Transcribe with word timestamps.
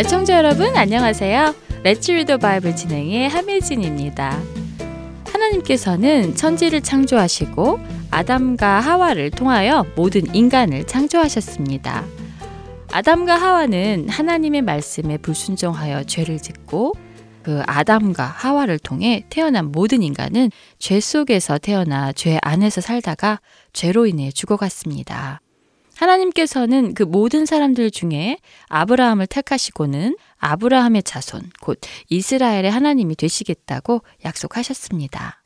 애청자 0.00 0.38
여러분 0.38 0.74
안녕하세요. 0.78 1.54
Read 1.80 2.24
the 2.24 2.38
Bible 2.38 2.74
진행의 2.74 3.28
함혜진입니다. 3.28 4.40
하나님께서는 5.26 6.34
천지를 6.34 6.80
창조하시고 6.80 7.78
아담과 8.10 8.80
하와를 8.80 9.30
통하여 9.30 9.84
모든 9.96 10.34
인간을 10.34 10.86
창조하셨습니다. 10.86 12.06
아담과 12.90 13.34
하와는 13.34 14.08
하나님의 14.08 14.62
말씀에 14.62 15.18
불순종하여 15.18 16.04
죄를 16.04 16.38
짓고 16.38 16.94
그 17.42 17.62
아담과 17.66 18.24
하와를 18.24 18.78
통해 18.78 19.26
태어난 19.28 19.70
모든 19.70 20.02
인간은 20.02 20.50
죄 20.78 20.98
속에서 20.98 21.58
태어나 21.58 22.14
죄 22.14 22.38
안에서 22.40 22.80
살다가 22.80 23.38
죄로 23.74 24.06
인해 24.06 24.30
죽어갔습니다. 24.30 25.42
하나님께서는 26.00 26.94
그 26.94 27.02
모든 27.02 27.44
사람들 27.44 27.90
중에 27.90 28.38
아브라함을 28.68 29.26
택하시고는 29.26 30.16
아브라함의 30.38 31.02
자손, 31.02 31.50
곧 31.60 31.78
이스라엘의 32.08 32.70
하나님이 32.70 33.16
되시겠다고 33.16 34.02
약속하셨습니다. 34.24 35.42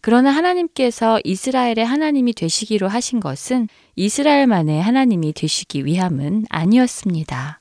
그러나 0.00 0.30
하나님께서 0.30 1.20
이스라엘의 1.24 1.84
하나님이 1.84 2.32
되시기로 2.32 2.88
하신 2.88 3.20
것은 3.20 3.68
이스라엘만의 3.96 4.82
하나님이 4.82 5.34
되시기 5.34 5.84
위함은 5.84 6.46
아니었습니다. 6.48 7.60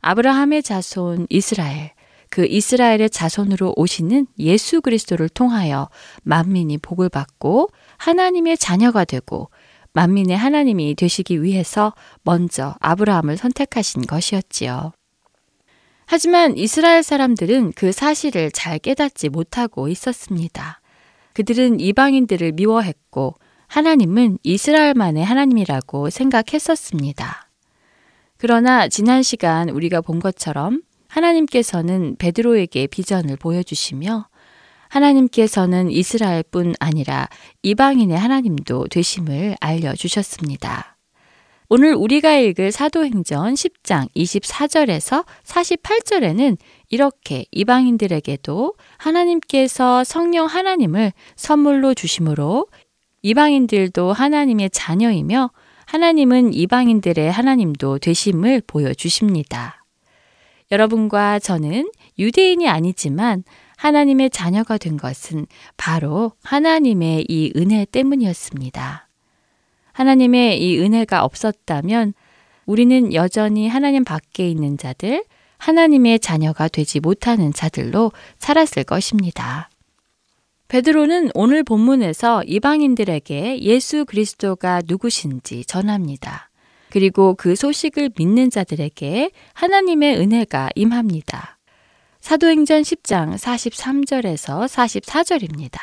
아브라함의 0.00 0.62
자손 0.62 1.26
이스라엘, 1.28 1.92
그 2.30 2.46
이스라엘의 2.46 3.10
자손으로 3.10 3.74
오시는 3.76 4.26
예수 4.38 4.80
그리스도를 4.80 5.28
통하여 5.28 5.90
만민이 6.22 6.78
복을 6.78 7.10
받고 7.10 7.68
하나님의 7.98 8.56
자녀가 8.56 9.04
되고 9.04 9.50
만민의 9.92 10.36
하나님이 10.36 10.94
되시기 10.94 11.42
위해서 11.42 11.94
먼저 12.22 12.74
아브라함을 12.80 13.36
선택하신 13.36 14.02
것이었지요. 14.02 14.92
하지만 16.06 16.56
이스라엘 16.56 17.02
사람들은 17.02 17.72
그 17.72 17.92
사실을 17.92 18.50
잘 18.50 18.78
깨닫지 18.78 19.28
못하고 19.28 19.88
있었습니다. 19.88 20.80
그들은 21.34 21.80
이방인들을 21.80 22.52
미워했고 22.52 23.34
하나님은 23.66 24.38
이스라엘만의 24.42 25.24
하나님이라고 25.24 26.08
생각했었습니다. 26.08 27.48
그러나 28.38 28.88
지난 28.88 29.22
시간 29.22 29.68
우리가 29.68 30.00
본 30.00 30.18
것처럼 30.20 30.82
하나님께서는 31.08 32.16
베드로에게 32.18 32.86
비전을 32.86 33.36
보여주시며 33.36 34.27
하나님께서는 34.88 35.90
이스라엘뿐 35.90 36.74
아니라 36.80 37.28
이방인의 37.62 38.18
하나님도 38.18 38.88
되심을 38.88 39.56
알려주셨습니다. 39.60 40.96
오늘 41.70 41.94
우리가 41.94 42.34
읽을 42.38 42.72
사도행전 42.72 43.52
10장 43.52 44.08
24절에서 44.16 45.26
48절에는 45.44 46.56
이렇게 46.88 47.44
이방인들에게도 47.50 48.74
하나님께서 48.96 50.02
성령 50.02 50.46
하나님을 50.46 51.12
선물로 51.36 51.92
주심으로 51.92 52.68
이방인들도 53.20 54.14
하나님의 54.14 54.70
자녀이며 54.70 55.50
하나님은 55.84 56.54
이방인들의 56.54 57.30
하나님도 57.30 57.98
되심을 57.98 58.62
보여주십니다. 58.66 59.84
여러분과 60.70 61.38
저는 61.38 61.90
유대인이 62.18 62.66
아니지만 62.66 63.44
하나님의 63.78 64.30
자녀가 64.30 64.76
된 64.76 64.96
것은 64.96 65.46
바로 65.76 66.32
하나님의 66.42 67.26
이 67.28 67.52
은혜 67.56 67.84
때문이었습니다. 67.84 69.08
하나님의 69.92 70.60
이 70.60 70.78
은혜가 70.80 71.24
없었다면 71.24 72.12
우리는 72.66 73.14
여전히 73.14 73.68
하나님 73.68 74.04
밖에 74.04 74.48
있는 74.50 74.76
자들, 74.76 75.24
하나님의 75.58 76.18
자녀가 76.18 76.66
되지 76.68 77.00
못하는 77.00 77.52
자들로 77.52 78.12
살았을 78.38 78.82
것입니다. 78.82 79.70
베드로는 80.66 81.30
오늘 81.34 81.62
본문에서 81.62 82.44
이방인들에게 82.44 83.60
예수 83.62 84.04
그리스도가 84.04 84.82
누구신지 84.86 85.64
전합니다. 85.64 86.50
그리고 86.90 87.34
그 87.34 87.54
소식을 87.54 88.10
믿는 88.18 88.50
자들에게 88.50 89.30
하나님의 89.54 90.18
은혜가 90.18 90.70
임합니다. 90.74 91.57
사도행전 92.28 92.82
10장 92.82 93.38
43절에서 93.38 94.68
44절입니다. 94.68 95.78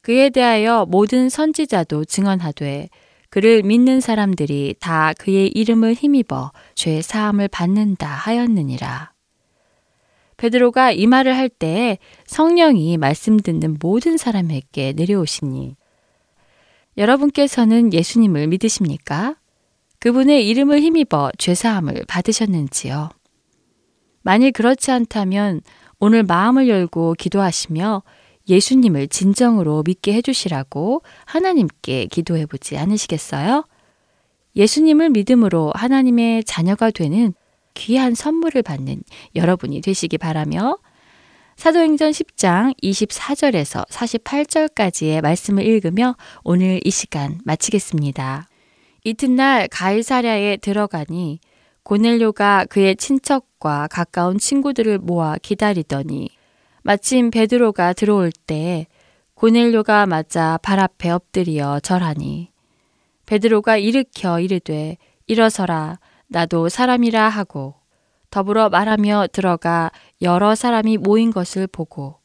그에 0.00 0.28
대하여 0.30 0.84
모든 0.84 1.28
선지자도 1.28 2.06
증언하되 2.06 2.88
그를 3.30 3.62
믿는 3.62 4.00
사람들이 4.00 4.74
다 4.80 5.12
그의 5.16 5.46
이름을 5.46 5.94
힘입어 5.94 6.50
죄 6.74 7.00
사함을 7.00 7.46
받는다 7.46 8.08
하였느니라. 8.08 9.12
베드로가 10.38 10.90
이 10.90 11.06
말을 11.06 11.36
할 11.36 11.48
때에 11.48 11.98
성령이 12.26 12.96
말씀 12.96 13.36
듣는 13.36 13.76
모든 13.80 14.16
사람에게 14.16 14.94
내려오시니 14.96 15.76
여러분께서는 16.98 17.92
예수님을 17.92 18.48
믿으십니까? 18.48 19.36
그분의 20.00 20.48
이름을 20.48 20.80
힘입어 20.80 21.30
죄 21.38 21.54
사함을 21.54 22.06
받으셨는지요? 22.08 23.10
만일 24.24 24.52
그렇지 24.52 24.90
않다면 24.90 25.60
오늘 26.00 26.22
마음을 26.22 26.68
열고 26.68 27.14
기도하시며 27.18 28.02
예수님을 28.48 29.08
진정으로 29.08 29.82
믿게 29.86 30.14
해주시라고 30.14 31.02
하나님께 31.26 32.06
기도해 32.06 32.46
보지 32.46 32.76
않으시겠어요? 32.76 33.64
예수님을 34.56 35.10
믿음으로 35.10 35.72
하나님의 35.74 36.44
자녀가 36.44 36.90
되는 36.90 37.34
귀한 37.74 38.14
선물을 38.14 38.62
받는 38.62 39.02
여러분이 39.34 39.82
되시기 39.82 40.16
바라며 40.16 40.78
사도행전 41.56 42.10
10장 42.10 42.74
24절에서 42.82 43.86
48절까지의 43.88 45.20
말씀을 45.22 45.66
읽으며 45.66 46.16
오늘 46.44 46.80
이 46.82 46.90
시간 46.90 47.40
마치겠습니다. 47.44 48.48
이튿날 49.04 49.68
가이사랴에 49.68 50.56
들어가니 50.58 51.40
고넬료가 51.84 52.64
그의 52.70 52.96
친척과 52.96 53.88
가까운 53.88 54.38
친구들을 54.38 54.98
모아 54.98 55.36
기다리더니 55.36 56.30
마침 56.82 57.30
베드로가 57.30 57.92
들어올 57.92 58.32
때 58.32 58.86
고넬료가 59.34 60.06
맞아 60.06 60.58
발 60.62 60.80
앞에 60.80 61.10
엎드려 61.10 61.80
절하니 61.80 62.50
베드로가 63.26 63.76
일으켜 63.76 64.40
이르되 64.40 64.96
일어서라. 65.26 65.98
나도 66.26 66.68
사람이라 66.68 67.28
하고 67.28 67.74
더불어 68.30 68.70
말하며 68.70 69.28
들어가 69.32 69.90
여러 70.22 70.54
사람이 70.54 70.96
모인 70.96 71.30
것을 71.30 71.66
보고 71.66 72.18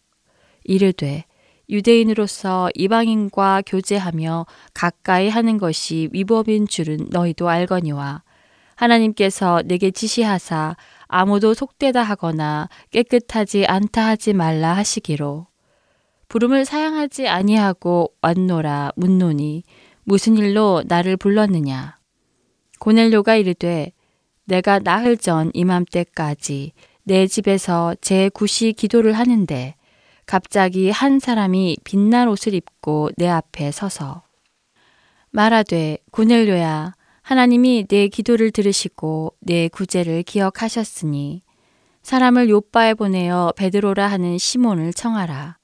이르되 0.64 1.26
유대인으로서 1.70 2.70
이방인과 2.74 3.64
교제하며 3.68 4.46
가까이 4.74 5.30
하는 5.30 5.58
것이 5.58 6.10
위법인 6.14 6.68
줄은 6.68 7.08
너희도 7.12 7.48
알거니와 7.48 8.24
하나님께서 8.80 9.62
내게 9.66 9.92
지시하사 9.92 10.78
아무도 11.08 11.54
속되다 11.54 12.02
하거나 12.02 12.70
깨끗하지 12.92 13.66
않다 13.66 14.08
하지 14.08 14.32
말라 14.32 14.74
하시기로. 14.74 15.48
부름을 16.30 16.64
사양하지 16.64 17.28
아니하고 17.28 18.14
왔노라 18.22 18.94
묻노니 18.96 19.64
무슨 20.06 20.38
일로 20.38 20.84
나를 20.88 21.18
불렀느냐? 21.18 21.98
고넬료가 22.80 23.36
이르되 23.36 23.92
내가 24.46 24.80
나흘 24.80 25.18
전 25.18 25.52
이맘때까지 25.54 26.72
내 27.04 27.28
집에서 27.28 27.96
제 28.00 28.30
구시 28.30 28.72
기도를 28.72 29.14
하는데 29.14 29.76
갑자기 30.26 30.90
한 30.90 31.20
사람이 31.20 31.80
빛날 31.84 32.30
옷을 32.30 32.54
입고 32.54 33.10
내 33.18 33.28
앞에 33.28 33.72
서서 33.72 34.24
말하되 35.32 35.98
고넬료야 36.12 36.94
하나님이 37.30 37.86
내 37.88 38.08
기도를 38.08 38.50
들으시고 38.50 39.36
내 39.42 39.68
구제를 39.68 40.24
기억하셨으니 40.24 41.44
사람을 42.02 42.50
요바에 42.50 42.96
보내어 42.96 43.54
베드로라 43.56 44.08
하는 44.08 44.40
시몬을 44.40 44.94
청하라. 44.94 45.60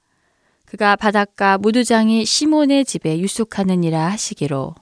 그가 0.64 0.94
바닷가 0.94 1.58
무두장이 1.58 2.24
시몬의 2.24 2.84
집에 2.84 3.18
유숙하느니라 3.18 4.06
하시기로 4.12 4.76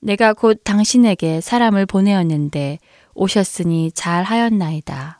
내가 0.00 0.32
곧 0.32 0.62
당신에게 0.64 1.42
사람을 1.42 1.84
보내었는데 1.84 2.78
오셨으니 3.12 3.92
잘 3.92 4.24
하였나이다. 4.24 5.18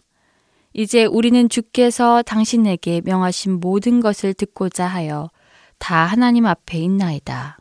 이제 0.72 1.04
우리는 1.04 1.50
주께서 1.50 2.22
당신에게 2.22 3.02
명하신 3.04 3.60
모든 3.60 4.00
것을 4.00 4.32
듣고자 4.32 4.86
하여 4.86 5.28
다 5.76 6.06
하나님 6.06 6.46
앞에 6.46 6.78
있나이다. 6.78 7.58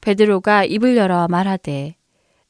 베드로가 0.00 0.64
입을 0.64 0.96
열어 0.96 1.26
말하되 1.26 1.96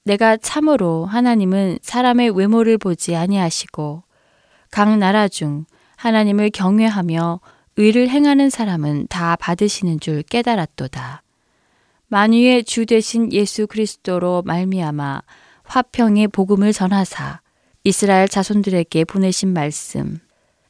내가 0.05 0.37
참으로 0.37 1.07
하나님은 1.07 1.79
사람의 1.81 2.37
외모를 2.37 2.77
보지 2.77 3.17
아니하시고 3.17 4.03
각 4.71 4.99
나라 4.99 5.29
중 5.29 5.65
하나님을 5.97 6.51
경외하며 6.51 7.41
의를 7.77 8.09
행하는 8.09 8.51
사람은 8.51 9.07
다 9.09 9.35
받으시는 9.37 10.01
줄 10.01 10.23
깨달았도다. 10.23 11.23
만유의 12.09 12.65
주 12.65 12.85
되신 12.85 13.33
예수 13.33 13.67
그리스도로 13.67 14.43
말미암아 14.45 15.23
화평의 15.65 16.29
복음을 16.29 16.73
전하사 16.73 17.41
이스라엘 17.83 18.29
자손들에게 18.29 19.05
보내신 19.05 19.55
말씀 19.55 20.19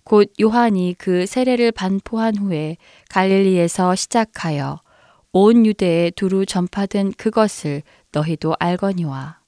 곧 0.04 0.32
요한이 0.40 0.94
그 0.96 1.26
세례를 1.26 1.72
반포한 1.72 2.36
후에 2.36 2.76
갈릴리에서 3.08 3.96
시작하여 3.96 4.80
온 5.32 5.66
유대에 5.66 6.10
두루 6.10 6.46
전파된 6.46 7.14
그것을 7.16 7.82
너희도 8.14 8.54
알거니와 8.58 9.40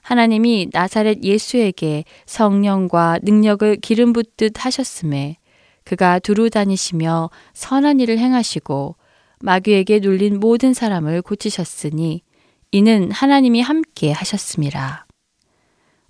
하나님이 0.00 0.68
나사렛 0.72 1.22
예수에게 1.22 2.04
성령과 2.26 3.20
능력을 3.22 3.76
기름 3.76 4.12
붓듯 4.12 4.64
하셨음에 4.64 5.36
그가 5.84 6.18
두루 6.18 6.50
다니시며 6.50 7.30
선한 7.54 8.00
일을 8.00 8.18
행하시고 8.18 8.96
마귀에게 9.40 10.00
눌린 10.00 10.40
모든 10.40 10.72
사람을 10.72 11.22
고치셨으니 11.22 12.22
이는 12.70 13.10
하나님이 13.10 13.60
함께 13.60 14.12
하셨습니다. 14.12 15.06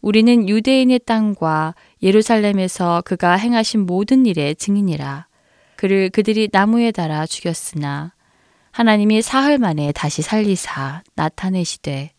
우리는 0.01 0.49
유대인의 0.49 1.01
땅과 1.07 1.75
예루살렘에서 2.03 3.03
그가 3.05 3.35
행하신 3.35 3.87
모든 3.87 4.27
일의 4.27 4.57
증인이라. 4.57 5.29
그를 5.77 6.11
그들이 6.11 6.49
나무에 6.53 6.91
달아 6.91 7.27
죽였으나 7.27 8.13
하나님이 8.73 9.23
사흘 9.23 9.59
만에 9.59 9.93
다시 9.93 10.23
살리사 10.23 11.03
나타내시되 11.15 12.13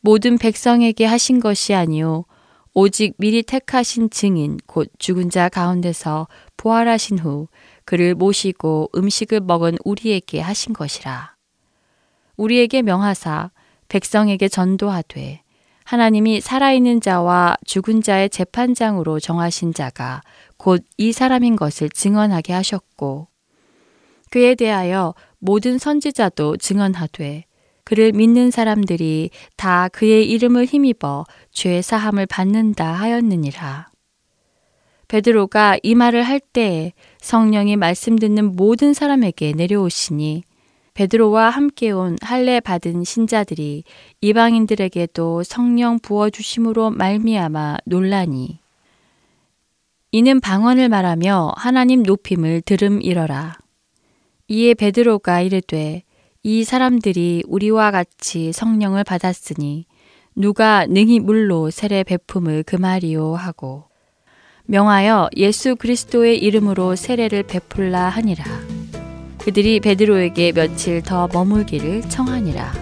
모든 0.00 0.38
백성에게 0.38 1.04
하신 1.06 1.40
것이 1.40 1.74
아니요 1.74 2.24
오직 2.72 3.14
미리 3.18 3.42
택하신 3.42 4.10
증인 4.10 4.58
곧 4.66 4.88
죽은 4.98 5.30
자 5.30 5.48
가운데서 5.48 6.28
부활하신 6.56 7.18
후 7.18 7.48
그를 7.84 8.14
모시고 8.14 8.90
음식을 8.94 9.40
먹은 9.40 9.76
우리에게 9.84 10.40
하신 10.40 10.72
것이라. 10.74 11.34
우리에게 12.36 12.82
명하사 12.82 13.50
백성에게 13.88 14.48
전도하되 14.48 15.42
하나님이 15.84 16.40
살아있는 16.40 17.00
자와 17.00 17.56
죽은 17.64 18.02
자의 18.02 18.30
재판장으로 18.30 19.18
정하신 19.18 19.74
자가 19.74 20.22
곧 20.56 20.84
이 20.96 21.12
사람인 21.12 21.56
것을 21.56 21.88
증언하게 21.90 22.52
하셨고 22.52 23.26
그에 24.30 24.54
대하여 24.54 25.14
모든 25.40 25.78
선지자도 25.78 26.58
증언하되 26.58 27.44
그를 27.84 28.12
믿는 28.12 28.52
사람들이 28.52 29.30
다 29.56 29.88
그의 29.88 30.30
이름을 30.30 30.66
힘입어 30.66 31.24
죄 31.50 31.82
사함을 31.82 32.26
받는다 32.26 32.92
하였느니라. 32.92 33.88
베드로가 35.08 35.78
이 35.82 35.96
말을 35.96 36.22
할 36.22 36.38
때에 36.38 36.92
성령이 37.20 37.74
말씀 37.74 38.14
듣는 38.14 38.54
모든 38.54 38.94
사람에게 38.94 39.54
내려오시니 39.56 40.44
베드로와 40.94 41.50
함께 41.50 41.90
온 41.90 42.16
할례 42.22 42.60
받은 42.60 43.02
신자들이 43.02 43.82
이방인들에게도 44.20 45.42
성령 45.42 45.98
부어 45.98 46.30
주심으로 46.30 46.90
말미암아 46.90 47.78
논라니 47.86 48.60
이는 50.12 50.40
방언을 50.40 50.88
말하며 50.88 51.54
하나님 51.56 52.04
높임을 52.04 52.60
들음 52.60 53.02
이러라 53.02 53.56
이에 54.50 54.74
베드로가 54.74 55.42
이르되 55.42 56.02
이 56.42 56.64
사람들이 56.64 57.44
우리와 57.46 57.92
같이 57.92 58.50
성령을 58.52 59.04
받았으니 59.04 59.86
누가 60.34 60.86
능히 60.86 61.20
물로 61.20 61.70
세례 61.70 62.02
베품을 62.02 62.64
금하리요 62.64 63.36
하고 63.36 63.84
명하여 64.64 65.30
예수 65.36 65.76
그리스도의 65.76 66.38
이름으로 66.38 66.96
세례를 66.96 67.44
베풀라 67.44 68.08
하니라. 68.08 68.44
그들이 69.38 69.78
베드로에게 69.78 70.52
며칠 70.52 71.02
더 71.02 71.28
머물기를 71.32 72.02
청하니라. 72.02 72.72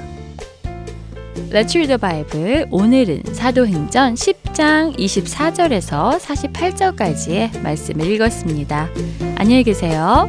Let's 1.50 1.74
read 1.76 1.88
the 1.88 1.98
Bible. 1.98 2.64
오늘은 2.70 3.22
사도행전 3.32 4.14
10장 4.14 4.98
24절에서 4.98 6.18
48절까지의 6.18 7.62
말씀을 7.62 8.06
읽었습니다. 8.12 8.90
안녕히 9.36 9.62
계세요. 9.64 10.28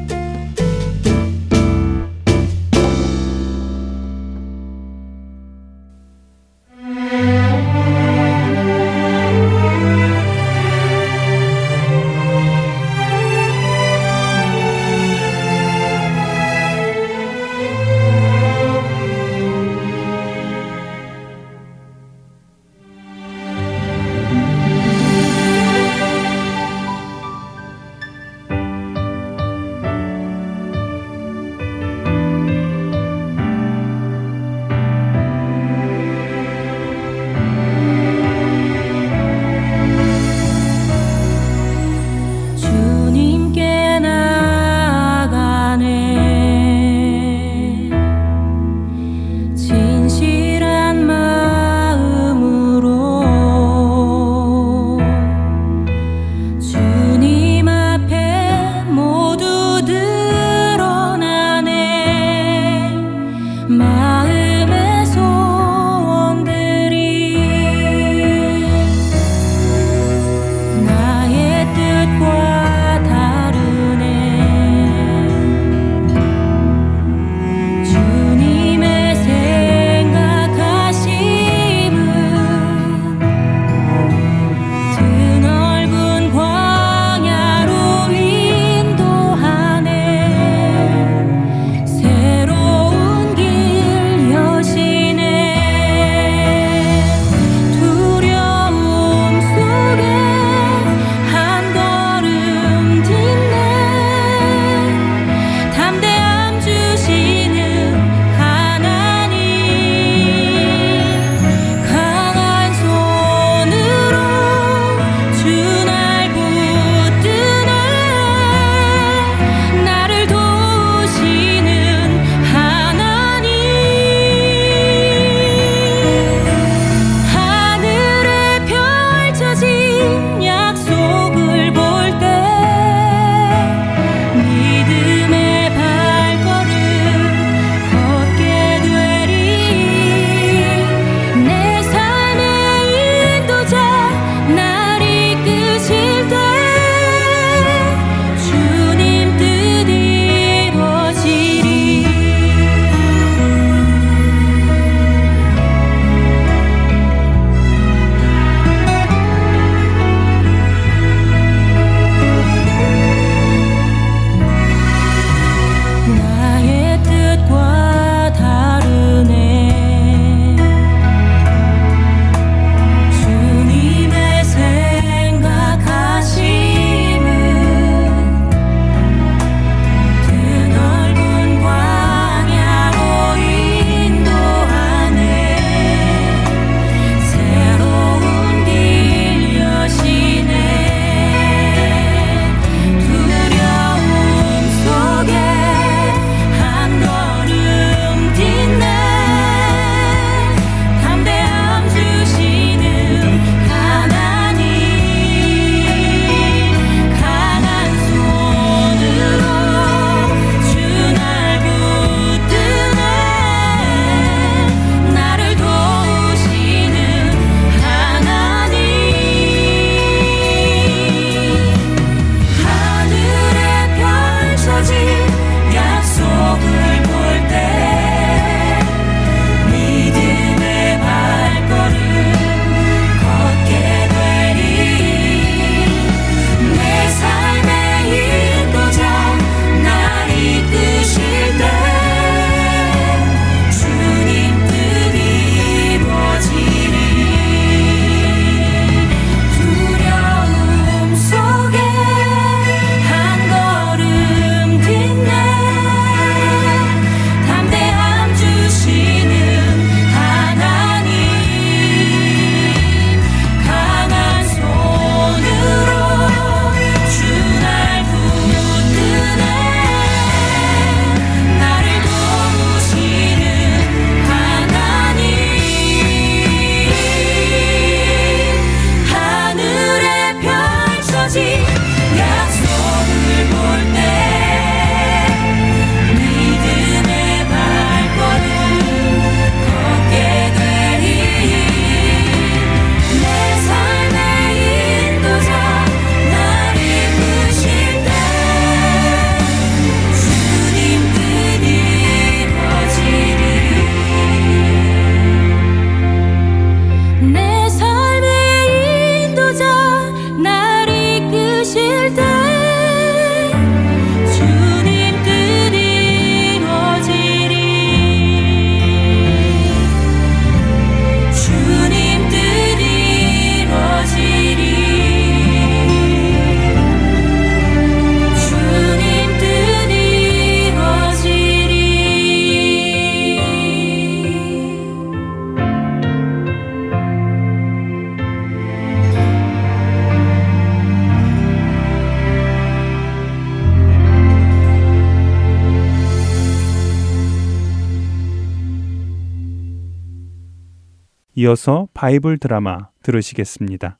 이어서 351.41 351.87
바이블 351.93 352.37
드라마 352.37 352.89
들으시겠습니다. 353.01 353.97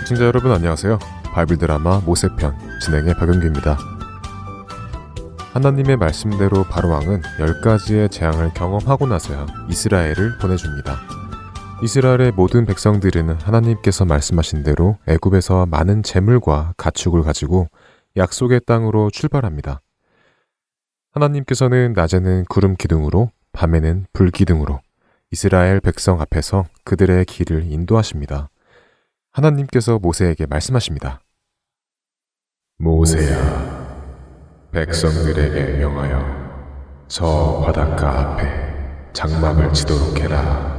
시청자 0.00 0.26
여러분 0.26 0.52
안녕하세요. 0.52 0.98
바이블 1.32 1.56
드라마 1.56 2.00
모세편 2.00 2.54
진행의 2.84 3.14
박영규입니다. 3.14 3.78
하나님의 5.54 5.96
말씀대로 5.96 6.64
바로왕은 6.64 7.22
10가지의 7.38 8.10
재앙을 8.10 8.52
경험하고 8.52 9.06
나서야 9.06 9.46
이스라엘을 9.70 10.36
보내줍니다. 10.38 10.98
이스라엘의 11.82 12.32
모든 12.32 12.66
백성들은 12.66 13.40
하나님께서 13.40 14.04
말씀하신 14.04 14.64
대로 14.64 14.98
애굽에서 15.08 15.64
많은 15.64 16.02
재물과 16.02 16.74
가축을 16.76 17.22
가지고 17.22 17.68
약속의 18.18 18.60
땅으로 18.66 19.08
출발합니다. 19.08 19.80
하나님께서는 21.12 21.92
낮에는 21.94 22.44
구름 22.48 22.76
기둥으로 22.76 23.30
밤에는 23.52 24.06
불 24.12 24.30
기둥으로 24.30 24.80
이스라엘 25.32 25.80
백성 25.80 26.20
앞에서 26.20 26.66
그들의 26.84 27.24
길을 27.24 27.64
인도하십니다. 27.70 28.48
하나님께서 29.32 29.98
모세에게 29.98 30.46
말씀하십니다. 30.46 31.20
모세야, 32.78 34.70
백성들에게 34.72 35.78
명하여 35.78 37.04
저 37.08 37.62
바닷가 37.66 38.20
앞에 38.20 39.12
장막을 39.12 39.72
치도록 39.72 40.18
해라. 40.20 40.78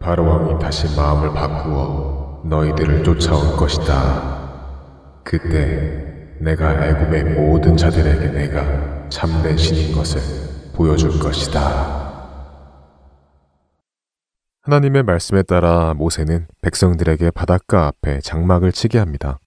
바로왕이 0.00 0.60
다시 0.60 0.96
마음을 0.96 1.32
바꾸어 1.34 2.42
너희들을 2.44 3.04
쫓아올 3.04 3.56
것이다. 3.56 5.22
그때 5.24 6.34
내가 6.40 6.86
애굽의 6.86 7.24
모든 7.34 7.76
자들에게 7.76 8.28
내가 8.28 8.99
참된 9.10 9.56
신인 9.56 9.92
것을 9.92 10.20
보여줄 10.72 11.18
것이다. 11.18 12.10
하나님의 14.62 15.02
말씀에 15.02 15.42
따라 15.42 15.94
모세는 15.94 16.46
백성들에게 16.62 17.32
바닷가 17.32 17.86
앞에 17.88 18.20
장막을 18.20 18.72
치게 18.72 18.98
합니다. 18.98 19.40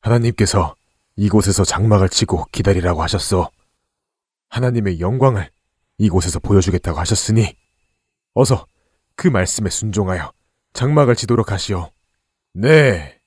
하나님께서 0.00 0.74
이곳에서 1.16 1.64
장막을 1.64 2.08
치고 2.08 2.46
기다리라고 2.52 3.02
하셨어. 3.02 3.50
하나님의 4.48 5.00
영광을 5.00 5.50
이곳에서 5.98 6.40
보여주겠다고 6.40 6.98
하셨으니 6.98 7.54
어서 8.34 8.66
그 9.14 9.28
말씀에 9.28 9.70
순종하여 9.70 10.32
장막을 10.72 11.14
치도록 11.14 11.52
하시오. 11.52 11.90
네. 12.54 13.19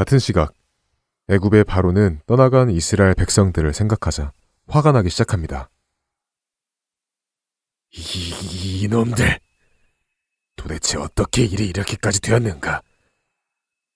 같은 0.00 0.18
시각 0.18 0.54
애굽의 1.28 1.64
바로는 1.64 2.22
떠나간 2.24 2.70
이스라엘 2.70 3.12
백성들을 3.12 3.74
생각하자 3.74 4.32
화가 4.66 4.92
나기 4.92 5.10
시작합니다. 5.10 5.68
이, 7.90 8.80
이놈들! 8.84 9.38
도대체 10.56 10.96
어떻게 10.96 11.44
일이 11.44 11.66
이렇게까지 11.66 12.22
되었는가? 12.22 12.80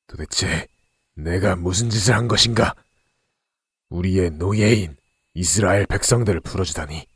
도대체 0.06 0.68
내가 1.14 1.56
무슨 1.56 1.88
짓을 1.88 2.14
한 2.14 2.28
것인가? 2.28 2.74
우리의 3.88 4.32
노예인 4.32 4.98
이스라엘 5.32 5.86
백성들을 5.86 6.40
풀어주다니. 6.40 7.06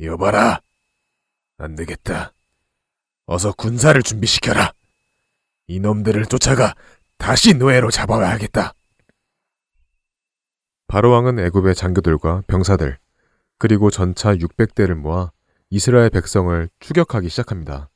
여봐라! 0.00 0.62
안 1.58 1.76
되겠다. 1.76 2.34
어서 3.26 3.52
군사를 3.52 4.02
준비시켜라. 4.02 4.72
이놈들을 5.68 6.26
쫓아가 6.26 6.74
다시 7.18 7.54
노예로 7.54 7.90
잡아와야겠다. 7.90 8.72
바로왕은 10.86 11.38
애굽의 11.40 11.74
장교들과 11.74 12.44
병사들, 12.46 12.98
그리고 13.58 13.90
전차 13.90 14.34
600대를 14.34 14.94
모아 14.94 15.30
이스라엘 15.68 16.08
백성을 16.08 16.68
추격하기 16.80 17.28
시작합니다. 17.28 17.90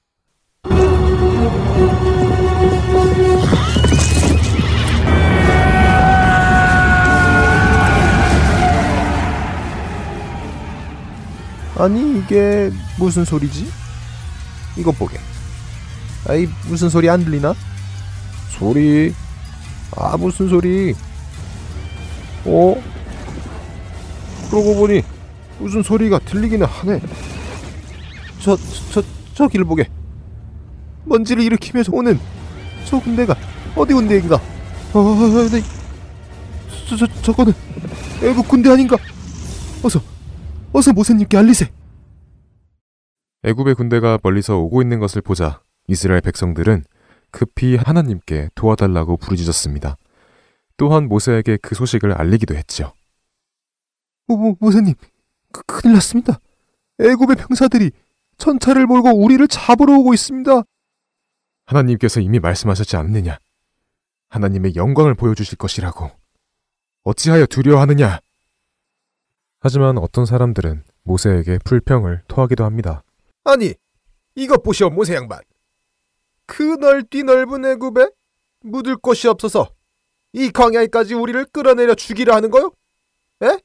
아니 11.78 12.18
이게 12.18 12.70
무슨 12.98 13.24
소리지? 13.24 13.66
이것 14.76 14.92
보게. 14.98 15.18
아이 16.28 16.46
무슨 16.68 16.90
소리 16.90 17.08
안 17.08 17.24
들리나? 17.24 17.54
소리. 18.52 19.12
아 19.96 20.16
무슨 20.16 20.48
소리? 20.48 20.94
어? 22.44 22.74
그러고 24.50 24.74
보니 24.76 25.02
무슨 25.58 25.82
소리가 25.82 26.18
들리기는 26.20 26.66
하네. 26.66 27.00
저, 28.40 28.56
저, 28.90 29.02
저 29.34 29.48
길을 29.48 29.64
보게. 29.64 29.88
먼지를 31.04 31.42
일으키면서 31.42 31.92
오는 31.92 32.18
저 32.84 33.00
군대가 33.00 33.34
어디 33.74 33.94
군대인가? 33.94 34.36
어, 34.92 35.48
네. 35.50 35.62
저, 36.88 36.96
저, 36.96 37.06
저거는 37.22 37.52
애국 38.22 38.48
군대 38.48 38.70
아닌가? 38.70 38.96
어서, 39.82 40.00
어서 40.72 40.92
모세님께 40.92 41.36
알리세. 41.36 41.70
애굽의 43.44 43.74
군대가 43.74 44.18
멀리서 44.22 44.58
오고 44.58 44.82
있는 44.82 45.00
것을 45.00 45.22
보자 45.22 45.62
이스라엘 45.88 46.20
백성들은 46.20 46.84
급히 47.32 47.76
하나님께 47.76 48.50
도와달라고 48.54 49.16
부르짖었습니다. 49.16 49.96
또한 50.76 51.08
모세에게 51.08 51.56
그 51.56 51.74
소식을 51.74 52.12
알리기도 52.12 52.54
했죠. 52.54 52.92
모, 54.26 54.36
모, 54.36 54.56
모세님, 54.60 54.94
그, 55.52 55.62
큰일 55.64 55.94
났습니다. 55.94 56.38
애굽의 57.00 57.36
병사들이 57.36 57.90
천차를 58.38 58.86
몰고 58.86 59.10
우리를 59.10 59.46
잡으러 59.48 59.94
오고 59.98 60.14
있습니다. 60.14 60.62
하나님께서 61.66 62.20
이미 62.20 62.38
말씀하셨지 62.38 62.96
않느냐? 62.96 63.38
하나님의 64.28 64.76
영광을 64.76 65.14
보여주실 65.14 65.58
것이라고. 65.58 66.10
어찌하여 67.04 67.46
두려워하느냐? 67.46 68.20
하지만 69.60 69.98
어떤 69.98 70.26
사람들은 70.26 70.84
모세에게 71.04 71.58
불평을 71.64 72.22
토하기도 72.28 72.64
합니다. 72.64 73.02
아니, 73.44 73.74
이것 74.34 74.62
보시오, 74.62 74.90
모세 74.90 75.14
양반. 75.14 75.40
그 76.52 76.62
넓디 76.62 77.22
넓은 77.22 77.64
애굽에 77.64 78.10
묻을 78.60 78.96
곳이 78.96 79.26
없어서 79.26 79.74
이 80.34 80.50
광야에까지 80.50 81.14
우리를 81.14 81.46
끌어내려 81.46 81.94
죽이려 81.94 82.34
하는 82.34 82.50
거요? 82.50 82.70
에? 83.42 83.58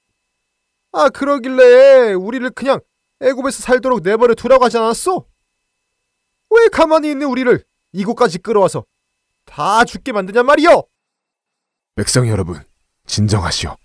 아, 0.94 1.10
그러길래 1.10 2.14
우리를 2.14 2.50
그냥 2.52 2.80
애굽에서 3.20 3.62
살도록 3.62 4.04
내버려 4.04 4.36
두라고 4.36 4.64
하지 4.64 4.78
않았어? 4.78 5.26
왜 6.50 6.70
가만히 6.70 7.12
있는 7.12 7.28
우리를 7.28 7.62
이곳까지 7.92 8.40
끌어와서 8.40 8.86
다 9.44 9.84
죽게 9.84 10.14
만드냐 10.14 10.44
말이요? 10.44 10.84
백성 11.96 12.30
여러분, 12.30 12.64
진정하시오. 13.06 13.76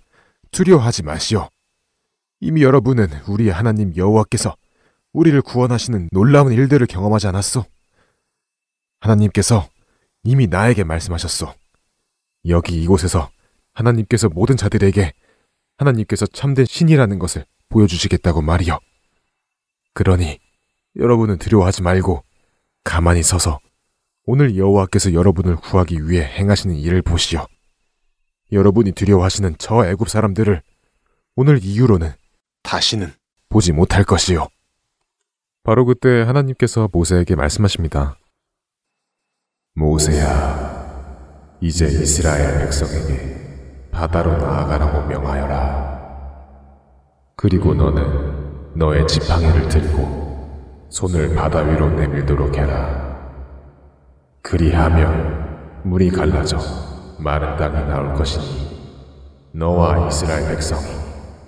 두려워하지 0.52 1.02
마시오. 1.02 1.48
이미 2.38 2.62
여러분은 2.62 3.08
우리 3.26 3.50
하나님 3.50 3.96
여호와께서 3.96 4.54
우리를 5.12 5.42
구원하시는 5.42 6.08
놀라운 6.12 6.52
일들을 6.52 6.86
경험하지 6.86 7.26
않았소? 7.26 7.64
하나님께서 9.02 9.68
이미 10.22 10.46
나에게 10.46 10.84
말씀하셨소. 10.84 11.52
여기 12.48 12.80
이곳에서 12.82 13.30
하나님께서 13.72 14.28
모든 14.28 14.56
자들에게 14.56 15.12
하나님께서 15.76 16.26
참된 16.26 16.64
신이라는 16.64 17.18
것을 17.18 17.44
보여주시겠다고 17.68 18.42
말이요. 18.42 18.78
그러니 19.94 20.38
여러분은 20.96 21.38
두려워하지 21.38 21.82
말고 21.82 22.22
가만히 22.84 23.22
서서 23.22 23.58
오늘 24.24 24.56
여호와께서 24.56 25.14
여러분을 25.14 25.56
구하기 25.56 26.08
위해 26.08 26.24
행하시는 26.24 26.76
일을 26.76 27.02
보시오. 27.02 27.46
여러분이 28.52 28.92
두려워하시는 28.92 29.56
저 29.58 29.84
애굽 29.86 30.08
사람들을 30.08 30.62
오늘 31.34 31.58
이후로는 31.62 32.12
다시는 32.62 33.12
보지 33.48 33.72
못할 33.72 34.04
것이요. 34.04 34.46
바로 35.64 35.84
그때 35.84 36.22
하나님께서 36.22 36.88
모세에게 36.92 37.34
말씀하십니다. 37.34 38.16
모세야, 39.74 41.56
이제 41.60 41.86
이스라엘 41.86 42.58
백성에게 42.58 43.88
바다로 43.90 44.36
나아가라고 44.36 45.06
명하여라. 45.08 45.92
그리고 47.36 47.72
너는 47.72 48.74
너의 48.74 49.06
지팡이를 49.08 49.68
들고 49.68 50.86
손을 50.90 51.34
바다 51.34 51.60
위로 51.60 51.88
내밀도록 51.88 52.54
해라. 52.56 53.16
그리하면 54.42 55.80
물이 55.84 56.10
갈라져 56.10 56.58
마른 57.18 57.56
땅이 57.56 57.88
나올 57.88 58.12
것이니 58.12 59.48
너와 59.52 60.06
이스라엘 60.08 60.48
백성이 60.48 60.84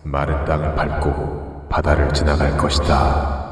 마른 0.03 0.47
땅을 0.47 0.75
밟고 0.75 1.69
바다를 1.69 2.11
지나갈 2.15 2.57
것이다. 2.57 3.45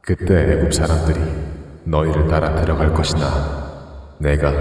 그때 0.00 0.54
애굽 0.54 0.74
사람들이 0.74 1.53
너희를 1.84 2.28
따라 2.28 2.54
들어갈 2.54 2.92
것이나 2.92 4.14
내가 4.18 4.52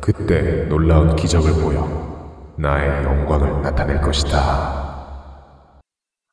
그때 0.00 0.66
놀라운 0.68 1.14
기적을 1.16 1.52
보여 1.62 2.54
나의 2.56 3.04
영광을 3.04 3.62
나타낼 3.62 4.00
것이다. 4.00 4.82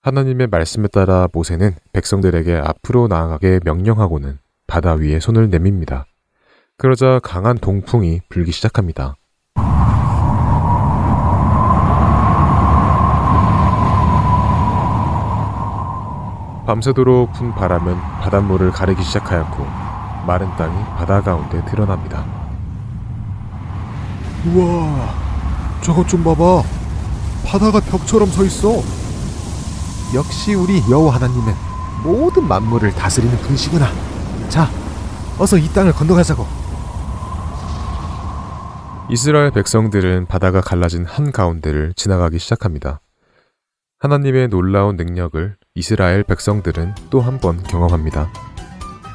하나님의 0.01 0.47
말씀에 0.47 0.87
따라 0.87 1.27
모세는 1.33 1.71
백성들에게 1.93 2.61
앞으로 2.63 3.07
나아가게 3.07 3.59
명령하고는 3.65 4.39
바다 4.67 4.93
위에 4.93 5.19
손을 5.19 5.49
내밉니다. 5.49 6.05
그러자 6.77 7.19
강한 7.21 7.57
동풍이 7.57 8.21
불기 8.29 8.51
시작합니다. 8.51 9.15
밤새도록 16.65 17.33
분 17.33 17.51
바람은 17.55 17.95
바닷물을 18.21 18.71
가리기 18.71 19.01
시작하였고 19.01 19.88
마른 20.25 20.47
땅이 20.57 20.83
바다 20.97 21.21
가운데 21.21 21.63
드러납니다. 21.65 22.25
우와, 24.47 25.13
저것 25.81 26.07
좀 26.07 26.23
봐봐. 26.23 26.63
바다가 27.45 27.79
벽처럼 27.79 28.29
서 28.29 28.43
있어. 28.43 28.81
역시 30.13 30.53
우리 30.53 30.81
여호와 30.89 31.15
하나님은 31.15 31.53
모든 32.03 32.47
만물을 32.47 32.91
다스리는 32.93 33.35
분이시구나. 33.37 33.87
자, 34.49 34.69
어서 35.37 35.57
이 35.57 35.67
땅을 35.69 35.93
건너가자고. 35.93 36.45
이스라엘 39.09 39.51
백성들은 39.51 40.27
바다가 40.27 40.61
갈라진 40.61 41.05
한 41.05 41.31
가운데를 41.31 41.93
지나가기 41.95 42.37
시작합니다. 42.39 43.01
하나님의 43.99 44.47
놀라운 44.49 44.95
능력을 44.95 45.57
이스라엘 45.75 46.23
백성들은 46.23 46.95
또 47.09 47.21
한 47.21 47.39
번 47.39 47.61
경험합니다. 47.63 48.29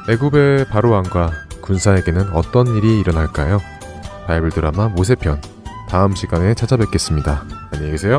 애굽의 0.08 0.66
바로 0.68 0.90
왕과 0.90 1.30
군사에게는 1.62 2.30
어떤 2.32 2.66
일이 2.76 3.00
일어날까요? 3.00 3.60
바이블 4.26 4.50
드라마 4.50 4.88
모세편 4.88 5.40
다음 5.88 6.14
시간에 6.14 6.54
찾아뵙겠습니다. 6.54 7.44
안녕히 7.72 7.92
계세요. 7.92 8.18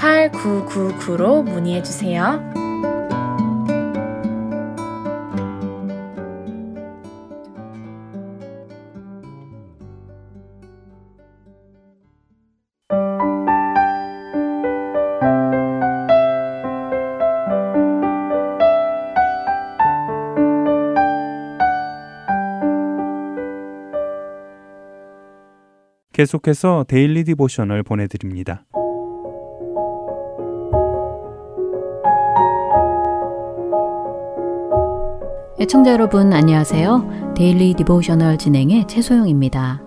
602-866-8999로 0.00 1.42
문의해 1.44 1.82
주세요. 1.82 2.40
계속해서 26.12 26.84
Daily 26.86 27.24
Devotional 27.24 27.82
보내드립니다. 27.82 28.66
애청자 35.60 35.92
여러분 35.92 36.32
안녕하세요. 36.32 37.34
Daily 37.36 37.74
Devotional 37.74 38.38
진행의 38.38 38.88
최소영입니다. 38.88 39.82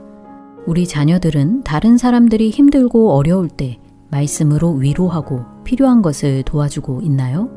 우리 0.68 0.86
자녀들은 0.86 1.64
다른 1.64 1.98
사람들이 1.98 2.52
힘들고 2.52 3.12
어려울 3.14 3.50
때 3.50 3.80
말씀으로 4.12 4.74
위로하고 4.74 5.44
필요한 5.64 6.04
것을 6.04 6.44
도와주고 6.44 7.02
있나요? 7.02 7.50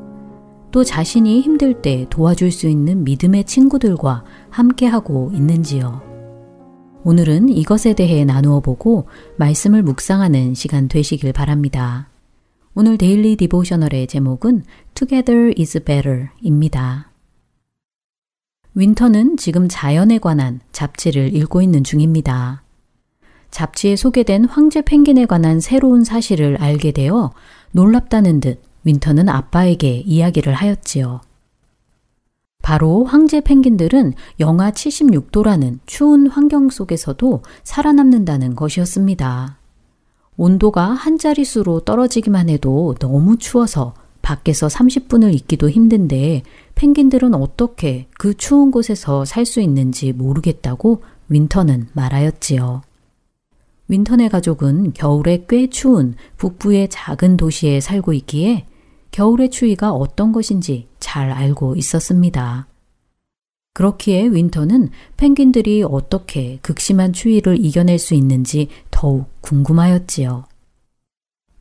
또 0.70 0.82
자신이 0.82 1.42
힘들 1.42 1.82
때 1.82 2.06
도와줄 2.08 2.52
수 2.52 2.68
있는 2.68 3.04
믿음의 3.04 3.44
친구들과 3.44 4.24
함께하고 4.48 5.32
있는지요? 5.34 6.00
오늘은 7.04 7.50
이것에 7.50 7.92
대해 7.92 8.24
나누어 8.24 8.60
보고 8.60 9.08
말씀을 9.36 9.82
묵상하는 9.82 10.54
시간 10.54 10.88
되시길 10.88 11.34
바랍니다. 11.34 12.08
오늘 12.74 12.96
Daily 12.96 13.36
Devotional의 13.36 14.06
제목은 14.06 14.62
Together 14.94 15.52
is 15.58 15.84
Better 15.84 16.28
입니다. 16.40 17.10
윈터는 18.78 19.38
지금 19.38 19.68
자연에 19.70 20.18
관한 20.18 20.60
잡지를 20.70 21.34
읽고 21.34 21.62
있는 21.62 21.82
중입니다. 21.82 22.62
잡지에 23.50 23.96
소개된 23.96 24.44
황제 24.44 24.82
펭귄에 24.82 25.24
관한 25.24 25.60
새로운 25.60 26.04
사실을 26.04 26.58
알게 26.60 26.92
되어 26.92 27.32
놀랍다는 27.72 28.40
듯 28.40 28.60
윈터는 28.84 29.30
아빠에게 29.30 30.02
이야기를 30.04 30.52
하였지요. 30.52 31.22
바로 32.62 33.04
황제 33.04 33.40
펭귄들은 33.40 34.12
영하 34.40 34.70
76도라는 34.72 35.78
추운 35.86 36.26
환경 36.26 36.68
속에서도 36.68 37.42
살아남는다는 37.64 38.54
것이었습니다. 38.56 39.56
온도가 40.36 40.90
한 40.90 41.16
자릿수로 41.16 41.80
떨어지기만 41.80 42.50
해도 42.50 42.94
너무 43.00 43.38
추워서 43.38 43.94
밖에서 44.20 44.66
30분을 44.66 45.32
있기도 45.34 45.70
힘든데 45.70 46.42
펭귄들은 46.76 47.34
어떻게 47.34 48.06
그 48.18 48.34
추운 48.34 48.70
곳에서 48.70 49.24
살 49.24 49.46
수 49.46 49.60
있는지 49.60 50.12
모르겠다고 50.12 51.02
윈터는 51.28 51.88
말하였지요. 51.94 52.82
윈터네 53.88 54.28
가족은 54.28 54.92
겨울에 54.92 55.46
꽤 55.48 55.68
추운 55.68 56.14
북부의 56.36 56.88
작은 56.90 57.36
도시에 57.36 57.80
살고 57.80 58.12
있기에 58.12 58.66
겨울의 59.10 59.50
추위가 59.50 59.92
어떤 59.92 60.32
것인지 60.32 60.88
잘 61.00 61.30
알고 61.30 61.76
있었습니다. 61.76 62.66
그렇기에 63.72 64.28
윈터는 64.28 64.90
펭귄들이 65.16 65.82
어떻게 65.82 66.58
극심한 66.62 67.12
추위를 67.12 67.64
이겨낼 67.64 67.98
수 67.98 68.14
있는지 68.14 68.68
더욱 68.90 69.26
궁금하였지요. 69.40 70.44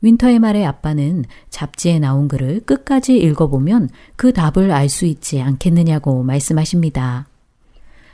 윈터의 0.02 0.38
말에 0.38 0.64
아빠는 0.64 1.24
잡지에 1.50 1.98
나온 1.98 2.28
글을 2.28 2.60
끝까지 2.60 3.16
읽어보면 3.16 3.88
그 4.16 4.32
답을 4.32 4.70
알 4.70 4.88
수 4.88 5.06
있지 5.06 5.40
않겠느냐고 5.40 6.22
말씀하십니다. 6.22 7.26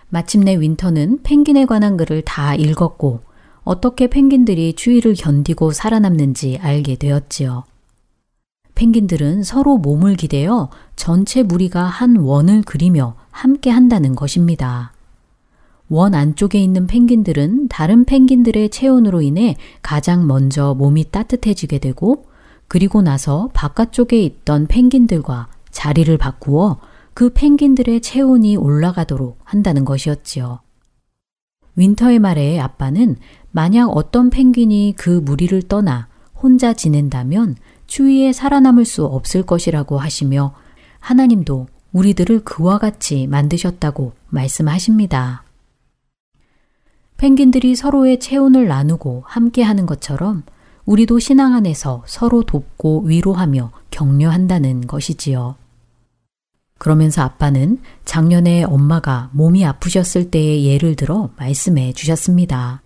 마침내 0.09 0.59
윈터는 0.59 1.21
펭귄에 1.23 1.65
관한 1.65 1.97
글을 1.97 2.23
다 2.23 2.55
읽었고 2.55 3.21
어떻게 3.65 4.09
펭귄들이 4.09 4.75
추위를 4.75 5.15
견디고 5.15 5.73
살아남는지 5.73 6.59
알게 6.61 6.97
되었지요. 6.97 7.65
펭귄들은 8.75 9.43
서로 9.43 9.77
몸을 9.77 10.17
기대어 10.17 10.71
전체 10.97 11.43
무리가 11.43 11.85
한 11.85 12.17
원을 12.17 12.63
그리며 12.63 13.15
함께 13.31 13.71
한다는 13.71 14.15
것입니다. 14.15 14.92
원 15.89 16.15
안쪽에 16.15 16.59
있는 16.59 16.87
펭귄들은 16.87 17.69
다른 17.69 18.05
펭귄들의 18.05 18.71
체온으로 18.71 19.21
인해 19.21 19.57
가장 19.83 20.27
먼저 20.27 20.75
몸이 20.75 21.11
따뜻해지게 21.11 21.79
되고 21.79 22.27
그리고 22.69 23.03
나서 23.03 23.51
바깥쪽에 23.53 24.23
있던 24.23 24.67
펭귄들과 24.67 25.49
자리를 25.71 26.17
바꾸어 26.17 26.79
그 27.15 27.31
펭귄들의 27.31 28.01
체온이 28.01 28.57
올라가도록 28.57 29.39
한다는 29.45 29.85
것이었지요. 29.85 30.61
윈터의 31.77 32.19
말에 32.19 32.59
아빠는 32.59 33.17
만약 33.51 33.89
어떤 33.89 34.31
펭귄이 34.31 34.95
그 34.97 35.11
무리를 35.11 35.61
떠나 35.69 36.09
혼자 36.35 36.73
지낸다면 36.73 37.57
추위에 37.87 38.33
살아남을 38.33 38.85
수 38.85 39.05
없을 39.05 39.43
것이라고 39.43 39.99
하시며 39.99 40.55
하나님도 41.01 41.67
우리들을 41.93 42.45
그와 42.45 42.79
같이 42.79 43.27
만드셨다고 43.27 44.13
말씀하십니다. 44.29 45.45
펭귄들이 47.23 47.77
서로의 47.77 48.19
체온을 48.19 48.67
나누고 48.67 49.23
함께 49.25 49.63
하는 49.63 49.87
것처럼 49.87 50.43
우리도 50.87 51.21
신앙 51.21 51.55
안에서 51.55 52.03
서로 52.05 52.43
돕고 52.43 53.03
위로하며 53.03 53.71
격려한다는 53.93 54.89
것이지요. 54.89 55.55
그러면서 56.79 57.23
아빠는 57.23 57.79
작년에 58.05 58.65
엄마가 58.65 59.31
몸이 59.35 59.65
아프셨을 59.65 60.33
때의 60.33 60.67
예를 60.67 60.97
들어 60.97 61.31
말씀해 61.37 61.93
주셨습니다. 61.93 62.83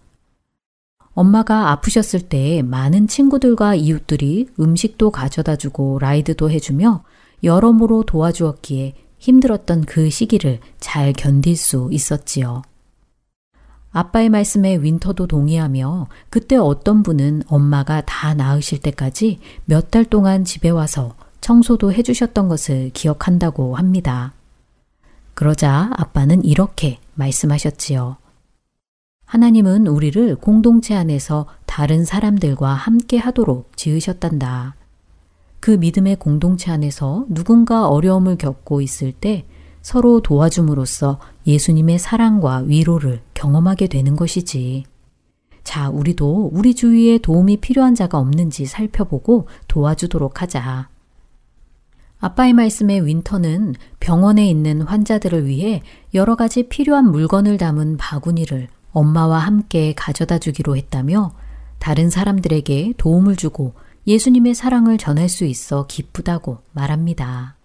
엄마가 1.15 1.71
아프셨을 1.71 2.29
때 2.29 2.61
많은 2.61 3.09
친구들과 3.09 3.75
이웃들이 3.75 4.51
음식도 4.61 5.13
가져다 5.13 5.57
주고 5.57 5.99
라이드도 5.99 6.51
해주며 6.51 7.05
여러모로 7.43 8.03
도와주었기에 8.03 8.93
힘들었던 9.17 9.87
그 9.87 10.11
시기를 10.11 10.61
잘 10.79 11.15
견딜 11.15 11.57
수 11.57 11.89
있었지요. 11.91 12.61
아빠의 13.97 14.29
말씀에 14.29 14.77
윈터도 14.83 15.27
동의하며 15.27 16.09
그때 16.29 16.57
어떤 16.57 17.03
분은 17.03 17.45
엄마가 17.47 18.03
다 18.03 18.35
나으실 18.35 18.81
때까지 18.81 19.39
몇 19.65 19.91
달 19.91 20.05
동안 20.05 20.45
집에 20.45 20.69
와서 20.69 21.15
청소도 21.41 21.95
해주셨던 21.95 22.49
것을 22.49 22.91
기억한다고 22.93 23.77
합니다. 23.77 24.35
그러자 25.33 25.93
아빠는 25.97 26.45
이렇게 26.45 26.99
말씀하셨지요. 27.15 28.19
하나님은 29.25 29.87
우리를 29.87 30.37
공동체 30.37 30.95
안에서 30.95 31.47
다른 31.65 32.05
사람들과 32.05 32.75
함께 32.75 33.17
하도록 33.17 33.75
지으셨단다. 33.77 34.75
그 35.61 35.71
믿음의 35.71 36.17
공동체 36.17 36.71
안에서 36.71 37.25
누군가 37.31 37.89
어려움을 37.89 38.37
겪고 38.37 38.83
있을 38.83 39.13
때 39.13 39.47
서로 39.87 40.19
도와줌으로써 40.21 41.21
예수님의 41.47 42.01
사랑과 42.01 42.57
위로를 42.57 43.23
경험하게 43.35 43.87
되는 43.87 44.17
것이지. 44.17 44.83
자, 45.63 45.91
우리도 45.91 46.51
우리 46.53 46.75
주위에 46.75 47.19
도움이 47.19 47.59
필요한 47.59 47.95
자가 47.95 48.19
없는지 48.19 48.67
살펴보고 48.67 49.47
도와주도록 49.69 50.43
하자. 50.43 50.89
아빠의 52.19 52.53
말씀에 52.55 52.99
윈터는 52.99 53.77
병원에 54.01 54.51
있는 54.51 54.83
환자들을 54.83 55.47
위해 55.47 55.83
여러 56.15 56.35
가지 56.35 56.65
필요한 56.65 57.09
물건을 57.13 57.57
담은 57.57 57.97
바구니를 57.97 58.67
엄마와 58.91 59.39
함께 59.39 59.95
가져다 59.95 60.41
주기로 60.41 60.77
했다며 60.77 61.31
다른 61.79 62.11
사람들에게 62.11 62.95
도움을 62.97 63.37
주고 63.37 63.75
예수님의 64.09 64.57
사랑을 64.57 64.99
전할 64.99 65.29
수 65.29 65.45
있어 65.45 65.87
기쁘다고 65.87 66.59
말합니다. 66.73 67.56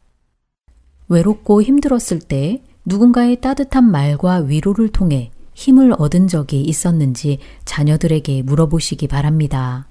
외롭고 1.12 1.62
힘들었을 1.62 2.20
때 2.20 2.64
누군가의 2.86 3.42
따뜻한 3.42 3.84
말과 3.84 4.38
위로를 4.38 4.90
통해 4.90 5.30
힘을 5.54 5.94
얻은 5.98 6.30
적이 6.30 6.62
있었는지 6.62 7.40
자녀들에게 7.66 8.44
물어보시기 8.44 9.08
바랍니다. 9.08 9.88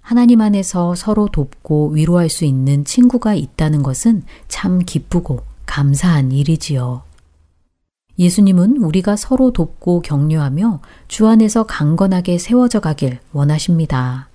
하나님 0.00 0.40
안에서 0.40 0.94
서로 0.94 1.28
돕고 1.28 1.90
위로할 1.90 2.30
수 2.30 2.46
있는 2.46 2.84
친구가 2.84 3.34
있다는 3.34 3.82
것은 3.82 4.24
참 4.48 4.78
기쁘고 4.78 5.40
감사한 5.66 6.32
일이지요. 6.32 7.02
예수님은 8.18 8.78
우리가 8.78 9.16
서로 9.16 9.52
돕고 9.52 10.00
격려하며 10.02 10.80
주 11.06 11.26
안에서 11.26 11.64
강건하게 11.64 12.38
세워져 12.38 12.80
가길 12.80 13.18
원하십니다. 13.32 14.28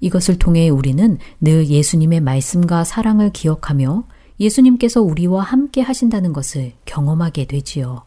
이것을 0.00 0.38
통해 0.38 0.68
우리는 0.68 1.18
늘 1.40 1.68
예수님의 1.68 2.20
말씀과 2.20 2.82
사랑을 2.84 3.30
기억하며 3.30 4.04
예수님께서 4.40 5.02
우리와 5.02 5.42
함께 5.42 5.80
하신다는 5.80 6.32
것을 6.32 6.72
경험하게 6.84 7.46
되지요. 7.46 8.04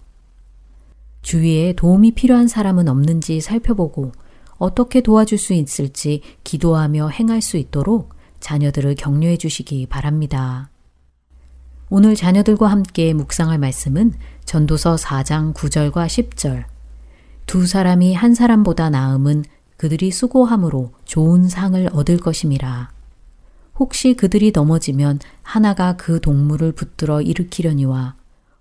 주위에 1.21 1.73
도움이 1.73 2.11
필요한 2.11 2.47
사람은 2.47 2.87
없는지 2.87 3.41
살펴보고 3.41 4.11
어떻게 4.57 5.01
도와줄 5.01 5.37
수 5.37 5.53
있을지 5.53 6.21
기도하며 6.43 7.09
행할 7.09 7.41
수 7.41 7.57
있도록 7.57 8.15
자녀들을 8.39 8.95
격려해 8.95 9.37
주시기 9.37 9.87
바랍니다. 9.87 10.69
오늘 11.89 12.15
자녀들과 12.15 12.67
함께 12.67 13.13
묵상할 13.13 13.57
말씀은 13.57 14.13
전도서 14.45 14.95
4장 14.95 15.53
9절과 15.53 16.07
10절. 16.07 16.65
두 17.45 17.67
사람이 17.67 18.13
한 18.13 18.33
사람보다 18.33 18.89
나음은 18.89 19.43
그들이 19.77 20.11
수고함으로 20.11 20.91
좋은 21.05 21.49
상을 21.49 21.89
얻을 21.91 22.17
것임이라. 22.17 22.91
혹시 23.81 24.13
그들이 24.13 24.51
넘어지면 24.53 25.17
하나가 25.41 25.97
그 25.97 26.21
동물을 26.21 26.71
붙들어 26.73 27.19
일으키려니와 27.19 28.13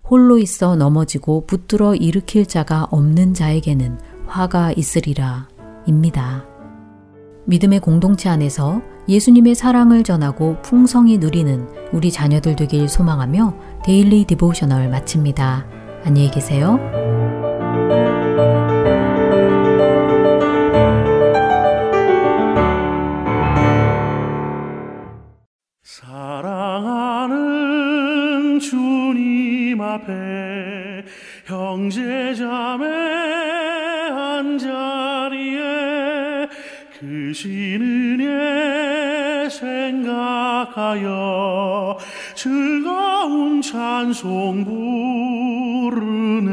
홀로 0.03 0.39
있어 0.39 0.75
넘어지고 0.75 1.45
붙들어 1.45 1.93
일으킬 1.93 2.47
자가 2.47 2.87
없는 2.89 3.35
자에게는 3.35 3.99
화가 4.25 4.71
있으리라. 4.71 5.47
입니다. 5.85 6.43
믿음의 7.45 7.81
공동체 7.81 8.29
안에서 8.29 8.81
예수님의 9.07 9.53
사랑을 9.53 10.03
전하고 10.03 10.59
풍성히 10.63 11.19
누리는 11.19 11.67
우리 11.93 12.11
자녀들 12.11 12.55
되길 12.55 12.89
소망하며 12.89 13.53
Daily 13.85 14.25
Devotional 14.25 14.89
마칩니다. 14.89 15.67
안녕히 16.03 16.31
계세요. 16.31 16.79
앞에 29.95 31.03
형제 31.45 32.33
자매 32.35 32.85
한 34.09 34.57
자리에 34.57 36.47
그 36.99 37.33
신 37.33 37.81
은혜 37.81 39.49
생각하여 40.69 41.09
즐거운 42.35 43.61
찬송 43.61 44.63
부르네. 45.91 46.51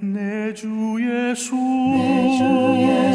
내 0.00 0.54
주 0.54 0.96
예수, 1.00 1.54
오늘 1.54 3.14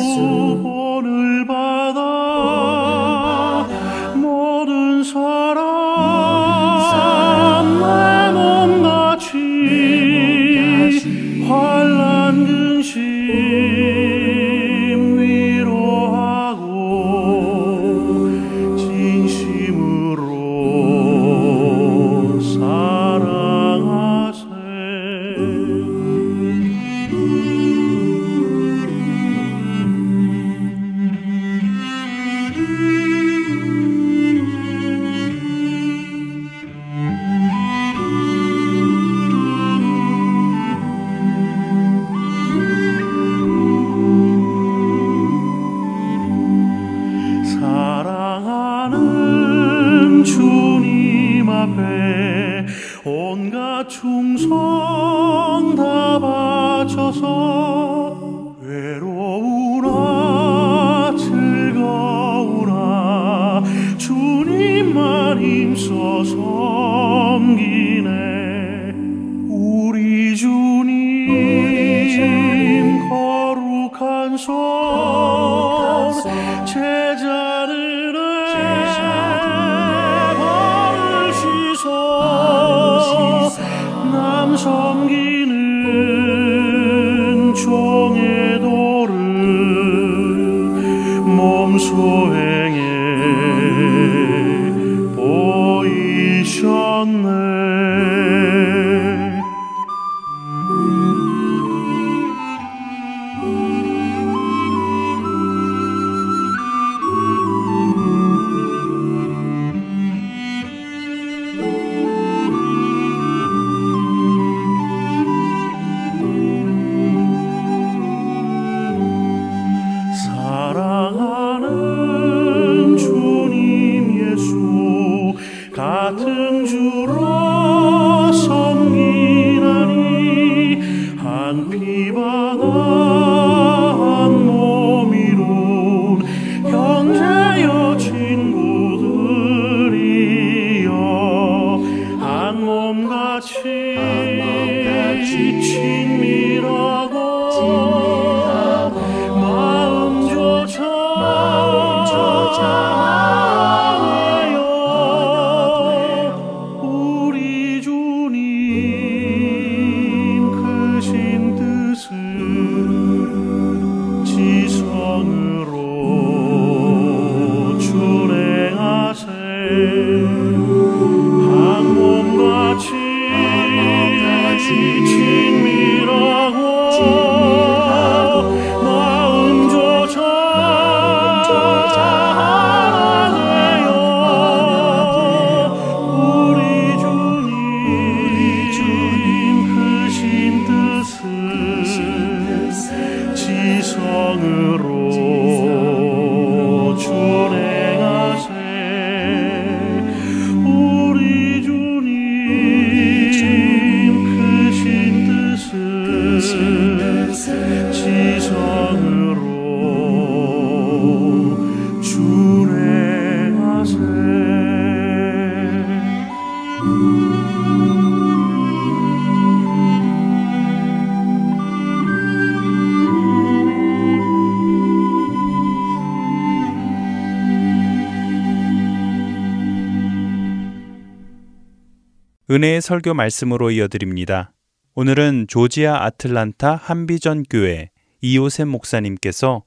은혜의 232.54 232.84
설교 232.84 233.16
말씀으로 233.16 233.72
이어드립니다. 233.72 234.54
오늘은 234.94 235.48
조지아 235.48 236.04
아틀란타 236.04 236.76
한비전 236.76 237.46
교회 237.50 237.90
이호셉 238.22 238.68
목사님께서 238.68 239.64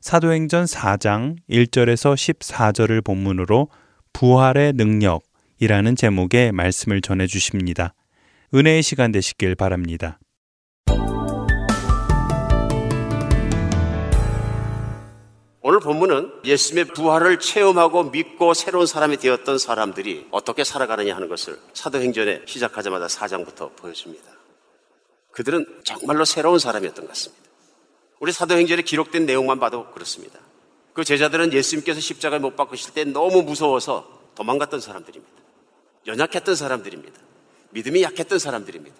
사도행전 0.00 0.66
4장 0.66 1.34
1절에서 1.50 2.14
14절을 2.14 3.02
본문으로 3.02 3.70
부활의 4.12 4.74
능력이라는 4.74 5.96
제목의 5.96 6.52
말씀을 6.52 7.00
전해 7.00 7.26
주십니다. 7.26 7.92
은혜의 8.54 8.84
시간 8.84 9.10
되시길 9.10 9.56
바랍니다. 9.56 10.20
오늘 15.68 15.80
본문은 15.80 16.32
예수님의 16.46 16.94
부활을 16.94 17.40
체험하고 17.40 18.04
믿고 18.04 18.54
새로운 18.54 18.86
사람이 18.86 19.18
되었던 19.18 19.58
사람들이 19.58 20.26
어떻게 20.30 20.64
살아가느냐 20.64 21.14
하는 21.14 21.28
것을 21.28 21.58
사도행전에 21.74 22.44
시작하자마자 22.46 23.06
4장부터 23.06 23.76
보여줍니다. 23.76 24.24
그들은 25.30 25.66
정말로 25.84 26.24
새로운 26.24 26.58
사람이었던 26.58 27.04
것 27.04 27.08
같습니다. 27.08 27.44
우리 28.18 28.32
사도행전에 28.32 28.80
기록된 28.80 29.26
내용만 29.26 29.60
봐도 29.60 29.90
그렇습니다. 29.90 30.40
그 30.94 31.04
제자들은 31.04 31.52
예수님께서 31.52 32.00
십자가에 32.00 32.38
못 32.38 32.56
박으실 32.56 32.94
때 32.94 33.04
너무 33.04 33.42
무서워서 33.42 34.08
도망갔던 34.36 34.80
사람들입니다. 34.80 35.34
연약했던 36.06 36.56
사람들입니다. 36.56 37.20
믿음이 37.72 38.02
약했던 38.04 38.38
사람들입니다. 38.38 38.96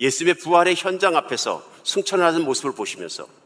예수님의 0.00 0.38
부활의 0.38 0.74
현장 0.74 1.16
앞에서 1.16 1.62
승천하는 1.84 2.46
모습을 2.46 2.72
보시면서 2.72 3.41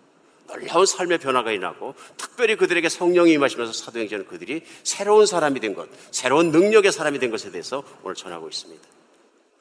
놀라운 0.46 0.86
삶의 0.86 1.18
변화가 1.18 1.52
일어나고 1.52 1.94
특별히 2.16 2.56
그들에게 2.56 2.88
성령이 2.88 3.32
임하시면서 3.32 3.72
사도행전은 3.72 4.26
그들이 4.26 4.62
새로운 4.82 5.26
사람이 5.26 5.60
된 5.60 5.74
것, 5.74 5.88
새로운 6.10 6.50
능력의 6.50 6.92
사람이 6.92 7.18
된 7.18 7.30
것에 7.30 7.50
대해서 7.50 7.82
오늘 8.02 8.14
전하고 8.14 8.48
있습니다. 8.48 8.82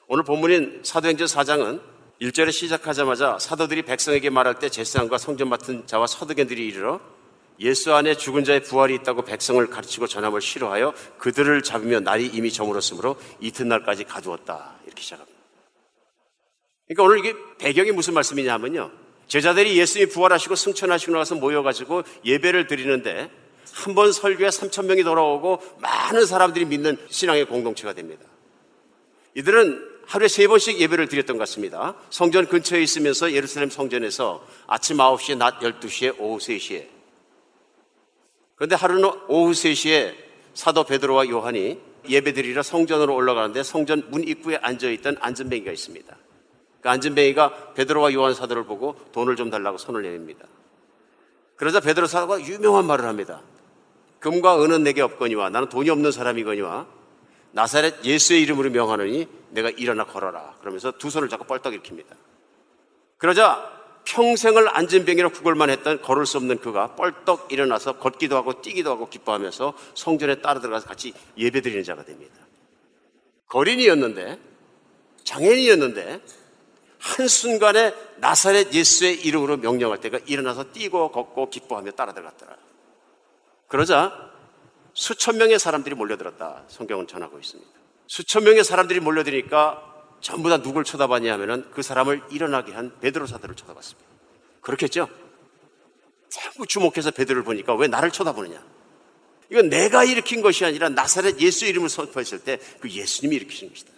오늘 0.07 0.23
본문인 0.23 0.81
사도행전 0.83 1.27
4장은 1.27 1.81
1절에 2.21 2.51
시작하자마자 2.51 3.39
사도들이 3.39 3.81
백성에게 3.81 4.29
말할 4.29 4.59
때 4.59 4.69
제사장과 4.69 5.17
성전 5.17 5.49
맡은 5.49 5.85
자와 5.85 6.07
서두견들이 6.07 6.65
이르러 6.67 7.01
예수 7.59 7.93
안에 7.93 8.15
죽은 8.15 8.43
자의 8.43 8.61
부활이 8.61 8.95
있다고 8.95 9.23
백성을 9.23 9.65
가르치고 9.67 10.07
전함을 10.07 10.41
싫어하여 10.41 10.93
그들을 11.17 11.61
잡으며 11.63 11.99
날이 12.01 12.27
이미 12.27 12.51
저물었으므로 12.51 13.15
이튿날까지 13.39 14.03
가두었다. 14.05 14.75
이렇게 14.85 15.01
시작합니다. 15.01 15.39
그러니까 16.87 17.03
오늘 17.03 17.19
이게 17.19 17.33
배경이 17.57 17.91
무슨 17.91 18.13
말씀이냐 18.13 18.53
하면요. 18.53 18.91
제자들이 19.27 19.77
예수님이 19.77 20.11
부활하시고 20.11 20.55
승천하시고 20.55 21.13
나서 21.13 21.35
모여가지고 21.35 22.03
예배를 22.25 22.67
드리는데 22.67 23.29
한 23.75 23.93
번 23.93 24.11
설교에 24.13 24.47
3천 24.47 24.85
명이 24.85 25.03
돌아오고 25.03 25.61
많은 25.79 26.25
사람들이 26.25 26.65
믿는 26.65 26.97
신앙의 27.09 27.45
공동체가 27.45 27.93
됩니다. 27.93 28.23
이들은 29.33 29.95
하루에 30.05 30.27
세 30.27 30.47
번씩 30.47 30.79
예배를 30.79 31.07
드렸던 31.09 31.37
것 31.37 31.41
같습니다. 31.41 31.95
성전 32.09 32.47
근처에 32.47 32.81
있으면서 32.81 33.33
예루살렘 33.33 33.69
성전에서 33.69 34.45
아침 34.67 34.97
9시에, 34.97 35.37
낮 35.37 35.59
12시에, 35.59 36.15
오후 36.19 36.37
3시에. 36.37 36.87
그런데 38.55 38.75
하루는 38.75 39.09
오후 39.27 39.51
3시에 39.51 40.15
사도 40.53 40.85
베드로와 40.85 41.27
요한이 41.27 41.77
예배 42.07 42.33
드리러 42.33 42.63
성전으로 42.63 43.13
올라가는데 43.13 43.63
성전 43.63 44.03
문 44.09 44.25
입구에 44.25 44.57
앉아있던 44.61 45.17
안전뱅이가 45.19 45.71
있습니다. 45.71 46.15
그 46.85 46.89
안전뱅이가 46.91 47.73
베드로와 47.73 48.13
요한 48.13 48.35
사도를 48.35 48.65
보고 48.65 48.95
돈을 49.11 49.35
좀 49.35 49.49
달라고 49.49 49.79
손을 49.79 50.03
내밉니다. 50.03 50.45
그러자 51.55 51.79
베드로 51.79 52.05
사도가 52.05 52.41
유명한 52.41 52.85
말을 52.85 53.05
합니다. 53.05 53.41
금과 54.19 54.63
은은 54.63 54.83
내게 54.83 55.01
없거니와 55.01 55.49
나는 55.49 55.67
돈이 55.67 55.89
없는 55.89 56.11
사람이거니와 56.11 56.85
나사렛 57.53 58.05
예수의 58.05 58.43
이름으로 58.43 58.69
명하느니 58.69 59.27
내가 59.49 59.71
일어나 59.71 60.05
걸어라. 60.05 60.57
그러면서 60.59 60.91
두 60.91 61.09
손을 61.09 61.27
잡고 61.27 61.45
뻘떡 61.45 61.73
일으킵니다. 61.73 62.05
그러자 63.17 63.67
평생을 64.03 64.69
안전병이라 64.77 65.29
구걸만 65.29 65.71
했던 65.71 65.99
걸을 66.03 66.27
수 66.27 66.37
없는 66.37 66.59
그가 66.59 66.93
뻘떡 66.93 67.51
일어나서 67.51 67.97
걷기도 67.97 68.35
하고 68.35 68.61
뛰기도 68.61 68.91
하고 68.91 69.09
기뻐하면서 69.09 69.73
성전에 69.95 70.35
따라 70.35 70.59
들어가서 70.59 70.85
같이 70.85 71.15
예배드리는 71.35 71.83
자가 71.83 72.05
됩니다. 72.05 72.35
거린이었는데 73.47 74.37
장애인이었는데 75.23 76.44
한순간에 77.05 77.93
나사렛 78.17 78.73
예수의 78.73 79.21
이름으로 79.25 79.57
명령할 79.57 80.01
때가 80.01 80.19
일어나서 80.25 80.71
뛰고 80.71 81.11
걷고 81.11 81.51
기뻐하며 81.51 81.91
따라 81.91 82.13
들어갔더라. 82.13 82.57
그러자 83.67 84.31
수천 84.93 85.37
명의 85.37 85.59
사람들이 85.59 85.93
몰려들었다. 85.93 86.63
성경은 86.67 87.05
전하고 87.05 87.37
있습니다. 87.39 87.69
수천 88.07 88.43
명의 88.43 88.63
사람들이 88.63 88.99
몰려드니까 89.01 89.93
전부 90.19 90.49
다 90.49 90.61
누굴 90.61 90.83
쳐다봤냐 90.83 91.31
하면은 91.33 91.69
그 91.71 91.83
사람을 91.83 92.23
일어나게 92.31 92.71
한 92.73 92.97
베드로 92.99 93.27
사도를 93.27 93.55
쳐다봤습니다. 93.55 94.09
그렇겠죠? 94.61 95.07
자꾸 96.29 96.65
주목해서 96.65 97.11
베드로를 97.11 97.43
보니까 97.43 97.75
왜 97.75 97.87
나를 97.87 98.09
쳐다보느냐? 98.09 98.65
이건 99.51 99.69
내가 99.69 100.03
일으킨 100.03 100.41
것이 100.41 100.65
아니라 100.65 100.89
나사렛 100.89 101.39
예수 101.39 101.67
이름을 101.67 101.87
선포했을 101.87 102.39
때 102.39 102.59
그 102.79 102.89
예수님이 102.89 103.35
일으키신 103.35 103.69
것이다. 103.69 103.91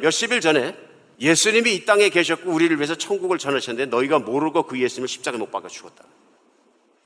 몇십 0.00 0.32
일 0.32 0.40
전에 0.40 0.85
예수님이 1.20 1.74
이 1.74 1.84
땅에 1.84 2.08
계셨고 2.08 2.50
우리를 2.50 2.76
위해서 2.76 2.94
천국을 2.94 3.38
전하셨는데 3.38 3.90
너희가 3.90 4.18
모르고 4.18 4.64
그 4.64 4.78
예수님을 4.78 5.08
십자가에 5.08 5.38
못 5.38 5.50
박아 5.50 5.68
죽었다. 5.68 6.04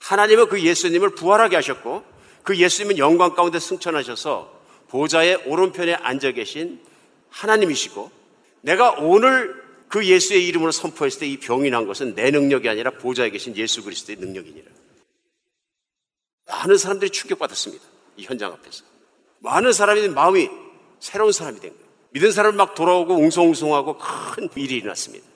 하나님은 0.01 0.49
그 0.49 0.61
예수님을 0.63 1.15
부활하게 1.15 1.57
하셨고 1.57 2.05
그 2.43 2.57
예수님은 2.57 2.99
영광 2.99 3.35
가운데 3.35 3.61
승천하셔서 3.61 4.61
보좌의 4.89 5.43
오른편에 5.47 5.95
앉아 5.95 6.33
계신 6.33 6.81
하나님이시고 7.29 8.11
내가 8.63 8.93
오늘 8.93 9.63
그 9.89 10.07
예수의 10.07 10.47
이름으로 10.47 10.73
선포했을 10.73 11.21
때 11.21 11.27
이 11.27 11.37
병이 11.39 11.71
난 11.71 11.87
것은 11.87 12.15
내 12.15 12.31
능력이 12.31 12.69
아니라 12.69 12.91
보좌에 12.93 13.31
계신 13.31 13.57
예수 13.57 13.83
그리스도의 13.85 14.19
능력이니라. 14.19 14.71
많은 16.47 16.77
사람들이 16.77 17.11
충격받았습니다. 17.11 17.85
이 18.17 18.25
현장 18.25 18.53
앞에서. 18.53 18.85
많은 19.41 19.73
사람이 19.73 20.09
마음이 20.09 20.49
새로운 20.99 21.33
사람이 21.33 21.61
된 21.61 21.71
거예요. 21.71 21.80
믿은 22.13 22.33
사람 22.33 22.57
막 22.57 22.75
돌아오고 22.75 23.15
웅성웅성하고 23.15 23.99
큰 23.99 24.49
일이 24.57 24.77
일어났습니다. 24.77 25.27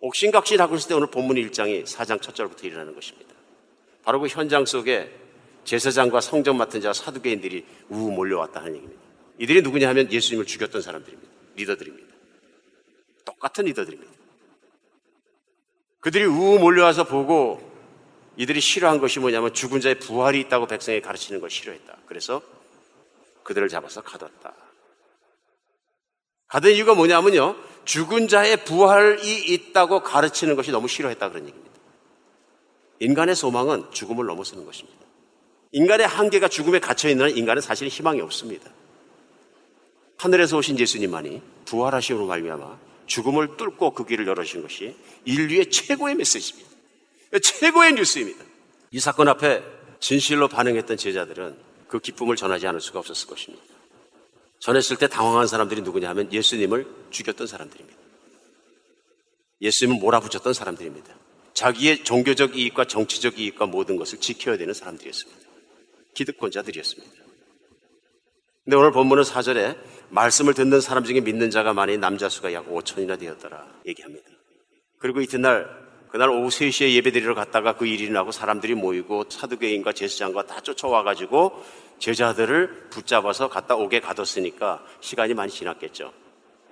옥신각신 0.00 0.60
하고 0.60 0.76
있을 0.76 0.88
때 0.88 0.94
오늘 0.94 1.08
본문 1.08 1.36
1장이 1.36 1.84
4장 1.84 2.20
첫 2.20 2.34
절부터 2.34 2.66
일어나는 2.66 2.94
것입니다. 2.94 3.34
바로 4.04 4.20
그 4.20 4.28
현장 4.28 4.66
속에 4.66 5.10
제사장과 5.64 6.20
성전 6.20 6.56
맡은 6.56 6.80
자 6.80 6.92
사두개인들이 6.92 7.64
우 7.90 8.10
몰려왔다 8.10 8.60
하는 8.60 8.76
얘기입니다. 8.76 9.02
이들이 9.38 9.62
누구냐 9.62 9.88
하면 9.88 10.12
예수님을 10.12 10.46
죽였던 10.46 10.80
사람들입니다. 10.80 11.32
리더들입니다. 11.56 12.14
똑같은 13.24 13.64
리더들입니다. 13.64 14.12
그들이 16.00 16.24
우 16.24 16.58
몰려와서 16.58 17.04
보고 17.04 17.60
이들이 18.36 18.60
싫어한 18.60 19.00
것이 19.00 19.18
뭐냐면 19.18 19.52
죽은 19.52 19.80
자의 19.80 19.98
부활이 19.98 20.40
있다고 20.40 20.66
백성에 20.66 21.00
가르치는 21.00 21.40
걸 21.40 21.50
싫어했다. 21.50 21.96
그래서 22.06 22.42
그들을 23.42 23.68
잡아서 23.68 24.02
가뒀다. 24.02 24.54
가던 26.56 26.72
이유가 26.72 26.94
뭐냐면요. 26.94 27.54
죽은 27.84 28.28
자의 28.28 28.64
부활이 28.64 29.42
있다고 29.52 30.02
가르치는 30.02 30.56
것이 30.56 30.70
너무 30.70 30.88
싫어했다 30.88 31.28
그런 31.28 31.46
얘기입니다. 31.48 31.70
인간의 32.98 33.36
소망은 33.36 33.90
죽음을 33.92 34.24
넘어서는 34.24 34.64
것입니다. 34.64 34.98
인간의 35.72 36.06
한계가 36.06 36.48
죽음에 36.48 36.78
갇혀 36.78 37.10
있는 37.10 37.36
인간은 37.36 37.60
사실 37.60 37.88
희망이 37.88 38.22
없습니다. 38.22 38.70
하늘에서 40.16 40.56
오신 40.56 40.78
예수님만이 40.78 41.42
부활하심으로 41.66 42.26
말미암아 42.26 42.78
죽음을 43.04 43.58
뚫고 43.58 43.92
그 43.92 44.06
길을 44.06 44.26
열어주신 44.26 44.62
것이 44.62 44.96
인류의 45.26 45.68
최고의 45.68 46.14
메시지입니다. 46.14 46.70
최고의 47.42 47.92
뉴스입니다. 47.92 48.42
이 48.92 48.98
사건 48.98 49.28
앞에 49.28 49.62
진실로 50.00 50.48
반응했던 50.48 50.96
제자들은 50.96 51.54
그 51.88 51.98
기쁨을 51.98 52.34
전하지 52.36 52.66
않을 52.66 52.80
수가 52.80 53.00
없었을 53.00 53.28
것입니다. 53.28 53.65
전했을 54.60 54.96
때 54.96 55.06
당황한 55.06 55.46
사람들이 55.46 55.82
누구냐 55.82 56.08
하면 56.10 56.32
예수님을 56.32 56.86
죽였던 57.10 57.46
사람들입니다. 57.46 57.98
예수님을 59.60 60.00
몰아붙였던 60.00 60.52
사람들입니다. 60.52 61.14
자기의 61.54 62.04
종교적 62.04 62.56
이익과 62.56 62.84
정치적 62.84 63.38
이익과 63.38 63.66
모든 63.66 63.96
것을 63.96 64.20
지켜야 64.20 64.56
되는 64.56 64.74
사람들이었습니다. 64.74 65.46
기득권자들이었습니다. 66.14 67.26
근데 68.64 68.76
오늘 68.76 68.90
본문은 68.90 69.24
사절에 69.24 69.76
말씀을 70.10 70.52
듣는 70.54 70.80
사람 70.80 71.04
중에 71.04 71.20
믿는 71.20 71.50
자가 71.50 71.72
많이 71.72 71.96
남자 71.98 72.28
수가 72.28 72.52
약 72.52 72.68
5천이나 72.68 73.18
되었더라 73.18 73.64
얘기합니다. 73.86 74.28
그리고 74.98 75.20
이튿날 75.20 75.86
그날 76.10 76.30
오후 76.30 76.48
3시에 76.48 76.92
예배드리러 76.94 77.34
갔다가 77.34 77.76
그 77.76 77.86
일이 77.86 78.10
나고 78.10 78.32
사람들이 78.32 78.74
모이고 78.74 79.24
사두개인과 79.28 79.92
제사장과 79.92 80.46
다 80.46 80.60
쫓아와가지고 80.60 81.62
제자들을 81.98 82.88
붙잡아서 82.90 83.48
갔다 83.48 83.74
오게 83.74 84.00
가뒀으니까 84.00 84.84
시간이 85.00 85.34
많이 85.34 85.50
지났겠죠. 85.50 86.12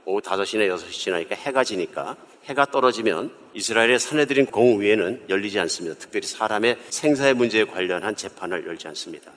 오후 0.06 0.20
5시나 0.20 0.68
6시 0.68 0.90
지나니까 0.92 1.34
해가 1.34 1.64
지니까 1.64 2.16
해가 2.44 2.66
떨어지면 2.66 3.32
이스라엘의 3.54 3.98
사내들인 3.98 4.46
공의회는 4.46 5.24
열리지 5.30 5.58
않습니다. 5.60 5.98
특별히 5.98 6.26
사람의 6.26 6.78
생사의 6.90 7.34
문제에 7.34 7.64
관련한 7.64 8.14
재판을 8.14 8.66
열지 8.66 8.86
않습니다. 8.88 9.32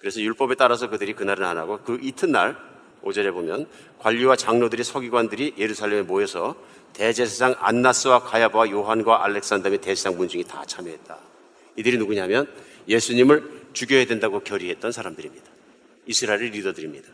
그래서 0.00 0.20
율법에 0.20 0.56
따라서 0.56 0.88
그들이 0.88 1.12
그날은 1.12 1.44
안 1.44 1.56
하고 1.58 1.78
그 1.84 1.98
이튿날 2.02 2.56
5절에 3.04 3.32
보면 3.32 3.66
관리와 4.00 4.34
장로들이 4.36 4.82
서기관들이 4.82 5.54
예루살렘에 5.56 6.02
모여서 6.02 6.56
대제사장 6.94 7.54
안나스와 7.58 8.20
가야바와 8.20 8.70
요한과 8.70 9.24
알렉산더 9.24 9.70
및 9.70 9.80
대제사장 9.80 10.16
문중이 10.16 10.44
다 10.44 10.64
참여했다. 10.66 11.16
이들이 11.76 11.96
누구냐면 11.98 12.52
예수님을 12.88 13.57
죽여야 13.78 14.06
된다고 14.06 14.40
결의했던 14.40 14.90
사람들입니다. 14.90 15.44
이스라엘의 16.06 16.50
리더들입니다. 16.50 17.08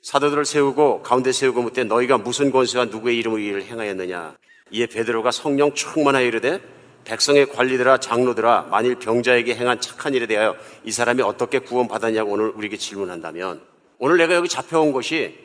사도들을 0.00 0.46
세우고 0.46 1.02
가운데 1.02 1.32
세우고 1.32 1.62
묻되 1.62 1.84
너희가 1.84 2.16
무슨 2.16 2.50
권세와 2.50 2.86
누구의 2.86 3.18
이름으로 3.18 3.40
이를 3.40 3.62
행하였느냐 3.64 4.34
이에 4.70 4.86
베드로가 4.86 5.30
성령 5.30 5.74
충만하여 5.74 6.24
이르되 6.24 6.62
백성의 7.04 7.50
관리들아 7.50 7.98
장로들아 7.98 8.68
만일 8.70 8.94
병자에게 8.94 9.54
행한 9.54 9.82
착한 9.82 10.14
일에 10.14 10.26
대하여 10.26 10.56
이 10.84 10.90
사람이 10.90 11.20
어떻게 11.20 11.58
구원받았냐고 11.58 12.32
오늘 12.32 12.48
우리에게 12.48 12.78
질문한다면 12.78 13.60
오늘 13.98 14.16
내가 14.16 14.34
여기 14.34 14.48
잡혀온 14.48 14.92
것이 14.92 15.36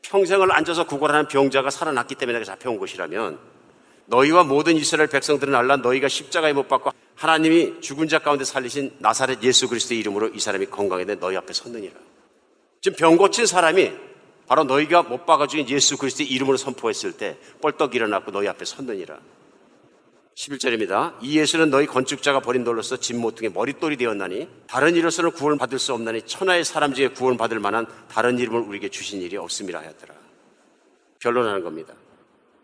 평생을 0.00 0.50
앉아서 0.50 0.86
구걸하는 0.86 1.28
병자가 1.28 1.68
살아났기 1.68 2.14
때문에 2.14 2.38
내가 2.38 2.46
잡혀온 2.46 2.78
것이라면 2.78 3.38
너희와 4.06 4.44
모든 4.44 4.76
이스라엘 4.76 5.10
백성들은 5.10 5.54
알라 5.54 5.76
너희가 5.76 6.08
십자가에 6.08 6.54
못 6.54 6.68
박고 6.68 6.90
하나님이 7.20 7.82
죽은 7.82 8.08
자 8.08 8.18
가운데 8.18 8.44
살리신 8.44 8.96
나사렛 8.98 9.42
예수 9.42 9.68
그리스도의 9.68 10.00
이름으로 10.00 10.28
이 10.28 10.40
사람이 10.40 10.66
건강해되 10.66 11.16
너희 11.16 11.36
앞에 11.36 11.52
섰느니라. 11.52 11.92
지금 12.80 12.96
병 12.96 13.18
고친 13.18 13.44
사람이 13.44 13.92
바로 14.46 14.64
너희가 14.64 15.02
못 15.02 15.26
박아 15.26 15.46
죽인 15.46 15.68
예수 15.68 15.98
그리스도의 15.98 16.30
이름으로 16.30 16.56
선포했을 16.56 17.12
때 17.12 17.36
뻘떡 17.60 17.94
일어났고 17.94 18.30
너희 18.30 18.48
앞에 18.48 18.64
섰느니라. 18.64 19.20
11절입니다. 20.34 21.16
이 21.20 21.38
예수는 21.38 21.68
너희 21.68 21.84
건축자가 21.84 22.40
버린 22.40 22.64
돌로서 22.64 22.96
집 22.96 23.16
모퉁이 23.16 23.50
머릿돌이 23.50 23.98
되었나니 23.98 24.48
다른 24.66 24.96
이로서는 24.96 25.32
구원을 25.32 25.58
받을 25.58 25.78
수 25.78 25.92
없나니 25.92 26.22
천하의 26.22 26.64
사람 26.64 26.94
중에 26.94 27.08
구원을 27.08 27.36
받을 27.36 27.60
만한 27.60 27.86
다른 28.08 28.38
이름을 28.38 28.62
우리에게 28.62 28.88
주신 28.88 29.20
일이 29.20 29.36
없음이라 29.36 29.78
하였더라. 29.78 30.14
결론하는 31.18 31.62
겁니다. 31.62 31.92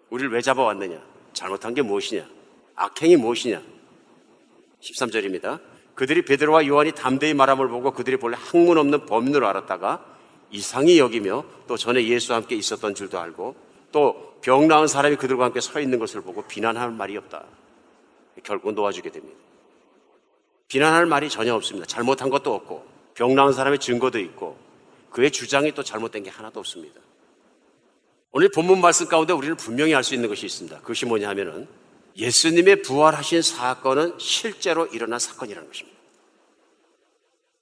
우리를 0.09 0.33
왜 0.33 0.41
잡아왔느냐? 0.41 0.99
잘못한 1.35 1.75
게 1.75 1.83
무엇이냐? 1.83 2.27
악행이 2.75 3.17
무엇이냐? 3.17 3.76
13절입니다. 4.87 5.61
그들이 5.95 6.23
베드로와 6.23 6.67
요한이 6.67 6.93
담대히 6.93 7.35
말함을 7.35 7.69
보고 7.69 7.93
그들이 7.93 8.17
본래 8.19 8.37
학문 8.39 8.79
없는 8.79 9.07
범인으로 9.07 9.47
알았다가 9.49 10.05
이상히 10.51 10.99
여기며 10.99 11.45
또 11.67 11.77
전에 11.77 12.07
예수와 12.07 12.39
함께 12.39 12.55
있었던 12.55 12.95
줄도 12.95 13.19
알고 13.19 13.57
또 13.93 14.27
병 14.47 14.69
나은 14.69 14.87
사람이 14.87 15.17
그들과 15.17 15.47
함께 15.47 15.61
서 15.61 15.81
있는 15.81 15.99
것을 15.99 16.21
보고 16.21 16.43
비난할 16.43 16.93
말이 16.93 17.17
없다. 17.17 17.45
결국 18.45 18.75
놓아주게 18.75 19.11
됩니다. 19.11 19.37
비난할 20.69 21.07
말이 21.07 21.29
전혀 21.29 21.53
없습니다. 21.53 21.85
잘못한 21.85 22.31
것도 22.31 22.55
없고 22.55 22.87
병 23.15 23.35
나은 23.35 23.53
사람의 23.53 23.81
증거도 23.81 24.21
있고 24.21 24.57
그의 25.11 25.33
주장이 25.33 25.73
또 25.73 25.83
잘못된 25.83 26.23
게 26.23 26.31
하나도 26.31 26.61
없습니다. 26.61 27.01
오늘 28.31 28.49
본문 28.51 28.81
말씀 28.81 29.09
가운데 29.09 29.33
우리는 29.33 29.57
분명히 29.57 29.97
알 29.97 30.05
수 30.05 30.15
있는 30.15 30.29
것이 30.29 30.47
있습니다. 30.47 30.79
그것이 30.79 31.07
뭐냐 31.07 31.29
하면은 31.31 31.67
예수님의 32.17 32.83
부활하신 32.83 33.43
사건은 33.43 34.15
실제로 34.19 34.87
일어난 34.87 35.19
사건이라는 35.19 35.69
것입니다. 35.69 35.97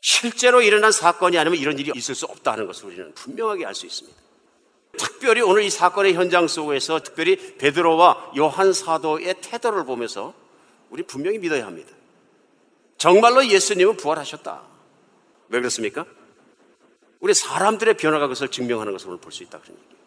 실제로 0.01 0.61
일어난 0.63 0.93
사건이 0.93 1.39
아니면 1.39 1.59
이런 1.59 1.79
일이 1.79 1.91
있을 1.95 2.15
수 2.15 2.27
없다는 2.27 2.67
것을 2.67 2.87
우리는 2.87 3.15
분명하게 3.15 3.67
알 3.67 3.75
수 3.75 3.87
있습니다. 3.87 4.17
특별히 4.97 5.41
오늘 5.41 5.63
이 5.63 5.71
사건의 5.71 6.15
현장 6.15 6.47
속에서 6.47 7.01
특별히 7.01 7.57
베드로와 7.57 8.33
요한 8.37 8.73
사도의 8.73 9.37
태도를 9.41 9.85
보면서 9.85 10.35
우리 10.91 11.03
분명히 11.03 11.39
믿어야 11.39 11.67
합니다. 11.67 11.91
정말로 12.97 13.45
예수님은 13.47 13.97
부활하셨다. 13.97 14.63
왜 15.49 15.59
그렇습니까? 15.59 16.07
우리 17.19 17.35
사람들의 17.35 17.97
변화가 17.97 18.27
그것을 18.27 18.49
증명하는 18.51 18.93
것을 18.93 19.09
오늘 19.09 19.19
볼 19.21 19.33
수 19.33 19.43
있다 19.43 19.59
그런 19.59 19.77
얘기예요. 19.77 20.04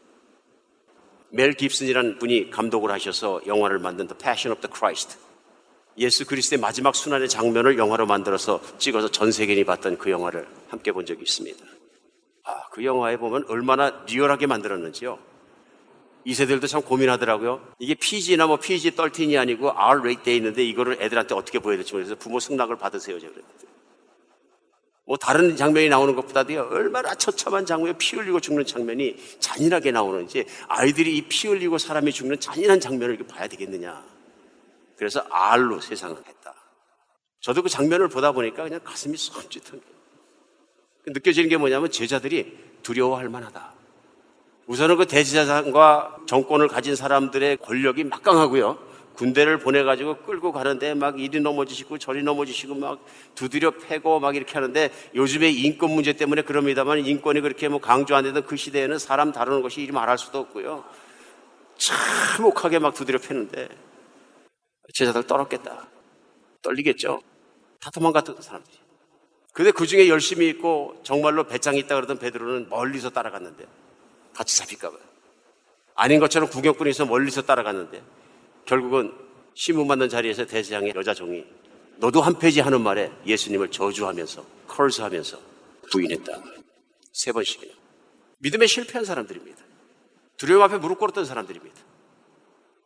멜 1.30 1.54
깁슨이라는 1.54 2.20
분이 2.20 2.50
감독을 2.52 2.92
하셔서 2.92 3.42
영화를 3.46 3.80
만든 3.80 4.08
The 4.08 4.18
Passion 4.18 4.52
of 4.56 4.62
the 4.62 4.74
Christ. 4.74 5.18
예수 5.98 6.26
그리스도의 6.26 6.60
마지막 6.60 6.96
수난의 6.96 7.28
장면을 7.28 7.78
영화로 7.78 8.06
만들어서 8.06 8.62
찍어서 8.78 9.10
전 9.10 9.32
세계인이 9.32 9.64
봤던 9.66 9.98
그 9.98 10.12
영화를 10.12 10.48
함께 10.70 10.92
본 10.92 11.06
적이 11.06 11.24
있습니다. 11.24 11.66
아, 12.44 12.70
그 12.72 12.86
영화에 12.86 13.18
보면 13.18 13.46
얼마나 13.50 14.04
리얼하게 14.08 14.48
만들었는지요. 14.48 15.20
이 16.24 16.34
세대들도 16.34 16.68
참 16.68 16.82
고민하더라고요. 16.82 17.62
이게 17.80 17.94
PG나 17.96 18.48
뭐 18.48 18.58
PG 18.58 18.92
13이 18.92 19.40
아니고 19.40 19.72
R 19.72 20.02
rated 20.04 20.24
돼 20.24 20.36
있는데 20.36 20.64
이거를 20.64 21.02
애들한테 21.02 21.34
어떻게 21.34 21.60
보여야 21.60 21.78
될지 21.78 21.94
모르겠어서 21.94 22.20
부모 22.20 22.40
승낙을 22.40 22.78
받으세요. 22.78 23.20
제가 23.20 23.34
그랬는데. 23.34 23.77
뭐 25.08 25.16
다른 25.16 25.56
장면이 25.56 25.88
나오는 25.88 26.14
것보다도 26.16 26.54
얼마나 26.68 27.16
처참한 27.16 27.66
장면에 27.66 27.98
피 27.98 28.18
흘리고 28.18 28.42
죽는 28.42 28.66
장면이 28.66 29.16
잔인하게 29.40 29.92
나오는지 29.92 30.46
아이들이 30.68 31.16
이 31.16 31.22
피 31.30 31.48
흘리고 31.48 31.78
사람이 31.78 32.12
죽는 32.12 32.42
잔인한 32.42 32.82
장면을 32.82 33.18
봐야 33.26 33.48
되겠느냐. 33.48 34.04
그래서 34.98 35.26
R로 35.30 35.80
세상을 35.80 36.18
했다. 36.18 36.54
저도 37.40 37.64
그 37.64 37.70
장면을 37.70 38.10
보다 38.10 38.34
보니까 38.34 38.64
그냥 38.64 38.82
가슴이 38.84 39.16
섬찟한 39.16 39.70
거예요. 39.70 39.98
느껴지는 41.08 41.48
게 41.48 41.56
뭐냐면 41.56 41.90
제자들이 41.90 42.58
두려워할 42.84 43.30
만하다. 43.30 43.76
우선은 44.66 44.98
그 44.98 45.06
대제사장과 45.08 46.18
정권을 46.28 46.68
가진 46.68 46.98
사람들의 46.98 47.58
권력이 47.58 48.04
막강하고요. 48.04 48.87
군대를 49.18 49.58
보내가지고 49.58 50.18
끌고 50.18 50.52
가는데 50.52 50.94
막 50.94 51.20
이리 51.20 51.40
넘어지시고 51.40 51.98
저리 51.98 52.22
넘어지시고 52.22 52.76
막 52.76 53.04
두드려 53.34 53.72
패고 53.72 54.20
막 54.20 54.36
이렇게 54.36 54.54
하는데 54.54 54.92
요즘에 55.16 55.50
인권 55.50 55.92
문제 55.92 56.14
때문에 56.14 56.44
그럽니다만 56.44 57.00
인권이 57.00 57.42
그렇게 57.42 57.68
뭐 57.68 57.82
강조 57.82 58.16
안 58.16 58.24
되던 58.24 58.46
그 58.46 58.56
시대에는 58.56 59.00
사람 59.00 59.32
다루는 59.32 59.64
것이 59.64 59.82
이리 59.82 59.92
말할 59.92 60.20
수도 60.20 60.40
없고요. 60.40 60.86
참 61.78 62.46
혹하게 62.46 62.80
막 62.80 62.94
두드려 62.94 63.18
패는데 63.18 63.68
제자들 64.94 65.24
떨었겠다. 65.24 65.88
떨리겠죠? 66.62 67.22
다 67.82 67.90
도망갔던 67.90 68.40
사람들이. 68.40 68.78
근데 69.52 69.72
그 69.72 69.88
중에 69.88 70.08
열심히 70.10 70.48
있고 70.50 71.00
정말로 71.02 71.46
배짱이 71.46 71.80
있다 71.80 71.96
그러던 71.96 72.20
베드로는 72.20 72.70
멀리서 72.70 73.10
따라갔는데 73.10 73.66
같이 74.36 74.58
잡힐까봐. 74.60 74.96
아닌 75.96 76.20
것처럼 76.20 76.48
구경꾼이 76.50 76.94
서 76.94 77.08
멀리서 77.08 77.42
따라갔는데 77.42 78.04
결국은 78.68 79.14
신문 79.56 79.88
받는 79.88 80.10
자리에서 80.10 80.46
대제장의 80.46 80.94
여자 80.96 81.14
종이 81.14 81.44
너도 81.98 82.22
한 82.22 82.38
페이지 82.38 82.60
하는 82.60 82.82
말에 82.82 83.12
예수님을 83.26 83.72
저주하면서 83.72 84.46
컬스하면서 84.68 85.40
부인했다. 85.92 86.32
세 87.12 87.32
번씩이나. 87.32 87.74
믿음에 88.40 88.68
실패한 88.68 89.04
사람들입니다. 89.04 89.64
두려움 90.38 90.62
앞에 90.62 90.78
무릎 90.78 91.00
꿇었던 91.00 91.26
사람들입니다. 91.26 91.82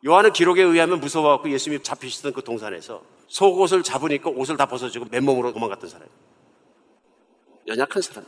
요한은 0.06 0.32
기록에 0.32 0.62
의하면 0.62 1.00
무서워갖고 1.00 1.50
예수님이 1.50 1.82
잡히시던 1.82 2.32
그 2.32 2.42
동산에서 2.42 3.04
속옷을 3.28 3.82
잡으니까 3.82 4.30
옷을 4.30 4.56
다 4.56 4.66
벗어주고 4.66 5.06
맨몸으로 5.10 5.52
도망갔던 5.52 5.90
사람. 5.90 6.08
연약한 7.66 8.02
사람. 8.02 8.24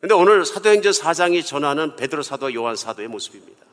근데 0.00 0.14
오늘 0.14 0.44
사도행전 0.44 0.92
4장이 0.92 1.44
전하는 1.44 1.96
베드로 1.96 2.22
사도와 2.22 2.54
요한 2.54 2.76
사도의 2.76 3.08
모습입니다. 3.08 3.69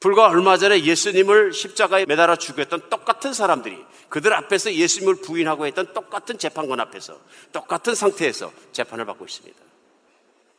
불과 0.00 0.28
얼마 0.28 0.56
전에 0.56 0.84
예수님을 0.84 1.52
십자가에 1.52 2.04
매달아 2.06 2.36
죽였던 2.36 2.90
똑같은 2.90 3.32
사람들이 3.32 3.82
그들 4.08 4.32
앞에서 4.34 4.72
예수님을 4.72 5.16
부인하고 5.22 5.66
했던 5.66 5.92
똑같은 5.94 6.38
재판관 6.38 6.80
앞에서 6.80 7.18
똑같은 7.52 7.94
상태에서 7.94 8.52
재판을 8.72 9.04
받고 9.06 9.24
있습니다. 9.24 9.58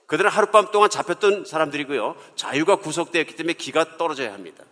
그들은 0.07 0.29
하룻밤 0.31 0.71
동안 0.71 0.89
잡혔던 0.89 1.45
사람들이고요. 1.45 2.15
자유가 2.35 2.77
구속되었기 2.77 3.35
때문에 3.35 3.53
기가 3.53 3.97
떨어져야 3.97 4.33
합니다. 4.33 4.63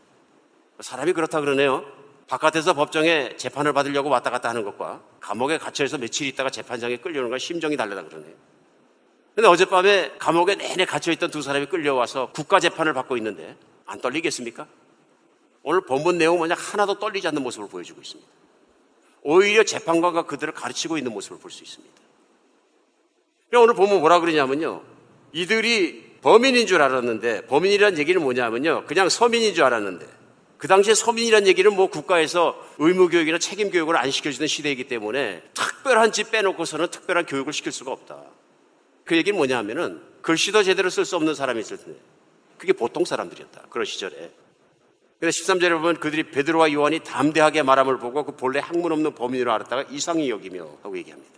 사람이 0.80 1.14
그렇다 1.14 1.42
그러네요. 1.42 1.86
바깥에서 2.28 2.74
법정에 2.74 3.36
재판을 3.38 3.72
받으려고 3.74 4.10
왔다 4.10 4.32
갔다 4.32 4.50
하는 4.50 4.64
것과 4.64 5.02
감옥에 5.20 5.58
갇혀서 5.58 6.00
며칠 6.00 6.28
있다가 6.28 6.50
재판장에 6.50 6.98
끌려오는 6.98 7.30
건 7.30 7.38
심정이 7.38 7.78
다르다 7.78 8.04
그러네요. 8.04 8.34
근데 9.36 9.48
어젯밤에 9.48 10.14
감옥에 10.18 10.56
내내 10.56 10.86
갇혀있던 10.86 11.30
두 11.30 11.42
사람이 11.42 11.68
끌려와서 11.68 12.32
국가 12.34 12.60
재판을 12.60 12.94
받고 12.94 13.18
있는데 13.18 13.56
안 13.86 14.02
떨리겠습니까? 14.02 14.68
오늘 15.64 15.82
본문 15.82 16.18
내용 16.18 16.40
만약 16.40 16.56
하나도 16.56 17.00
떨리지 17.00 17.28
않는 17.28 17.42
모습을 17.42 17.68
보여주고 17.70 18.02
있습니다. 18.02 18.30
오히려 19.24 19.64
재판관과 19.64 20.24
그들을 20.24 20.54
가르치고 20.54 20.98
있는 20.98 21.12
모습을 21.14 21.40
볼 21.40 21.50
수 21.52 21.64
있습니다. 21.64 21.96
오늘 23.58 23.74
보면 23.74 24.00
뭐라 24.00 24.20
그러냐면요. 24.20 24.84
이들이 25.32 26.18
범인인 26.22 26.68
줄 26.68 26.82
알았는데 26.82 27.46
범인이라는 27.48 27.98
얘기는 28.00 28.22
뭐냐면요. 28.22 28.86
그냥 28.86 29.10
서민인 29.10 29.54
줄 29.54 29.64
알았는데 29.64 30.06
그 30.58 30.68
당시에 30.68 30.94
서민이라는 30.94 31.48
얘기는 31.48 31.74
뭐 31.74 31.88
국가에서 31.88 32.58
의무교육이나 32.78 33.38
책임교육을 33.40 33.96
안 33.98 34.12
시켜주는 34.12 34.48
시대이기 34.48 34.88
때문에 34.88 35.44
특별한 35.54 36.12
집 36.12 36.32
빼놓고서는 36.32 36.88
특별한 36.90 37.26
교육을 37.26 37.54
시킬 37.54 37.72
수가 37.72 37.92
없다. 37.92 38.22
그 39.04 39.16
얘기는 39.16 39.36
뭐냐 39.38 39.58
하면은 39.60 40.02
글씨도 40.22 40.64
제대로 40.64 40.90
쓸 40.90 41.06
수 41.06 41.16
없는 41.16 41.36
사람이 41.36 41.60
있을 41.60 41.78
텐데 41.78 42.00
그게 42.58 42.74
보통 42.74 43.06
사람들이었다. 43.06 43.64
그런 43.70 43.86
시절에. 43.86 44.32
그래서 45.20 45.44
13절에 45.44 45.78
보면 45.78 46.00
그들이 46.00 46.30
베드로와 46.32 46.72
요한이 46.74 47.00
담대하게 47.00 47.64
말함을 47.64 48.00
보고 48.00 48.26
그 48.26 48.36
본래 48.36 48.60
학문 48.60 48.92
없는 48.92 49.16
범인으로 49.16 49.52
알았다가 49.52 49.86
이상히 49.90 50.30
여기며 50.30 50.78
하고 50.84 50.98
얘기합니다. 50.98 51.32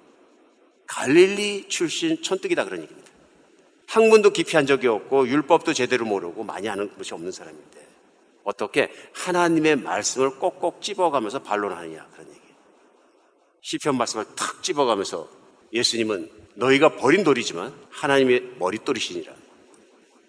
갈릴리 0.87 1.67
출신 1.67 2.21
천뜩이다 2.21 2.65
그런 2.65 2.81
얘기입니다. 2.83 3.11
학문도 3.87 4.31
깊이 4.31 4.55
한 4.55 4.65
적이 4.65 4.87
없고 4.87 5.27
율법도 5.27 5.73
제대로 5.73 6.05
모르고 6.05 6.43
많이 6.43 6.67
하는 6.67 6.93
것이 6.95 7.13
없는 7.13 7.31
사람인데 7.31 7.87
어떻게 8.43 8.91
하나님의 9.13 9.77
말씀을 9.77 10.39
꼭꼭 10.39 10.81
집어가면서 10.81 11.43
반론하느냐 11.43 12.07
그런 12.13 12.27
얘기예요. 12.27 12.55
시편 13.61 13.97
말씀을 13.97 14.25
탁 14.35 14.63
집어가면서 14.63 15.29
예수님은 15.73 16.29
너희가 16.55 16.95
버린 16.95 17.23
돌이지만 17.23 17.73
하나님의 17.89 18.55
머릿돌이시니라. 18.57 19.33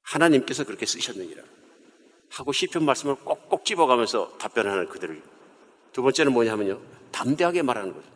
하나님께서 0.08 0.64
그렇게 0.64 0.86
쓰셨느니라. 0.86 1.42
하고 2.30 2.52
시편 2.52 2.84
말씀을 2.84 3.16
꼭꼭 3.16 3.64
집어가면서 3.64 4.36
답변하는 4.38 4.88
그들을 4.88 5.20
두 5.92 6.02
번째는 6.02 6.32
뭐냐면요. 6.32 6.80
담대하게 7.10 7.62
말하는 7.62 7.94
거죠. 7.94 8.06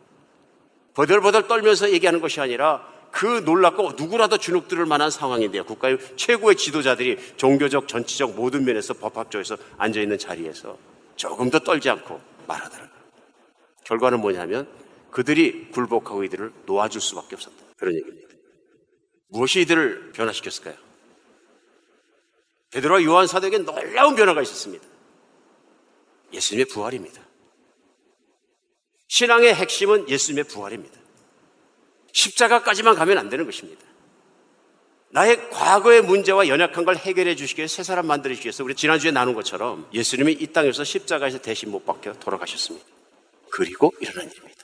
버들버들 0.93 1.47
떨면서 1.47 1.91
얘기하는 1.91 2.21
것이 2.21 2.39
아니라 2.39 2.87
그 3.11 3.41
놀랍고 3.45 3.93
누구라도 3.93 4.37
주눅 4.37 4.67
들을 4.67 4.85
만한 4.85 5.11
상황인데요. 5.11 5.65
국가의 5.65 5.97
최고의 6.15 6.55
지도자들이 6.55 7.17
종교적, 7.37 7.87
정치적 7.87 8.35
모든 8.35 8.65
면에서 8.65 8.93
법학적에서 8.95 9.57
앉아 9.77 10.01
있는 10.01 10.17
자리에서 10.17 10.77
조금 11.15 11.49
더 11.49 11.59
떨지 11.59 11.89
않고 11.89 12.19
말하더라고요. 12.47 12.93
결과는 13.83 14.19
뭐냐면 14.19 14.67
그들이 15.11 15.69
굴복하고 15.71 16.23
이들을 16.23 16.51
놓아줄 16.65 17.01
수밖에 17.01 17.35
없었다. 17.35 17.55
그런 17.77 17.95
얘기입니다. 17.95 18.29
무엇이 19.27 19.61
이들을 19.61 20.11
변화시켰을까요? 20.13 20.92
베드로와 22.73 23.03
요한 23.03 23.27
사도에게 23.27 23.59
놀라운 23.59 24.15
변화가 24.15 24.41
있었습니다. 24.41 24.85
예수님의 26.33 26.65
부활입니다. 26.65 27.21
신앙의 29.07 29.53
핵심은 29.53 30.09
예수님의 30.09 30.45
부활입니다. 30.45 30.99
십자가까지만 32.11 32.95
가면 32.95 33.17
안 33.19 33.29
되는 33.29 33.45
것입니다. 33.45 33.83
나의 35.09 35.51
과거의 35.51 36.01
문제와 36.01 36.47
연약한 36.47 36.85
걸 36.85 36.95
해결해 36.95 37.35
주시기 37.35 37.59
위해 37.59 37.67
새 37.67 37.83
사람 37.83 38.07
만들어주기 38.07 38.47
위해서 38.47 38.63
우리 38.63 38.73
지난주에 38.73 39.11
나눈 39.11 39.35
것처럼 39.35 39.87
예수님이 39.93 40.31
이 40.33 40.47
땅에서 40.47 40.83
십자가에서 40.83 41.37
대신 41.39 41.69
못 41.69 41.85
박혀 41.85 42.13
돌아가셨습니다. 42.13 42.83
그리고 43.51 43.93
일어난 43.99 44.31
일입니다. 44.31 44.63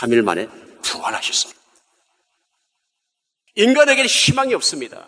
3일 0.00 0.22
만에 0.22 0.48
부활하셨습니다. 0.82 1.60
인간에게는 3.56 4.08
희망이 4.08 4.54
없습니다. 4.54 5.06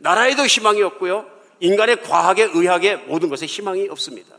나라에도 0.00 0.44
희망이 0.46 0.82
없고요. 0.82 1.30
인간의 1.60 2.02
과학에 2.02 2.44
의학에 2.44 2.96
모든 2.96 3.28
것에 3.28 3.46
희망이 3.46 3.88
없습니다. 3.88 4.36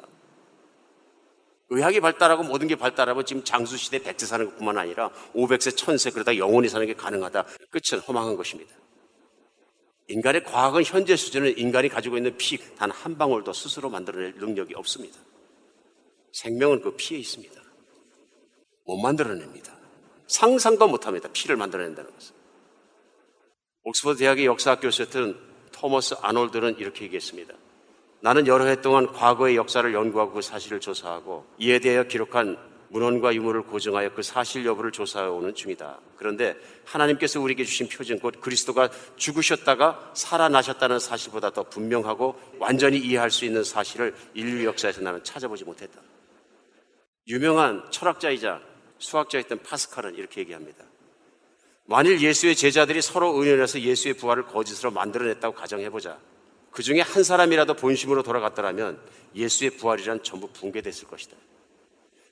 의학이 1.69 2.01
발달하고 2.01 2.43
모든 2.43 2.67
게 2.67 2.75
발달하면 2.75 3.25
지금 3.25 3.43
장수시대 3.43 3.99
100세 3.99 4.25
사는 4.25 4.45
것뿐만 4.45 4.77
아니라 4.77 5.09
500세, 5.33 5.77
1000세 5.77 6.13
그러다 6.13 6.35
영원히 6.37 6.67
사는 6.67 6.85
게 6.85 6.93
가능하다. 6.93 7.45
끝은 7.69 8.01
허망한 8.01 8.35
것입니다. 8.35 8.75
인간의 10.09 10.43
과학은 10.43 10.83
현재 10.83 11.15
수준은 11.15 11.57
인간이 11.57 11.87
가지고 11.87 12.17
있는 12.17 12.35
피 12.37 12.57
단 12.75 12.91
한 12.91 13.17
방울도 13.17 13.53
스스로 13.53 13.89
만들어낼 13.89 14.33
능력이 14.35 14.73
없습니다. 14.75 15.17
생명은 16.33 16.81
그 16.81 16.95
피에 16.97 17.19
있습니다. 17.19 17.61
못 18.85 18.97
만들어냅니다. 18.97 19.73
상상도 20.27 20.87
못합니다. 20.87 21.29
피를 21.31 21.55
만들어낸다는 21.55 22.11
것은. 22.13 22.35
옥스퍼드 23.83 24.17
대학의 24.19 24.45
역사학 24.45 24.81
교수였던 24.81 25.50
토머스 25.81 26.15
아놀드는 26.21 26.77
이렇게 26.77 27.05
얘기했습니다. 27.05 27.55
나는 28.19 28.45
여러 28.45 28.65
해 28.65 28.79
동안 28.81 29.07
과거의 29.07 29.55
역사를 29.55 29.91
연구하고 29.91 30.33
그 30.33 30.41
사실을 30.43 30.79
조사하고 30.79 31.47
이에 31.57 31.79
대하여 31.79 32.03
기록한 32.03 32.55
문헌과 32.89 33.33
유물을 33.33 33.63
고증하여 33.63 34.13
그 34.13 34.21
사실 34.21 34.63
여부를 34.63 34.91
조사해 34.91 35.27
오는 35.27 35.55
중이다. 35.55 35.99
그런데 36.17 36.55
하나님께서 36.85 37.41
우리에게 37.41 37.63
주신 37.63 37.89
표징, 37.89 38.19
곧 38.19 38.39
그리스도가 38.39 38.91
죽으셨다가 39.15 40.11
살아나셨다는 40.13 40.99
사실보다 40.99 41.49
더 41.49 41.63
분명하고 41.63 42.39
완전히 42.59 42.99
이해할 42.99 43.31
수 43.31 43.45
있는 43.45 43.63
사실을 43.63 44.13
인류 44.35 44.65
역사에서 44.65 45.01
나는 45.01 45.23
찾아보지 45.23 45.63
못했다. 45.63 45.99
유명한 47.27 47.89
철학자이자 47.89 48.61
수학자였던 48.99 49.63
파스칼은 49.63 50.13
이렇게 50.15 50.41
얘기합니다. 50.41 50.90
만일 51.91 52.21
예수의 52.21 52.55
제자들이 52.55 53.01
서로 53.01 53.33
의논해서 53.33 53.77
예수의 53.77 54.13
부활을 54.13 54.45
거짓으로 54.45 54.91
만들어냈다고 54.91 55.53
가정해보자. 55.53 56.17
그 56.71 56.83
중에 56.83 57.01
한 57.01 57.21
사람이라도 57.21 57.73
본심으로 57.73 58.23
돌아갔더라면 58.23 58.97
예수의 59.35 59.71
부활이란 59.71 60.23
전부 60.23 60.47
붕괴됐을 60.47 61.09
것이다. 61.09 61.35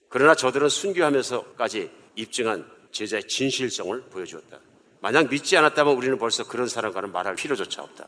그러나 0.08 0.34
저들은 0.34 0.70
순교하면서까지 0.70 1.92
입증한 2.16 2.72
제자의 2.94 3.28
진실성을 3.28 4.02
보여주었다. 4.04 4.60
만약 5.02 5.30
믿지 5.30 5.58
않았다면 5.58 5.94
우리는 5.94 6.18
벌써 6.18 6.48
그런 6.48 6.70
사람과는 6.70 7.12
말할 7.12 7.36
필요조차 7.36 7.84
없다. 7.84 8.08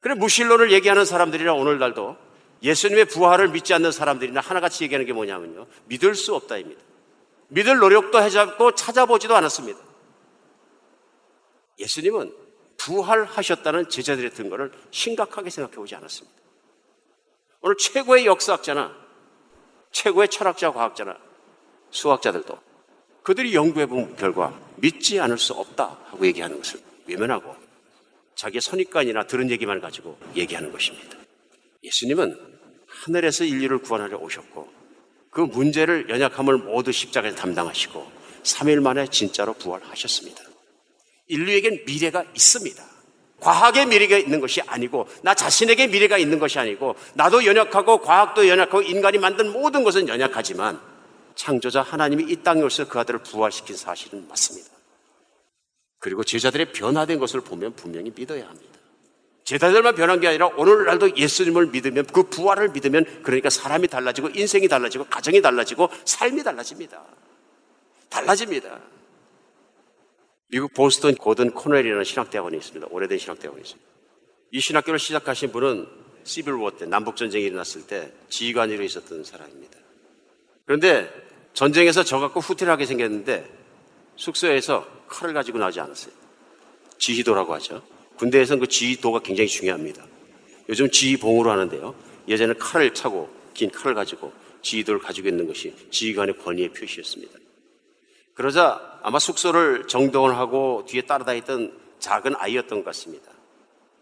그래 0.00 0.14
무신론을 0.14 0.72
얘기하는 0.72 1.04
사람들이나 1.04 1.54
오늘날도 1.54 2.16
예수님의 2.64 3.04
부활을 3.04 3.50
믿지 3.50 3.74
않는 3.74 3.92
사람들이나 3.92 4.40
하나같이 4.40 4.82
얘기하는 4.82 5.06
게 5.06 5.12
뭐냐면요. 5.12 5.68
믿을 5.84 6.16
수 6.16 6.34
없다입니다. 6.34 6.82
믿을 7.46 7.78
노력도 7.78 8.20
해잡고 8.20 8.74
찾아보지도 8.74 9.36
않았습니다. 9.36 9.89
예수님은 11.80 12.32
부활하셨다는 12.76 13.88
제자들의 13.88 14.32
증거를 14.32 14.72
심각하게 14.90 15.50
생각해 15.50 15.76
보지 15.76 15.94
않았습니다. 15.94 16.38
오늘 17.62 17.76
최고의 17.76 18.26
역사학자나 18.26 18.96
최고의 19.92 20.28
철학자, 20.28 20.72
과학자나 20.72 21.18
수학자들도 21.90 22.58
그들이 23.22 23.54
연구해 23.54 23.86
본 23.86 24.16
결과 24.16 24.58
믿지 24.76 25.20
않을 25.20 25.36
수 25.36 25.52
없다 25.52 25.98
하고 26.06 26.26
얘기하는 26.26 26.56
것을 26.56 26.80
외면하고 27.06 27.54
자기의 28.34 28.62
선입관이나 28.62 29.24
들은 29.26 29.50
얘기만 29.50 29.80
가지고 29.80 30.18
얘기하는 30.36 30.72
것입니다. 30.72 31.18
예수님은 31.82 32.38
하늘에서 32.86 33.44
인류를 33.44 33.78
구원하려 33.78 34.16
오셨고 34.16 34.72
그 35.30 35.40
문제를 35.42 36.08
연약함을 36.08 36.58
모두 36.58 36.92
십자가에 36.92 37.34
담당하시고 37.34 38.10
3일 38.42 38.80
만에 38.80 39.06
진짜로 39.08 39.52
부활하셨습니다. 39.54 40.49
인류에겐 41.30 41.84
미래가 41.86 42.24
있습니다. 42.34 42.84
과학의 43.40 43.86
미래가 43.86 44.18
있는 44.18 44.40
것이 44.40 44.60
아니고 44.60 45.08
나 45.22 45.34
자신에게 45.34 45.86
미래가 45.86 46.18
있는 46.18 46.38
것이 46.38 46.58
아니고 46.58 46.96
나도 47.14 47.46
연약하고 47.46 48.02
과학도 48.02 48.46
연약하고 48.46 48.82
인간이 48.82 49.18
만든 49.18 49.50
모든 49.50 49.82
것은 49.82 50.08
연약하지만 50.08 50.78
창조자 51.34 51.80
하나님이 51.80 52.30
이 52.30 52.36
땅에 52.42 52.60
오셔서 52.62 52.90
그 52.90 52.98
아들을 52.98 53.22
부활시킨 53.22 53.76
사실은 53.76 54.28
맞습니다. 54.28 54.68
그리고 55.98 56.22
제자들의 56.22 56.72
변화된 56.72 57.18
것을 57.18 57.40
보면 57.40 57.74
분명히 57.76 58.12
믿어야 58.14 58.46
합니다. 58.46 58.78
제자들만 59.44 59.94
변한 59.94 60.20
게 60.20 60.28
아니라 60.28 60.48
오늘날도 60.48 61.16
예수님을 61.16 61.66
믿으면 61.66 62.06
그 62.06 62.24
부활을 62.24 62.68
믿으면 62.68 63.22
그러니까 63.22 63.50
사람이 63.50 63.88
달라지고 63.88 64.30
인생이 64.34 64.68
달라지고 64.68 65.06
가정이 65.06 65.40
달라지고 65.40 65.88
삶이 66.04 66.42
달라집니다. 66.42 67.02
달라집니다. 68.10 68.78
미국 70.50 70.74
보스턴 70.74 71.14
고든 71.14 71.52
코넬이라는 71.52 72.02
신학대학원이 72.02 72.56
있습니다. 72.56 72.88
오래된 72.90 73.18
신학대학원이 73.18 73.62
있습니다. 73.62 73.90
이 74.52 74.60
신학교를 74.60 74.98
시작하신 74.98 75.52
분은 75.52 75.86
시빌워 76.24 76.72
때 76.76 76.86
남북전쟁이 76.86 77.44
일어났을 77.44 77.86
때 77.86 78.12
지휘관으로 78.28 78.82
있었던 78.82 79.22
사람입니다. 79.22 79.78
그런데 80.66 81.08
전쟁에서 81.54 82.02
저 82.02 82.18
갖고 82.18 82.40
후퇴를 82.40 82.72
하게 82.72 82.84
생겼는데 82.84 83.48
숙소에서 84.16 84.86
칼을 85.08 85.34
가지고 85.34 85.58
나오지 85.58 85.80
않았어요. 85.80 86.12
지휘도라고 86.98 87.54
하죠. 87.54 87.82
군대에서는 88.16 88.60
그 88.60 88.66
지휘도가 88.66 89.20
굉장히 89.20 89.48
중요합니다. 89.48 90.04
요즘 90.68 90.90
지휘봉으로 90.90 91.50
하는데요. 91.50 91.94
예전에 92.28 92.54
칼을 92.54 92.92
차고 92.92 93.30
긴 93.54 93.70
칼을 93.70 93.94
가지고 93.94 94.32
지휘도를 94.62 95.00
가지고 95.00 95.28
있는 95.28 95.46
것이 95.46 95.74
지휘관의 95.90 96.38
권위의 96.38 96.70
표시였습니다. 96.70 97.38
그러자 98.40 98.98
아마 99.02 99.18
숙소를 99.18 99.86
정돈을 99.86 100.38
하고 100.38 100.86
뒤에 100.88 101.02
따라다니던 101.02 101.78
작은 101.98 102.36
아이였던 102.36 102.78
것 102.78 102.84
같습니다. 102.86 103.30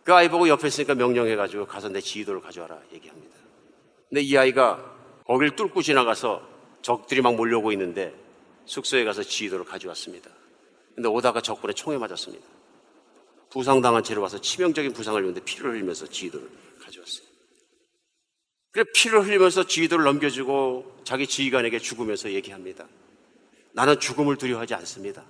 그 0.05 0.14
아이 0.14 0.28
보고 0.28 0.49
옆에 0.49 0.68
있으니까 0.68 0.95
명령해가지고 0.95 1.66
가서 1.66 1.89
내 1.89 2.01
지휘도를 2.01 2.41
가져와라 2.41 2.78
얘기합니다. 2.93 3.36
근데 4.09 4.20
이 4.20 4.36
아이가 4.36 4.95
거기를 5.26 5.57
뚫고 5.57 5.82
지나가서 5.82 6.49
적들이 6.82 7.20
막 7.20 7.34
몰려오고 7.34 7.72
있는데 7.72 8.14
숙소에 8.64 9.03
가서 9.05 9.24
지휘도를 9.24 9.64
가져왔습니다. 9.64 10.30
근데 10.95 11.09
오다가 11.09 11.41
적군에 11.41 11.72
총에 11.72 11.99
맞았습니다. 11.99 12.47
부상당한 13.51 14.05
채로 14.05 14.22
와서 14.22 14.41
치명적인 14.41 14.93
부상을 14.93 15.20
입는데 15.20 15.41
피를 15.41 15.72
흘리면서 15.72 16.07
지휘도를 16.07 16.49
가져왔어요. 16.84 17.26
그래 18.70 18.84
피를 18.95 19.26
흘리면서 19.26 19.66
지휘도를 19.66 20.05
넘겨주고 20.05 21.01
자기 21.03 21.26
지휘관에게 21.26 21.80
죽으면서 21.80 22.30
얘기합니다. 22.30 22.86
나는 23.73 24.01
죽음을 24.01 24.37
두려워하지 24.37 24.75
않습니다. 24.75 25.25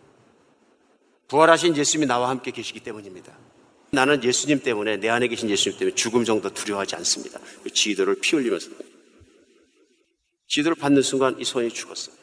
부활하신 1.28 1.76
예수님이 1.76 2.06
나와 2.06 2.30
함께 2.30 2.50
계시기 2.50 2.80
때문입니다. 2.80 3.36
나는 3.90 4.22
예수님 4.22 4.62
때문에 4.62 4.96
내 4.98 5.08
안에 5.08 5.28
계신 5.28 5.48
예수님 5.48 5.78
때문에 5.78 5.94
죽음 5.94 6.24
정도 6.24 6.52
두려워하지 6.52 6.96
않습니다. 6.96 7.38
그 7.62 7.70
지도를 7.70 8.16
피 8.20 8.36
흘리면서 8.36 8.70
지도를 10.46 10.76
받는 10.76 11.02
순간 11.02 11.38
이 11.38 11.44
손이 11.44 11.70
죽었어요. 11.70 12.16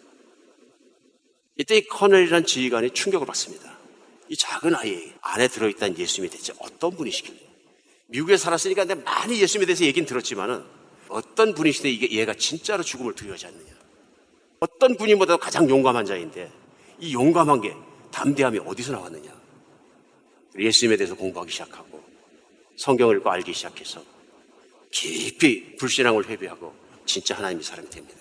이때 1.58 1.78
이 1.78 1.86
커넬이란 1.88 2.46
지휘관이 2.46 2.92
충격을 2.92 3.26
받습니다. 3.26 3.78
이 4.28 4.36
작은 4.36 4.76
아이 4.76 5.14
안에 5.22 5.48
들어있다는 5.48 5.98
예수님이 5.98 6.32
대체 6.32 6.54
어떤 6.60 6.96
분이시길래? 6.96 7.40
미국에 8.08 8.38
살았으니까 8.38 8.86
근데 8.86 9.04
많이 9.04 9.40
예수님에 9.40 9.66
대해서 9.66 9.86
얘기는 9.86 10.06
들었지만은 10.06 10.64
어떤 11.08 11.54
분이신데 11.54 11.90
이게 11.90 12.12
얘가 12.12 12.34
진짜로 12.34 12.84
죽음을 12.84 13.14
두려워하지 13.14 13.46
않느냐? 13.48 13.75
어떤 14.66 14.98
분이보다 14.98 15.38
가장 15.38 15.70
용감한 15.70 16.06
자인데 16.06 16.52
이 17.00 17.14
용감한 17.14 17.62
게 17.62 17.76
담대함이 18.12 18.60
어디서 18.66 18.94
나왔느냐? 18.94 19.32
예수님에 20.58 20.98
대해서 20.98 21.16
공부하기 21.16 21.52
시작하고 21.52 22.04
성경을 22.78 23.18
읽고 23.18 23.30
알기 23.30 23.54
시작해서 23.54 24.02
깊이 24.92 25.76
불신앙을 25.76 26.28
회비하고 26.28 26.74
진짜 27.06 27.36
하나님의 27.36 27.64
사람이 27.64 27.90
됩니다. 27.90 28.20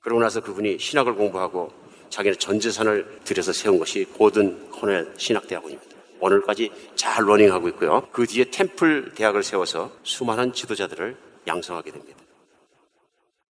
그러고 0.00 0.20
나서 0.20 0.40
그분이 0.40 0.78
신학을 0.78 1.14
공부하고 1.14 1.72
자기는 2.08 2.38
전 2.38 2.58
재산을 2.58 3.20
들여서 3.24 3.52
세운 3.52 3.78
것이 3.78 4.04
고든 4.04 4.70
코넬 4.70 5.14
신학대학원입니다. 5.18 5.96
오늘까지 6.20 6.70
잘 6.94 7.24
러닝하고 7.26 7.68
있고요. 7.70 8.08
그 8.12 8.26
뒤에 8.26 8.44
템플 8.44 9.14
대학을 9.14 9.42
세워서 9.42 9.92
수많은 10.04 10.52
지도자들을 10.52 11.16
양성하게 11.46 11.90
됩니다. 11.90 12.21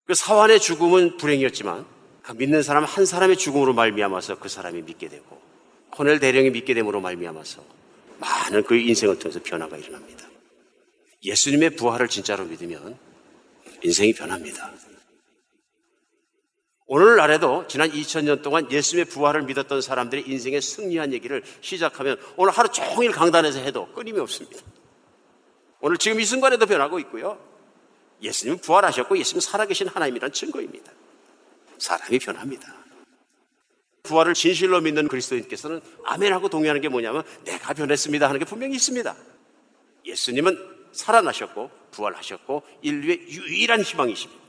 그 0.09 0.15
사환의 0.15 0.59
죽음은 0.59 1.19
불행이었지만 1.19 1.85
그 2.23 2.33
믿는 2.33 2.63
사람 2.63 2.85
한 2.85 3.05
사람의 3.05 3.37
죽음으로 3.37 3.75
말미암아서 3.75 4.39
그 4.39 4.49
사람이 4.49 4.81
믿게 4.81 5.07
되고 5.07 5.39
코넬 5.91 6.19
대령이 6.19 6.49
믿게 6.49 6.73
됨으로 6.73 7.03
말미암아서 7.03 7.63
많은 8.17 8.63
그의 8.65 8.87
인생을 8.87 9.19
통해서 9.19 9.39
변화가 9.45 9.77
일어납니다. 9.77 10.27
예수님의 11.23 11.77
부활을 11.77 12.09
진짜로 12.09 12.47
믿으면 12.47 12.99
인생이 13.83 14.15
변합니다. 14.15 14.73
오늘날에도 16.87 17.67
지난 17.69 17.91
2000년 17.91 18.43
동안 18.43 18.73
예수님의 18.73 19.05
부활을 19.11 19.43
믿었던 19.43 19.83
사람들이 19.83 20.25
인생의 20.27 20.63
승리한 20.63 21.13
얘기를 21.13 21.43
시작하면 21.61 22.19
오늘 22.39 22.55
하루 22.55 22.71
종일 22.71 23.11
강단에서 23.11 23.61
해도 23.61 23.93
끊임이 23.93 24.19
없습니다. 24.21 24.63
오늘 25.81 25.99
지금 25.99 26.19
이 26.19 26.25
순간에도 26.25 26.65
변하고 26.65 26.99
있고요. 27.01 27.48
예수님은 28.23 28.61
부활하셨고 28.61 29.17
예수님은 29.19 29.41
살아계신 29.41 29.89
하나님이란 29.89 30.33
증거입니다. 30.33 30.93
사람이 31.79 32.19
변합니다. 32.19 32.75
부활을 34.03 34.35
진실로 34.35 34.81
믿는 34.81 35.09
그리스도인께서는 35.09 35.81
아멘하고 36.05 36.49
동의하는 36.49 36.81
게 36.81 36.89
뭐냐면 36.89 37.23
내가 37.45 37.75
변했습니다 37.75 38.27
하는 38.27 38.39
게 38.39 38.45
분명히 38.45 38.75
있습니다. 38.77 39.15
예수님은 40.07 40.59
살아나셨고 40.93 41.71
부활하셨고 41.91 42.63
인류의 42.83 43.29
유일한 43.29 43.83
희망이십니다. 43.83 44.43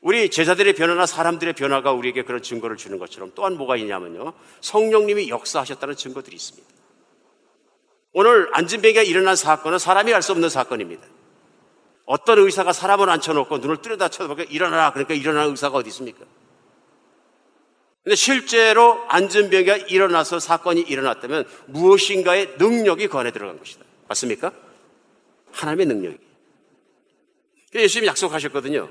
우리 0.00 0.30
제자들의 0.30 0.74
변화나 0.74 1.06
사람들의 1.06 1.54
변화가 1.54 1.92
우리에게 1.92 2.22
그런 2.22 2.42
증거를 2.42 2.76
주는 2.76 2.98
것처럼 2.98 3.32
또한 3.34 3.56
뭐가 3.56 3.76
있냐면요. 3.76 4.34
성령님이 4.60 5.28
역사하셨다는 5.28 5.96
증거들이 5.96 6.36
있습니다. 6.36 6.68
오늘 8.12 8.48
안진뱅이가 8.52 9.02
일어난 9.02 9.34
사건은 9.34 9.78
사람이 9.78 10.12
알 10.12 10.22
수 10.22 10.32
없는 10.32 10.48
사건입니다. 10.48 11.06
어떤 12.06 12.38
의사가 12.38 12.72
사람을 12.72 13.08
앉혀놓고 13.08 13.58
눈을 13.58 13.78
뚫여다 13.78 14.08
쳐다보고 14.08 14.42
일어나라. 14.44 14.92
그러니까 14.92 15.14
일어나는 15.14 15.50
의사가 15.50 15.78
어디 15.78 15.88
있습니까? 15.88 16.24
근데 18.02 18.16
실제로 18.16 19.02
안전병이가 19.08 19.76
일어나서 19.88 20.38
사건이 20.38 20.82
일어났다면 20.82 21.46
무엇인가의 21.66 22.56
능력이 22.58 23.08
그 23.08 23.18
안에 23.18 23.30
들어간 23.30 23.58
것이다. 23.58 23.82
맞습니까? 24.08 24.52
하나님의 25.52 25.86
능력이. 25.86 26.18
예수님이 27.74 28.08
약속하셨거든요. 28.08 28.90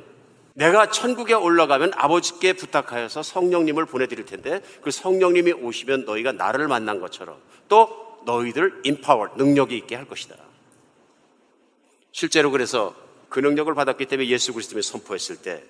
내가 0.55 0.89
천국에 0.89 1.33
올라가면 1.33 1.93
아버지께 1.95 2.53
부탁하여서 2.53 3.23
성령님을 3.23 3.85
보내드릴 3.85 4.25
텐데 4.25 4.61
그 4.81 4.91
성령님이 4.91 5.53
오시면 5.53 6.05
너희가 6.05 6.31
나를 6.31 6.67
만난 6.67 6.99
것처럼 6.99 7.37
또 7.67 8.19
너희들 8.25 8.81
인파워 8.83 9.29
능력이 9.35 9.75
있게 9.77 9.95
할 9.95 10.07
것이다. 10.07 10.35
실제로 12.11 12.51
그래서 12.51 12.95
그 13.33 13.39
능력을 13.39 13.73
받았기 13.73 14.05
때문에 14.05 14.29
예수 14.29 14.53
그리스도를 14.53 14.83
선포했을 14.83 15.37
때 15.37 15.63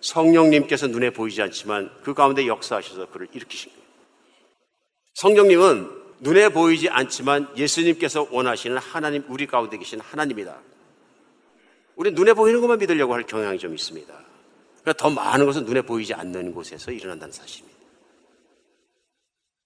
성령님께서 0.00 0.86
눈에 0.86 1.10
보이지 1.10 1.42
않지만 1.42 1.90
그 2.04 2.14
가운데 2.14 2.46
역사하셔서 2.46 3.06
그를 3.06 3.26
일으키신 3.32 3.72
거예요. 3.72 3.84
성령님은 5.14 5.90
눈에 6.20 6.48
보이지 6.50 6.88
않지만 6.88 7.48
예수님께서 7.56 8.28
원하시는 8.30 8.78
하나님, 8.78 9.24
우리 9.26 9.48
가운데 9.48 9.76
계신 9.78 9.98
하나님이다. 9.98 10.60
우리 11.96 12.12
눈에 12.12 12.34
보이는 12.34 12.60
것만 12.60 12.78
믿으려고 12.78 13.14
할 13.14 13.24
경향이 13.24 13.58
좀 13.58 13.74
있습니다. 13.74 14.14
그러니까 14.82 14.92
더 14.92 15.10
많은 15.10 15.44
것은 15.44 15.64
눈에 15.64 15.82
보이지 15.82 16.14
않는 16.14 16.54
곳에서 16.54 16.92
일어난다는 16.92 17.32
사실입니다. 17.32 17.80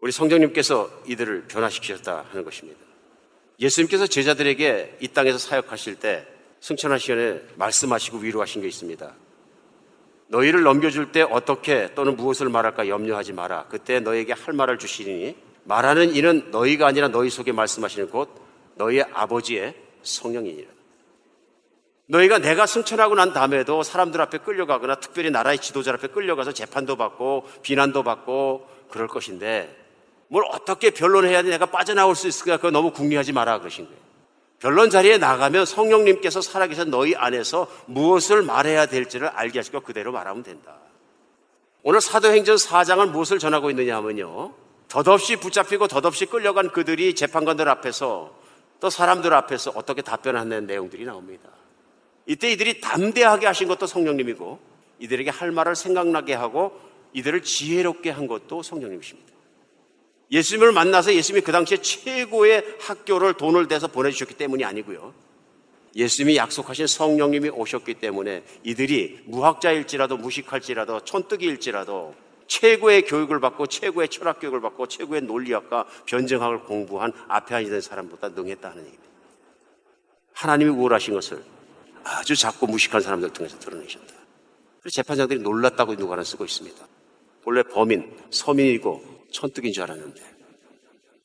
우리 0.01 0.11
성령님께서 0.11 1.03
이들을 1.07 1.49
변화시키셨다 1.49 2.29
하는 2.31 2.45
것입니다. 2.45 2.81
예수님께서 3.61 4.07
제자들에게 4.07 4.97
이 5.03 5.09
땅에서 5.09 5.37
사역하실 5.37 5.97
때 5.97 6.27
승천하 6.63 6.97
시간에 6.97 7.41
말씀하시고 7.57 8.19
위로하신 8.19 8.63
게 8.63 8.69
있습니다. 8.69 9.13
너희를 10.29 10.63
넘겨줄 10.63 11.11
때 11.11 11.23
어떻게 11.23 11.93
또는 11.95 12.17
무엇을 12.17 12.49
말할까 12.51 12.87
염려하지 12.87 13.33
마라. 13.33 13.67
그때 13.69 13.99
너에게 13.99 14.33
할 14.33 14.55
말을 14.55 14.79
주시니 14.79 15.37
말하는 15.65 16.15
이는 16.15 16.53
너희가 16.53 16.87
아니라 16.87 17.09
너희 17.09 17.31
속에 17.31 17.51
말씀하시는 17.51 18.11
곧 18.11 18.31
너희의 18.77 19.07
아버지의 19.13 19.75
성령이니라. 20.03 20.71
너희가 22.07 22.39
내가 22.39 22.67
승천하고 22.67 23.17
난 23.17 23.33
다음에도 23.33 23.83
사람들 23.83 24.21
앞에 24.21 24.39
끌려가거나 24.39 25.01
특별히 25.01 25.33
나라의 25.33 25.59
지도자 25.59 25.93
앞에 25.95 26.09
끌려가서 26.09 26.53
재판도 26.53 26.95
받고 26.97 27.49
비난도 27.63 28.05
받고 28.05 28.69
그럴 28.89 29.09
것인데 29.09 29.77
뭘 30.29 30.45
어떻게 30.53 30.91
변론해야 30.91 31.43
돼 31.43 31.51
내가 31.51 31.67
빠져나올 31.67 32.15
수 32.15 32.29
있을까 32.29 32.59
그거 32.59 32.71
너무 32.71 32.93
궁리하지 32.93 33.33
마라 33.33 33.59
그러신 33.59 33.87
거예요. 33.87 34.12
변론 34.63 34.91
자리에 34.91 35.19
나가면 35.19 35.67
성령님께서 35.67 36.41
살아계신 36.41 36.89
너희 36.89 37.17
안에서 37.17 37.67
무엇을 37.87 38.43
말해야 38.43 38.87
될지를 38.87 39.27
알게 39.27 39.59
하시고 39.59 39.81
그대로 39.81 40.13
말하면 40.13 40.45
된다. 40.45 40.77
오늘 41.83 42.01
사도행전 42.01 42.55
4장은 42.55 43.11
무엇을 43.11 43.41
전하고 43.41 43.71
있느냐 43.71 43.97
하면요. 43.97 44.55
덧없이 44.87 45.35
붙잡히고 45.35 45.89
덧없이 45.89 46.27
끌려간 46.27 46.71
그들이 46.71 47.17
재판관들 47.17 47.69
앞에서 47.69 48.33
또 48.79 48.89
사람들 48.89 49.35
앞에서 49.35 49.73
어떻게 49.75 50.01
답변하는 50.01 50.67
내용들이 50.67 51.07
나옵니다. 51.07 51.49
이때 52.27 52.53
이들이 52.53 52.81
담대하게 52.81 53.47
하신 53.47 53.67
것도 53.67 53.89
성령님이고 53.89 54.61
이들에게 55.01 55.29
할 55.31 55.51
말을 55.51 55.75
생각나게 55.75 56.35
하고 56.35 56.81
이들을 57.15 57.43
지혜롭게 57.43 58.11
한 58.11 58.29
것도 58.29 58.63
성령님이십니다. 58.63 59.32
예수님을 60.33 60.73
만나서 60.73 61.15
예수님이 61.15 61.45
그 61.45 61.53
당시에 61.53 61.77
최고의 61.77 62.65
학교를 62.81 63.35
돈을 63.35 63.69
대서 63.69 63.87
보내주셨기 63.87 64.35
때문이 64.35 64.65
아니고요. 64.65 65.13
예수님이 65.95 66.39
약속하신 66.39 66.87
성령님이 66.87 67.51
오셨기 67.51 67.95
때문에 67.95 68.43
이들이 68.65 69.25
무학자일지라도 69.27 70.17
무식할지라도 70.17 71.01
촌뜨기일지라도 71.05 72.15
최고의 72.47 73.03
교육을 73.03 73.41
받고 73.41 73.67
최고의 73.67 74.09
철학 74.09 74.41
교육을 74.41 74.63
받고 74.63 74.89
최고의 74.89 75.23
논리학과 75.23 75.87
변증학을 76.07 76.61
공부한 76.61 77.13
앞에 77.29 77.55
앉은 77.55 77.83
사람보다 77.83 78.31
능했다는 78.31 78.79
얘기입니다. 78.79 79.05
하나님이 80.33 80.71
우월하신 80.71 81.15
것을 81.15 81.45
아주 82.05 82.35
작고 82.35 82.67
무식한 82.67 83.03
사람들 83.03 83.31
통해서 83.35 83.59
드러내셨다. 83.59 84.15
그래서 84.81 84.95
재판장들이 84.95 85.41
놀랐다고 85.41 85.95
누가는 85.95 86.25
쓰고 86.25 86.45
있습니다. 86.45 86.87
원래 87.45 87.63
범인, 87.63 88.11
서민이고 88.31 89.12
천뜩인 89.33 89.73
줄 89.73 89.83
알았는데 89.85 90.23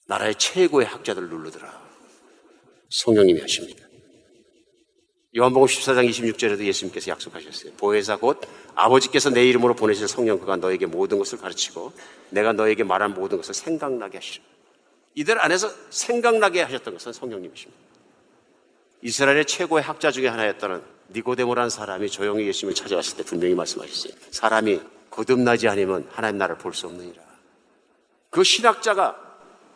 나라의 0.08 0.36
최고의 0.36 0.88
학자들을 0.88 1.30
누르더라. 1.30 1.88
성령님이 2.89 3.41
하십니다. 3.41 3.86
요한복음 5.36 5.68
14장 5.68 6.10
26절에도 6.10 6.64
예수님께서 6.64 7.12
약속하셨어요. 7.12 7.74
보혜사 7.74 8.18
곧 8.18 8.41
아버지께서 8.76 9.30
내 9.30 9.45
이름으로 9.47 9.76
보내실 9.76 10.08
성령 10.08 10.39
그가 10.39 10.55
너에게 10.55 10.86
모든 10.86 11.20
것을 11.20 11.38
가르치고 11.38 11.91
내가 12.30 12.53
너에게 12.53 12.84
말한 12.84 13.14
모든 13.14 13.38
것을 13.38 13.53
생각나게 13.53 14.18
하시라. 14.18 14.43
이들 15.16 15.39
안에서 15.39 15.70
생각나게 15.89 16.62
하셨던 16.62 16.93
것은 16.93 17.14
성령님이십니다. 17.14 17.80
이스라엘의 19.01 19.45
최고의 19.45 19.84
학자 19.84 20.12
중에 20.12 20.28
하나였다는 20.28 20.82
니고데모라는 21.14 21.70
사람이 21.70 22.10
조용히 22.10 22.47
예수님을 22.47 22.74
찾아왔을 22.74 23.18
때 23.18 23.24
분명히 23.24 23.53
말씀하셨어요. 23.53 24.14
사람이 24.32 24.82
거듭나지 25.10 25.68
않으면 25.68 26.08
하나님 26.12 26.38
나라를 26.38 26.58
볼 26.58 26.74
수 26.74 26.88
없느니라. 26.88 27.22
그 28.30 28.43
신학자가 28.43 29.15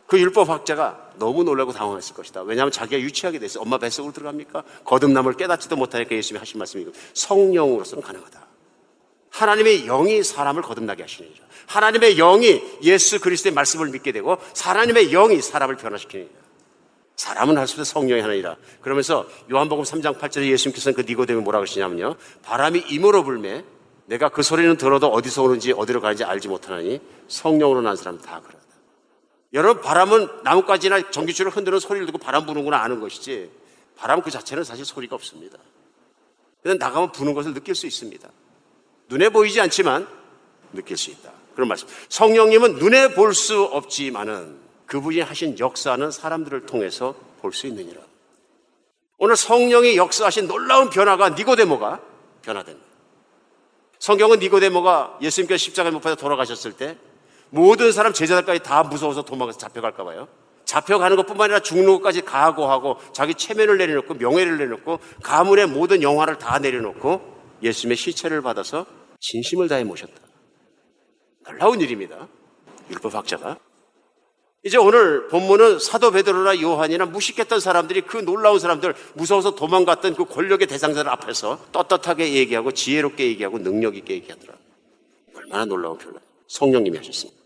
그 0.08 0.20
율법학자가 0.20 1.12
너무 1.16 1.44
놀라고 1.44 1.72
당황했을 1.72 2.16
것이다. 2.16 2.42
왜냐하면 2.42 2.72
자기가 2.72 3.00
유치하게 3.00 3.40
됐어요. 3.40 3.62
엄마 3.62 3.78
뱃속으로 3.78 4.14
들어갑니까? 4.14 4.64
거듭남을 4.84 5.34
깨닫지도 5.38 5.78
못하니까 5.78 6.16
예수님이 6.16 6.40
하신 6.40 6.58
말씀이고 6.58 6.92
성령으로서는 7.14 8.04
가능하다. 8.04 8.48
하나님의 9.30 9.86
영이 9.86 10.24
사람을 10.24 10.62
거듭나게 10.64 11.04
하시느니라. 11.04 11.46
하나님의 11.68 12.16
영이 12.18 12.62
예수 12.84 13.22
그리스도의 13.22 13.54
말씀을 13.54 13.88
믿게 13.90 14.12
되고 14.12 14.38
하나님의 14.60 15.12
영이 15.12 15.42
사람을 15.42 15.78
변화시키느니라. 15.78 16.42
사람은 17.16 17.58
할 17.58 17.68
수 17.68 17.74
없는 17.76 17.86
성령이 17.86 18.22
하나이라. 18.22 18.58
그러면서 18.82 19.26
요한복음 19.52 19.84
3장 19.86 20.20
8절에 20.20 20.48
예수님께서는 20.50 20.96
그 20.96 21.04
니고데미 21.08 21.40
뭐라고 21.42 21.64
하시냐면요. 21.64 22.16
바람이 22.44 22.84
임으로 22.90 23.24
불매 23.24 23.64
내가 24.12 24.28
그 24.28 24.44
소리는 24.44 24.76
들어도 24.76 25.08
어디서 25.08 25.42
오는지 25.42 25.72
어디로 25.72 26.02
가는지 26.02 26.26
알지 26.26 26.50
못하나니 26.50 27.00
성령으로 27.30 27.80
난 27.82 27.96
사람 27.96 28.20
다 28.20 28.42
그러다. 28.42 28.60
여러분 29.54 29.82
바람은 29.82 30.44
나뭇가지나 30.44 31.12
전기줄을 31.12 31.50
흔드는 31.52 31.80
소리를 31.80 32.06
듣고 32.08 32.18
바람 32.18 32.46
부는구나 32.46 32.78
아는 32.78 33.00
것이지 33.00 33.50
바람 33.96 34.22
그 34.22 34.30
자체는 34.30 34.66
사실 34.66 34.84
소리가 34.84 35.16
없습니다. 35.16 35.58
그냥 36.62 36.78
나가면 36.78 37.14
부는 37.14 37.34
것을 37.34 37.54
느낄 37.54 37.74
수 37.74 37.88
있습니다. 37.88 38.30
눈에 39.08 39.30
보이지 39.30 39.62
않지만 39.62 40.06
느낄 40.74 40.98
수 40.98 41.10
있다. 41.10 41.32
그런 41.56 41.70
말씀. 41.70 41.88
성령님은 42.10 42.76
눈에 42.76 43.14
볼 43.14 43.34
수 43.34 43.64
없지만은 43.64 44.60
그분이 44.88 45.22
하신 45.22 45.58
역사는 45.58 46.12
사람들을 46.12 46.66
통해서 46.66 47.16
볼 47.42 47.54
수 47.54 47.66
있느니라. 47.68 48.02
오늘 49.18 49.38
성령이 49.38 49.96
역사하신 49.96 50.48
놀라운 50.48 50.90
변화가 50.90 51.30
니고데모가 51.30 52.02
변화됩니다. 52.42 52.91
성경은 54.02 54.40
니고데모가 54.40 55.20
예수님께서 55.22 55.60
십자가에 55.60 55.92
못 55.92 56.00
박혀 56.00 56.16
돌아가셨을 56.16 56.74
때 56.74 56.98
모든 57.52 57.92
사람 57.92 58.14
제자들까지 58.14 58.64
다 58.64 58.82
무서워서 58.82 59.22
도망가서 59.22 59.60
잡혀갈까 59.60 60.04
봐요. 60.04 60.28
잡혀가는 60.66 61.16
것뿐만 61.18 61.46
아니라 61.46 61.60
죽는 61.60 61.86
것까지 61.86 62.22
각오하고 62.22 62.98
자기 63.14 63.36
체면을 63.36 63.78
내려놓고 63.78 64.16
명예를 64.16 64.58
내려놓고 64.58 65.00
가문의 65.22 65.68
모든 65.68 66.02
영화를 66.02 66.40
다 66.40 66.58
내려놓고 66.58 67.22
예수님의 67.62 67.96
시체를 67.96 68.42
받아서 68.42 68.88
진심을 69.20 69.68
다해 69.68 69.84
모셨다. 69.84 70.16
놀라운 71.46 71.80
일입니다. 71.80 72.28
율법학자가. 72.90 73.60
이제 74.64 74.78
오늘 74.78 75.28
본문은 75.28 75.80
사도 75.80 76.12
베드로나 76.12 76.62
요한이나 76.62 77.06
무식했던 77.08 77.60
사람들이 77.60 78.02
그 78.02 78.18
놀라운 78.18 78.60
사람들 78.60 78.94
무서워서 79.16 79.56
도망갔던 79.56 80.16
그 80.16 80.26
권력의 80.26 80.68
대상자들 80.68 81.10
앞에서 81.10 81.60
떳떳하게 81.72 82.34
얘기하고 82.36 82.72
지혜롭게 82.72 83.26
얘기하고 83.26 83.58
능력 83.58 83.96
있게 83.96 84.14
얘기하더라. 84.16 84.54
얼마나 85.36 85.66
놀라운 85.66 85.98
표현. 85.98 86.20
성령님이 86.48 86.98
하셨습니다. 86.98 87.42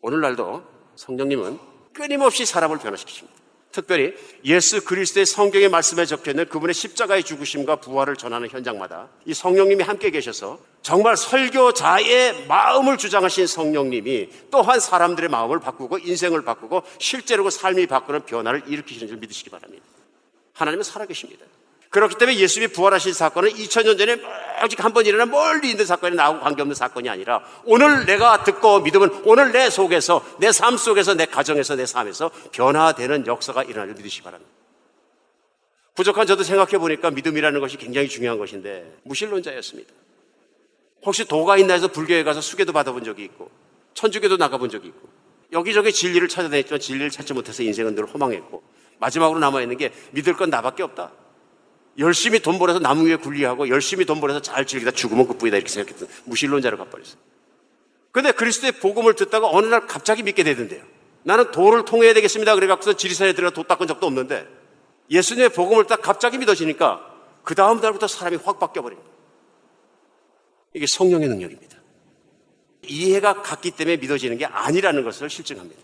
오늘날도 0.00 0.64
성령님은 0.96 1.58
끊임없이 1.92 2.44
사람을 2.44 2.78
변화시키십니다. 2.78 3.33
특별히 3.74 4.14
예수 4.44 4.84
그리스도의 4.84 5.26
성경의 5.26 5.68
말씀에 5.68 6.06
적혀 6.06 6.30
있는 6.30 6.48
그분의 6.48 6.74
십자가의 6.74 7.24
죽으심과 7.24 7.76
부활을 7.76 8.14
전하는 8.14 8.48
현장마다 8.48 9.08
이 9.26 9.34
성령님이 9.34 9.82
함께 9.82 10.10
계셔서 10.10 10.60
정말 10.80 11.16
설교자의 11.16 12.46
마음을 12.46 12.96
주장하신 12.96 13.48
성령님이 13.48 14.28
또한 14.52 14.78
사람들의 14.78 15.28
마음을 15.28 15.58
바꾸고 15.58 15.98
인생을 15.98 16.44
바꾸고 16.44 16.84
실제로 16.98 17.42
그 17.42 17.50
삶이 17.50 17.88
바꾸는 17.88 18.26
변화를 18.26 18.62
일으키시는 18.68 19.08
줄 19.08 19.16
믿으시기 19.16 19.50
바랍니다. 19.50 19.84
하나님은 20.52 20.84
살아계십니다. 20.84 21.44
그렇기 21.94 22.16
때문에 22.16 22.36
예수님이 22.38 22.72
부활하신 22.72 23.12
사건은 23.12 23.50
2000년 23.50 23.96
전에 23.96 24.16
오직 24.64 24.82
한 24.84 24.92
번 24.92 25.06
일어난 25.06 25.30
멀리 25.30 25.70
있는 25.70 25.86
사건이 25.86 26.16
나하고 26.16 26.40
관계없는 26.40 26.74
사건이 26.74 27.08
아니라 27.08 27.44
오늘 27.64 28.04
내가 28.04 28.42
듣고 28.42 28.80
믿으면 28.80 29.22
오늘 29.24 29.52
내 29.52 29.70
속에서 29.70 30.24
내 30.38 30.50
삶 30.50 30.76
속에서 30.76 31.14
내 31.14 31.26
가정에서 31.26 31.76
내 31.76 31.86
삶에서 31.86 32.30
변화되는 32.50 33.26
역사가 33.28 33.62
일어날 33.62 33.88
줄 33.88 33.96
믿으시기 33.96 34.22
바랍니다. 34.22 34.50
부족한 35.94 36.26
저도 36.26 36.42
생각해 36.42 36.78
보니까 36.78 37.12
믿음이라는 37.12 37.60
것이 37.60 37.76
굉장히 37.76 38.08
중요한 38.08 38.38
것인데 38.38 38.96
무신론자였습니다. 39.04 39.92
혹시 41.04 41.24
도가 41.26 41.58
있나 41.58 41.74
해서 41.74 41.86
불교에 41.86 42.24
가서 42.24 42.40
수계도 42.40 42.72
받아본 42.72 43.04
적이 43.04 43.22
있고 43.24 43.50
천주교도 43.94 44.36
나가본 44.36 44.68
적이 44.70 44.88
있고 44.88 45.08
여기저기 45.52 45.92
진리를 45.92 46.26
찾아다녔지만 46.26 46.80
진리를 46.80 47.10
찾지 47.10 47.34
못해서 47.34 47.62
인생은 47.62 47.94
늘 47.94 48.06
허망했고 48.06 48.64
마지막으로 48.98 49.38
남아있는 49.38 49.76
게 49.76 49.92
믿을 50.10 50.34
건 50.34 50.50
나밖에 50.50 50.82
없다. 50.82 51.12
열심히 51.98 52.40
돈 52.40 52.58
벌어서 52.58 52.78
나무 52.78 53.06
위에 53.06 53.16
굴리하고 53.16 53.68
열심히 53.68 54.04
돈 54.04 54.20
벌어서 54.20 54.40
잘 54.40 54.66
즐기다 54.66 54.90
죽으면 54.90 55.26
그뿐이다 55.28 55.56
이렇게 55.56 55.70
생각했던 55.70 56.08
무신론자로 56.24 56.76
가버렸어요. 56.78 57.16
근데 58.10 58.32
그리스도의 58.32 58.72
복음을 58.72 59.14
듣다가 59.14 59.48
어느 59.48 59.66
날 59.66 59.86
갑자기 59.86 60.22
믿게 60.22 60.44
되던데요. 60.44 60.82
나는 61.24 61.50
도를 61.50 61.84
통해야 61.84 62.14
되겠습니다. 62.14 62.54
그래갖고서 62.54 62.94
지리산에 62.94 63.32
들어가 63.32 63.54
도 63.54 63.62
닦은 63.62 63.86
적도 63.86 64.06
없는데 64.06 64.46
예수님의 65.10 65.50
복음을 65.50 65.86
딱 65.86 66.00
갑자기 66.00 66.38
믿어지니까 66.38 67.12
그 67.42 67.54
다음 67.54 67.80
달부터 67.80 68.06
사람이 68.06 68.38
확 68.44 68.58
바뀌어버립니다. 68.58 69.10
이게 70.74 70.86
성령의 70.86 71.28
능력입니다. 71.28 71.78
이해가 72.86 73.42
갔기 73.42 73.70
때문에 73.72 73.96
믿어지는 73.96 74.36
게 74.38 74.44
아니라는 74.46 75.04
것을 75.04 75.30
실증합니다. 75.30 75.80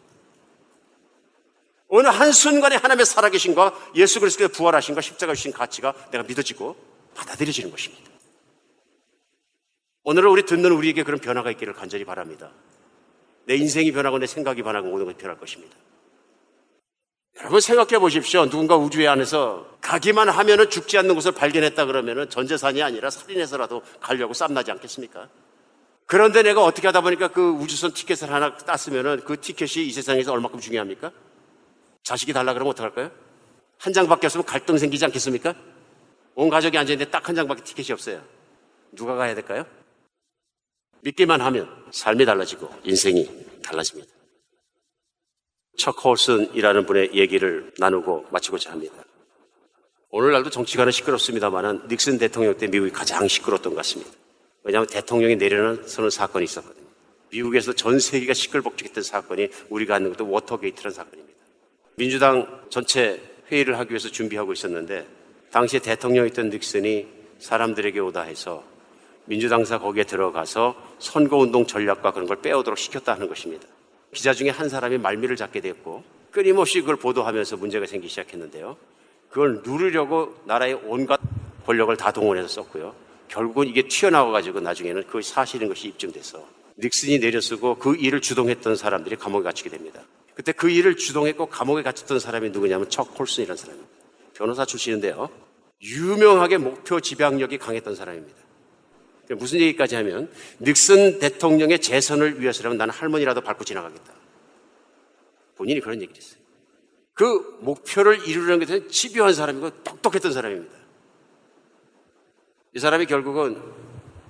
어느 1.91 2.07
한순간에 2.07 2.77
하나님의 2.77 3.05
살아계신과 3.05 3.91
예수 3.97 4.21
그리스도의 4.21 4.49
부활하신과 4.49 5.01
십자가 5.01 5.35
주신 5.35 5.53
가치가 5.53 5.93
내가 6.13 6.23
믿어지고 6.23 6.77
받아들여지는 7.15 7.71
것입니다. 7.71 8.11
오늘은 10.05 10.31
우리 10.31 10.47
듣는 10.47 10.71
우리에게 10.71 11.03
그런 11.03 11.21
변화가 11.21 11.51
있기를 11.51 11.75
간절히 11.75 12.05
바랍니다. 12.05 12.53
내 13.45 13.57
인생이 13.57 13.91
변하고 13.91 14.19
내 14.19 14.27
생각이 14.27 14.63
변하고 14.63 14.89
모든 14.89 15.05
것이 15.05 15.17
변할 15.17 15.37
것입니다. 15.37 15.77
여러분 17.41 17.61
생각해 17.61 17.99
보십시오. 17.99 18.49
누군가 18.49 18.77
우주의 18.77 19.09
안에서 19.09 19.67
가기만 19.81 20.29
하면은 20.29 20.71
죽지 20.71 20.97
않는 20.99 21.15
곳을 21.17 21.33
발견했다 21.33 21.87
그러면은 21.87 22.31
전 22.31 22.47
재산이 22.47 22.83
아니라 22.83 23.11
살인해서라도 23.11 23.83
가려고 24.01 24.33
쌈나지 24.33 24.71
않겠습니까? 24.71 25.29
그런데 26.07 26.43
내가 26.43 26.63
어떻게 26.63 26.87
하다 26.87 27.01
보니까 27.01 27.29
그 27.29 27.51
우주선 27.51 27.93
티켓을 27.93 28.33
하나 28.33 28.57
땄으면은 28.57 29.25
그 29.25 29.41
티켓이 29.41 29.87
이 29.87 29.93
세상에서 29.93 30.33
얼마큼 30.33 30.61
중요합니까? 30.61 31.11
자식이 32.11 32.33
달라 32.33 32.55
그러면 32.55 32.73
어떡할까요? 32.73 33.09
한 33.79 33.93
장밖에 33.93 34.27
없으면 34.27 34.45
갈등 34.45 34.77
생기지 34.77 35.05
않겠습니까? 35.05 35.55
온 36.35 36.49
가족이 36.49 36.77
앉아있는데 36.77 37.09
딱 37.09 37.29
한 37.29 37.37
장밖에 37.37 37.63
티켓이 37.63 37.93
없어요. 37.93 38.21
누가 38.91 39.15
가야 39.15 39.33
될까요? 39.37 39.65
믿기만 41.03 41.41
하면 41.41 41.69
삶이 41.93 42.25
달라지고 42.25 42.69
인생이 42.83 43.31
달라집니다. 43.63 44.13
척 45.79 46.05
홀슨이라는 46.05 46.85
분의 46.85 47.15
얘기를 47.15 47.73
나누고 47.79 48.27
마치고자 48.31 48.73
합니다. 48.73 49.05
오늘날도 50.11 50.51
정치가는 50.51 50.91
시끄럽습니다만 50.91 51.87
닉슨 51.87 52.19
대통령 52.19 52.57
때 52.59 52.67
미국이 52.67 52.91
가장 52.91 53.29
시끄러웠던 53.29 53.73
것 53.73 53.77
같습니다. 53.77 54.11
왜냐하면 54.65 54.89
대통령이 54.89 55.37
내려놓는 55.37 56.11
사건이 56.11 56.45
있었거든요. 56.45 56.89
미국에서 57.31 57.73
전 57.73 58.01
세계가 58.01 58.35
시끌벅적했던 58.35 59.05
사건이 59.05 59.51
우리가 59.69 59.95
아는 59.95 60.11
것도 60.11 60.29
워터게이트라는 60.29 60.93
사건입니다. 60.93 61.40
민주당 62.01 62.47
전체 62.71 63.21
회의를 63.53 63.79
하기 63.79 63.91
위해서 63.91 64.09
준비하고 64.09 64.55
있었는데 64.55 65.07
당시에 65.51 65.81
대통령이었던 65.81 66.49
닉슨이 66.49 67.07
사람들에게 67.39 68.01
오다 68.01 68.23
해서 68.23 68.65
민주당사 69.27 69.79
거기에 69.79 70.05
들어가서 70.05 70.75
선거운동 70.99 71.67
전략과 71.67 72.13
그런 72.13 72.27
걸 72.27 72.41
빼오도록 72.41 72.79
시켰다 72.79 73.13
하는 73.13 73.29
것입니다. 73.29 73.69
기자 74.15 74.33
중에 74.33 74.49
한 74.49 74.71
사람이 74.71 74.97
덜미를 74.97 75.37
잡게 75.37 75.61
됐고 75.61 76.03
끊임없이 76.31 76.81
그걸 76.81 76.97
보도하면서 76.97 77.59
문제가 77.59 77.85
생기기 77.85 78.09
시작했는데요. 78.09 78.79
그걸 79.29 79.61
누르려고 79.63 80.37
나라의 80.47 80.81
온갖 80.87 81.21
권력을 81.67 81.95
다 81.99 82.13
동원해서 82.13 82.49
썼고요. 82.49 82.95
결국은 83.29 83.69
이게 83.69 83.83
튀어나와가지고 83.83 84.61
나중에는 84.61 85.05
그 85.07 85.21
사실인 85.21 85.69
것이 85.69 85.89
입증돼서 85.89 86.49
닉슨이 86.79 87.19
내려쓰고 87.19 87.75
그 87.75 87.95
일을 87.95 88.23
주동했던 88.23 88.77
사람들이 88.77 89.17
감옥에 89.17 89.43
갇히게 89.43 89.69
됩니다. 89.69 90.01
그때 90.41 90.53
그 90.53 90.71
일을 90.71 90.97
주동했고 90.97 91.51
감옥에 91.51 91.83
갇혔던 91.83 92.19
사람이 92.19 92.49
누구냐면 92.49 92.89
척 92.89 93.15
콜슨이라는 93.15 93.59
사람입니다. 93.59 93.93
변호사 94.33 94.65
출신인데요. 94.65 95.29
유명하게 95.83 96.57
목표 96.57 96.99
지향력이 96.99 97.59
강했던 97.59 97.95
사람입니다. 97.95 98.39
무슨 99.33 99.61
얘기까지 99.61 99.97
하면 99.97 100.33
닉슨 100.63 101.19
대통령의 101.19 101.83
재선을 101.83 102.41
위해서라면 102.41 102.79
나는 102.79 102.95
할머니라도 102.95 103.43
밟고 103.43 103.65
지나가겠다. 103.65 104.15
본인이 105.57 105.79
그런 105.81 106.01
얘기를 106.01 106.17
했어요. 106.17 106.41
그 107.13 107.59
목표를 107.61 108.27
이루려는 108.27 108.61
것에 108.61 108.89
집요한 108.89 109.35
사람이고 109.35 109.83
똑똑했던 109.83 110.33
사람입니다. 110.33 110.75
이 112.77 112.79
사람이 112.79 113.05
결국은 113.05 113.61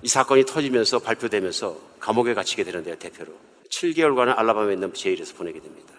이 0.01 0.09
사건이 0.09 0.43
터지면서 0.43 0.99
발표되면서 0.99 1.79
감옥에 2.01 2.33
갇히게 2.33 2.65
되는데요, 2.65 2.95
대표로. 2.95 3.31
7개월간은 3.69 4.37
알라바마에 4.37 4.73
있는 4.73 4.93
jail에서 4.93 5.35
보내게 5.35 5.61
됩니다. 5.61 5.90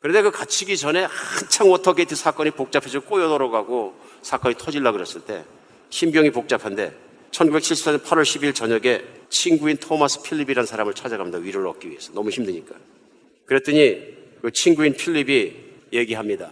그런데 0.00 0.22
그 0.22 0.30
갇히기 0.30 0.76
전에 0.76 1.04
한창 1.04 1.70
워터게이트 1.70 2.14
사건이 2.14 2.52
복잡해지고 2.52 3.04
꼬여 3.04 3.28
들어가고 3.28 3.94
사건이 4.22 4.56
터질라 4.56 4.92
그랬을 4.92 5.20
때 5.20 5.44
신병이 5.90 6.30
복잡한데 6.30 6.96
1974년 7.30 8.02
8월 8.02 8.22
10일 8.22 8.54
저녁에 8.54 9.04
친구인 9.28 9.76
토마스 9.76 10.22
필립이라는 10.22 10.66
사람을 10.66 10.94
찾아갑니다. 10.94 11.38
위로를 11.38 11.68
얻기 11.68 11.88
위해서. 11.88 12.12
너무 12.12 12.30
힘드니까. 12.30 12.74
그랬더니 13.46 14.00
그 14.42 14.50
친구인 14.50 14.94
필립이 14.94 15.54
얘기합니다. 15.92 16.50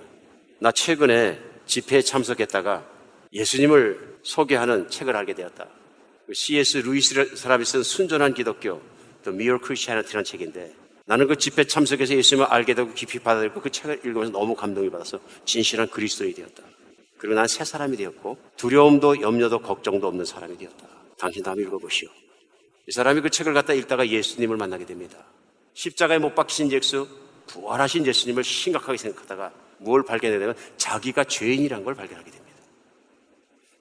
나 0.61 0.71
최근에 0.71 1.39
집회에 1.67 2.03
참석했다가 2.03 2.85
예수님을 3.33 4.19
소개하는 4.23 4.89
책을 4.91 5.17
알게 5.17 5.35
되었다. 5.35 5.67
그 6.27 6.35
C.S. 6.35 6.79
루이스 6.79 7.37
사람이 7.37 7.65
쓴 7.65 7.83
순전한 7.83 8.35
기독교, 8.35 8.81
The 9.25 9.35
Mere 9.35 9.59
Christianity라는 9.63 10.25
책인데 10.25 10.75
나는 11.09 11.27
그 11.27 11.37
집회 11.37 11.65
참석해서 11.65 12.15
예수님을 12.15 12.47
알게 12.49 12.75
되고 12.75 12.93
깊이 12.93 13.19
받아들고 13.19 13.63
그 13.63 13.71
책을 13.71 14.03
읽으면서 14.05 14.31
너무 14.31 14.55
감동을 14.55 14.91
받아서 14.91 15.19
진실한 15.47 15.89
그리스도인이 15.89 16.35
되었다. 16.35 16.63
그리고 17.17 17.35
난 17.35 17.47
새 17.49 17.65
사람이 17.65 17.97
되었고 17.97 18.37
두려움도 18.59 19.23
염려도 19.23 19.61
걱정도 19.61 20.07
없는 20.07 20.27
사람이 20.27 20.59
되었다. 20.59 20.87
당신도 21.19 21.51
한번 21.51 21.67
읽어보시오. 21.67 22.11
이 22.87 22.93
사람이 22.93 23.23
그 23.23 23.31
책을 23.31 23.55
갖다 23.55 23.73
읽다가 23.73 24.07
예수님을 24.07 24.59
만나게 24.59 24.85
됩니다. 24.85 25.25
십자가에 25.73 26.19
못 26.19 26.35
박히신 26.35 26.71
예수, 26.73 27.09
부활하신 27.47 28.07
예수님을 28.07 28.45
심각하게 28.45 28.99
생각하다가 28.99 29.53
뭘 29.79 30.05
발견하게 30.05 30.39
되면 30.39 30.55
자기가 30.77 31.25
죄인이란 31.25 31.85
걸 31.85 31.95
발견하게 31.95 32.31
됩니다. 32.31 32.59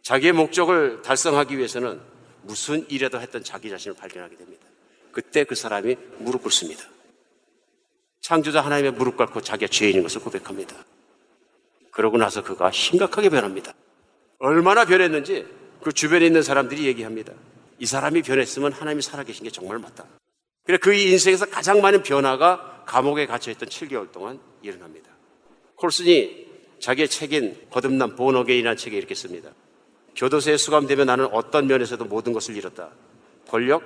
자기의 0.01 0.31
목적을 0.31 1.01
달성하기 1.01 1.57
위해서는 1.57 1.99
무슨 2.43 2.89
일이라도 2.89 3.19
했던 3.19 3.43
자기 3.43 3.69
자신을 3.69 3.97
발견하게 3.97 4.37
됩니다. 4.37 4.65
그때 5.11 5.43
그 5.43 5.55
사람이 5.55 5.97
무릎 6.19 6.43
꿇습니다. 6.43 6.96
창조자 8.27 8.59
하나님의 8.59 8.91
무릎 8.91 9.15
꿇고 9.15 9.39
자기가 9.39 9.71
죄인인 9.71 10.03
것을 10.03 10.19
고백합니다. 10.19 10.75
그러고 11.91 12.17
나서 12.17 12.43
그가 12.43 12.71
심각하게 12.71 13.29
변합니다. 13.29 13.73
얼마나 14.39 14.83
변했는지 14.83 15.45
그 15.81 15.93
주변에 15.93 16.25
있는 16.25 16.41
사람들이 16.41 16.87
얘기합니다. 16.87 17.31
이 17.79 17.85
사람이 17.85 18.23
변했으면 18.23 18.73
하나님이 18.73 19.01
살아계신 19.01 19.45
게 19.45 19.49
정말 19.49 19.79
맞다. 19.79 20.03
그래 20.65 20.75
그 20.75 20.93
인생에서 20.93 21.45
가장 21.45 21.79
많은 21.79 22.03
변화가 22.03 22.83
감옥에 22.85 23.27
갇혀있던 23.27 23.69
7개월 23.69 24.11
동안 24.11 24.41
일어납니다. 24.61 25.09
콜슨이 25.75 26.47
자기의 26.81 27.07
책인 27.07 27.67
거듭난 27.69 28.17
본어게인이라는 28.17 28.75
책에 28.75 28.97
이렇게 28.97 29.15
씁니다. 29.15 29.51
교도소에 30.17 30.57
수감되면 30.57 31.07
나는 31.07 31.29
어떤 31.31 31.65
면에서도 31.65 32.03
모든 32.03 32.33
것을 32.33 32.57
잃었다. 32.57 32.89
권력, 33.47 33.83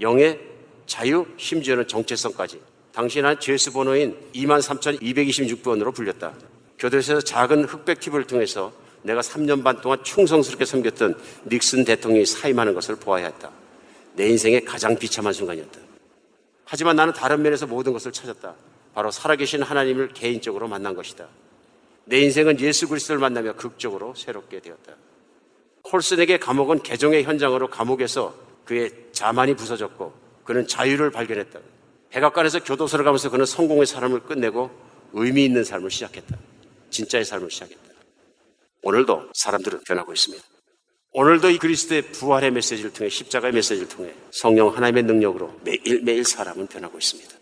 영예, 0.00 0.40
자유, 0.86 1.24
심지어는 1.36 1.86
정체성까지. 1.86 2.60
당신은 2.96 3.40
죄수 3.40 3.74
번호인 3.74 4.16
23,226번으로 4.34 5.94
불렸다. 5.94 6.32
교도소에서 6.78 7.20
작은 7.20 7.64
흑백 7.64 8.00
팁을 8.00 8.24
통해서 8.24 8.72
내가 9.02 9.20
3년 9.20 9.62
반 9.62 9.82
동안 9.82 10.02
충성스럽게 10.02 10.64
섬겼던 10.64 11.20
닉슨 11.44 11.84
대통령이 11.84 12.24
사임하는 12.24 12.72
것을 12.72 12.96
보아야 12.96 13.26
했다. 13.26 13.50
내 14.14 14.26
인생의 14.30 14.64
가장 14.64 14.96
비참한 14.96 15.34
순간이었다. 15.34 15.78
하지만 16.64 16.96
나는 16.96 17.12
다른 17.12 17.42
면에서 17.42 17.66
모든 17.66 17.92
것을 17.92 18.12
찾았다. 18.12 18.54
바로 18.94 19.10
살아계신 19.10 19.62
하나님을 19.62 20.14
개인적으로 20.14 20.66
만난 20.66 20.94
것이다. 20.94 21.28
내 22.06 22.20
인생은 22.20 22.60
예수 22.60 22.88
그리스도를 22.88 23.20
만나며 23.20 23.56
극적으로 23.56 24.14
새롭게 24.14 24.60
되었다. 24.60 24.94
콜슨에게 25.82 26.38
감옥은 26.38 26.82
개종의 26.82 27.24
현장으로 27.24 27.68
감옥에서 27.68 28.34
그의 28.64 28.90
자만이 29.12 29.54
부서졌고 29.54 30.14
그는 30.44 30.66
자유를 30.66 31.10
발견했다. 31.10 31.75
백악관에서 32.10 32.64
교도소를 32.64 33.04
가면서 33.04 33.30
그는 33.30 33.44
성공의 33.44 33.86
삶을 33.86 34.20
끝내고 34.20 34.70
의미 35.12 35.44
있는 35.44 35.64
삶을 35.64 35.90
시작했다. 35.90 36.38
진짜의 36.90 37.24
삶을 37.24 37.50
시작했다. 37.50 37.82
오늘도 38.82 39.30
사람들은 39.34 39.80
변하고 39.86 40.12
있습니다. 40.12 40.44
오늘도 41.12 41.50
이 41.50 41.58
그리스도의 41.58 42.02
부활의 42.12 42.50
메시지를 42.50 42.92
통해 42.92 43.08
십자가의 43.08 43.54
메시지를 43.54 43.88
통해 43.88 44.14
성령 44.30 44.68
하나님의 44.74 45.04
능력으로 45.04 45.58
매일매일 45.64 46.24
사람은 46.24 46.66
변하고 46.66 46.98
있습니다. 46.98 47.34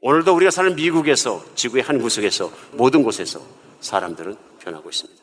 오늘도 0.00 0.34
우리가 0.34 0.50
사는 0.50 0.74
미국에서 0.74 1.44
지구의 1.54 1.82
한 1.82 1.98
구석에서 1.98 2.52
모든 2.72 3.02
곳에서 3.02 3.46
사람들은 3.80 4.36
변하고 4.60 4.88
있습니다. 4.88 5.22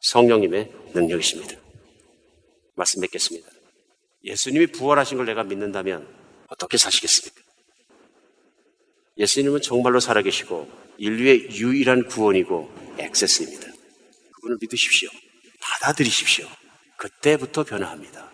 성령님의 0.00 0.72
능력이십니다. 0.94 1.56
말씀 2.74 3.00
맺겠습니다. 3.00 3.48
예수님이 4.24 4.66
부활하신 4.68 5.18
걸 5.18 5.26
내가 5.26 5.44
믿는다면 5.44 6.06
어떻게 6.48 6.76
사시겠습니까? 6.76 7.45
예수님은 9.18 9.62
정말로 9.62 10.00
살아계시고 10.00 10.70
인류의 10.98 11.50
유일한 11.52 12.06
구원이고 12.06 12.70
액세스입니다. 12.98 13.68
그분을 14.34 14.58
믿으십시오. 14.60 15.08
받아들이십시오. 15.60 16.46
그때부터 16.96 17.64
변화합니다. 17.64 18.30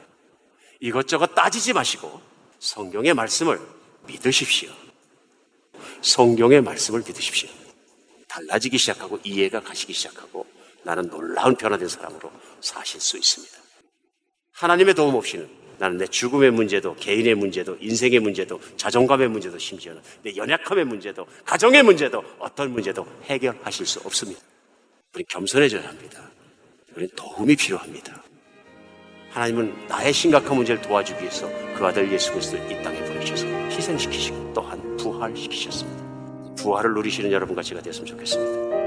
이것저것 0.81 1.35
따지지 1.35 1.73
마시고 1.73 2.21
성경의 2.59 3.15
말씀을 3.15 3.61
믿으십시오. 4.07 4.71
성경의 6.03 6.63
말씀을 6.63 7.03
믿으십시오. 7.07 7.49
달라지기 8.29 8.79
시작하고 8.79 9.19
이해가 9.25 9.61
가시기 9.61 9.93
시작하고 9.93 10.47
나는 10.85 11.09
놀라운 11.09 11.55
변화된 11.55 11.87
사람으로 11.89 12.33
사실 12.61 13.01
수 13.01 13.17
있습니다. 13.17 13.57
하나님의 14.53 14.95
도움 14.95 15.15
없이는 15.15 15.62
나는 15.79 15.99
내 15.99 16.07
죽음의 16.07 16.51
문제도, 16.51 16.95
개인의 16.97 17.35
문제도, 17.35 17.77
인생의 17.81 18.21
문제도, 18.21 18.61
자존감의 18.77 19.29
문제도, 19.29 19.59
심지어는 19.59 20.01
내 20.23 20.35
연약함의 20.37 20.85
문제도, 20.85 21.27
가정의 21.45 21.83
문제도, 21.83 22.23
어떤 22.39 22.73
문제도 22.73 23.07
해결하실 23.25 23.87
수 23.87 24.01
없습니다. 24.01 24.41
우리 25.15 25.25
겸손해져야 25.25 25.89
합니다. 25.89 26.31
우리 26.97 27.09
도움이 27.15 27.57
필요합니다. 27.57 28.23
하나님은 29.31 29.89
나의 29.89 30.13
심각한 30.13 30.57
문제를 30.57 30.83
도와주기 30.83 31.21
위해서 31.21 31.49
그 31.75 31.87
아들 31.87 32.11
예수 32.13 32.33
그리스도를 32.33 32.71
이 32.71 32.83
땅에 32.83 33.03
보내셔서 33.05 33.47
희생시키시고 33.47 34.53
또한 34.55 34.97
부활시키셨습니다. 34.99 36.55
부활을 36.57 36.93
누리시는 36.95 37.33
여러분과 37.33 37.63
제가 37.63 37.81
되었으면 37.81 38.07
좋겠습니다. 38.07 38.82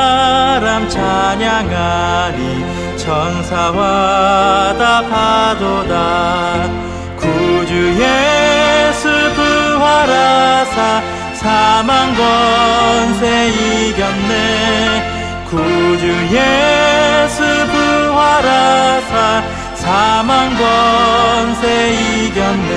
사람 0.00 0.88
찬양하리. 0.88 2.96
천사와 2.96 4.74
다 4.78 5.02
파도다. 5.10 5.94
구주 7.16 7.72
예수 8.00 9.02
부활하사 9.34 11.02
사망 11.34 12.14
권세 12.14 13.48
이겼네. 13.48 14.32
구주 15.50 16.04
예수 16.30 17.42
부활하사 17.72 19.42
사망 19.74 20.56
권세 20.56 21.92
이겼네. 21.92 22.72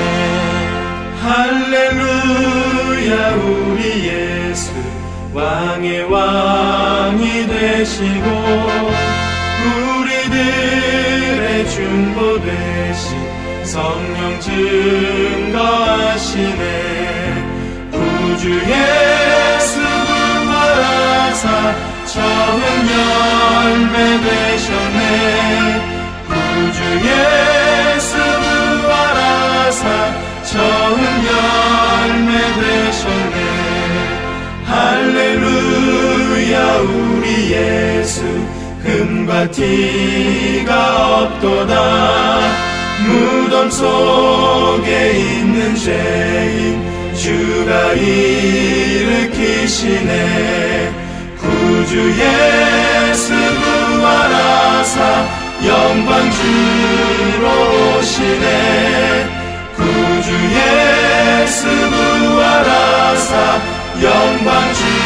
할렐루야 1.24 3.13
왕의 5.34 6.03
왕이 6.03 7.47
되시고 7.47 8.27
우리들의 9.97 11.69
중보 11.69 12.39
되신 12.39 13.65
성령 13.65 14.39
증거하시네. 14.39 15.73
구주 17.91 18.51
예수 18.53 19.79
부활하사 20.05 21.45
처음 22.05 22.61
열매 22.93 23.93
되셨네. 24.21 25.01
구주 26.27 26.79
예수 27.07 28.11
부활하사 28.84 29.84
처음 30.43 30.97
열매 31.25 31.62
할렐루야 35.44 36.78
우리 36.78 37.52
예수 37.52 38.24
금과 38.82 39.52
티가 39.52 41.20
없도다. 41.24 42.39
무덤 43.06 43.70
속에 43.70 45.12
있는 45.12 45.76
죄인 45.76 46.82
주가 47.16 47.91
일으키시네. 47.94 49.34
구주 51.39 52.14
예수 52.18 53.34
부활하사 53.34 54.98
영광 55.66 56.32
주로 56.32 57.44
오시네. 58.00 59.28
구주 59.76 60.30
예수 60.56 61.68
부활하사 61.68 63.32
영광 64.02 64.74
오시네 64.74 64.93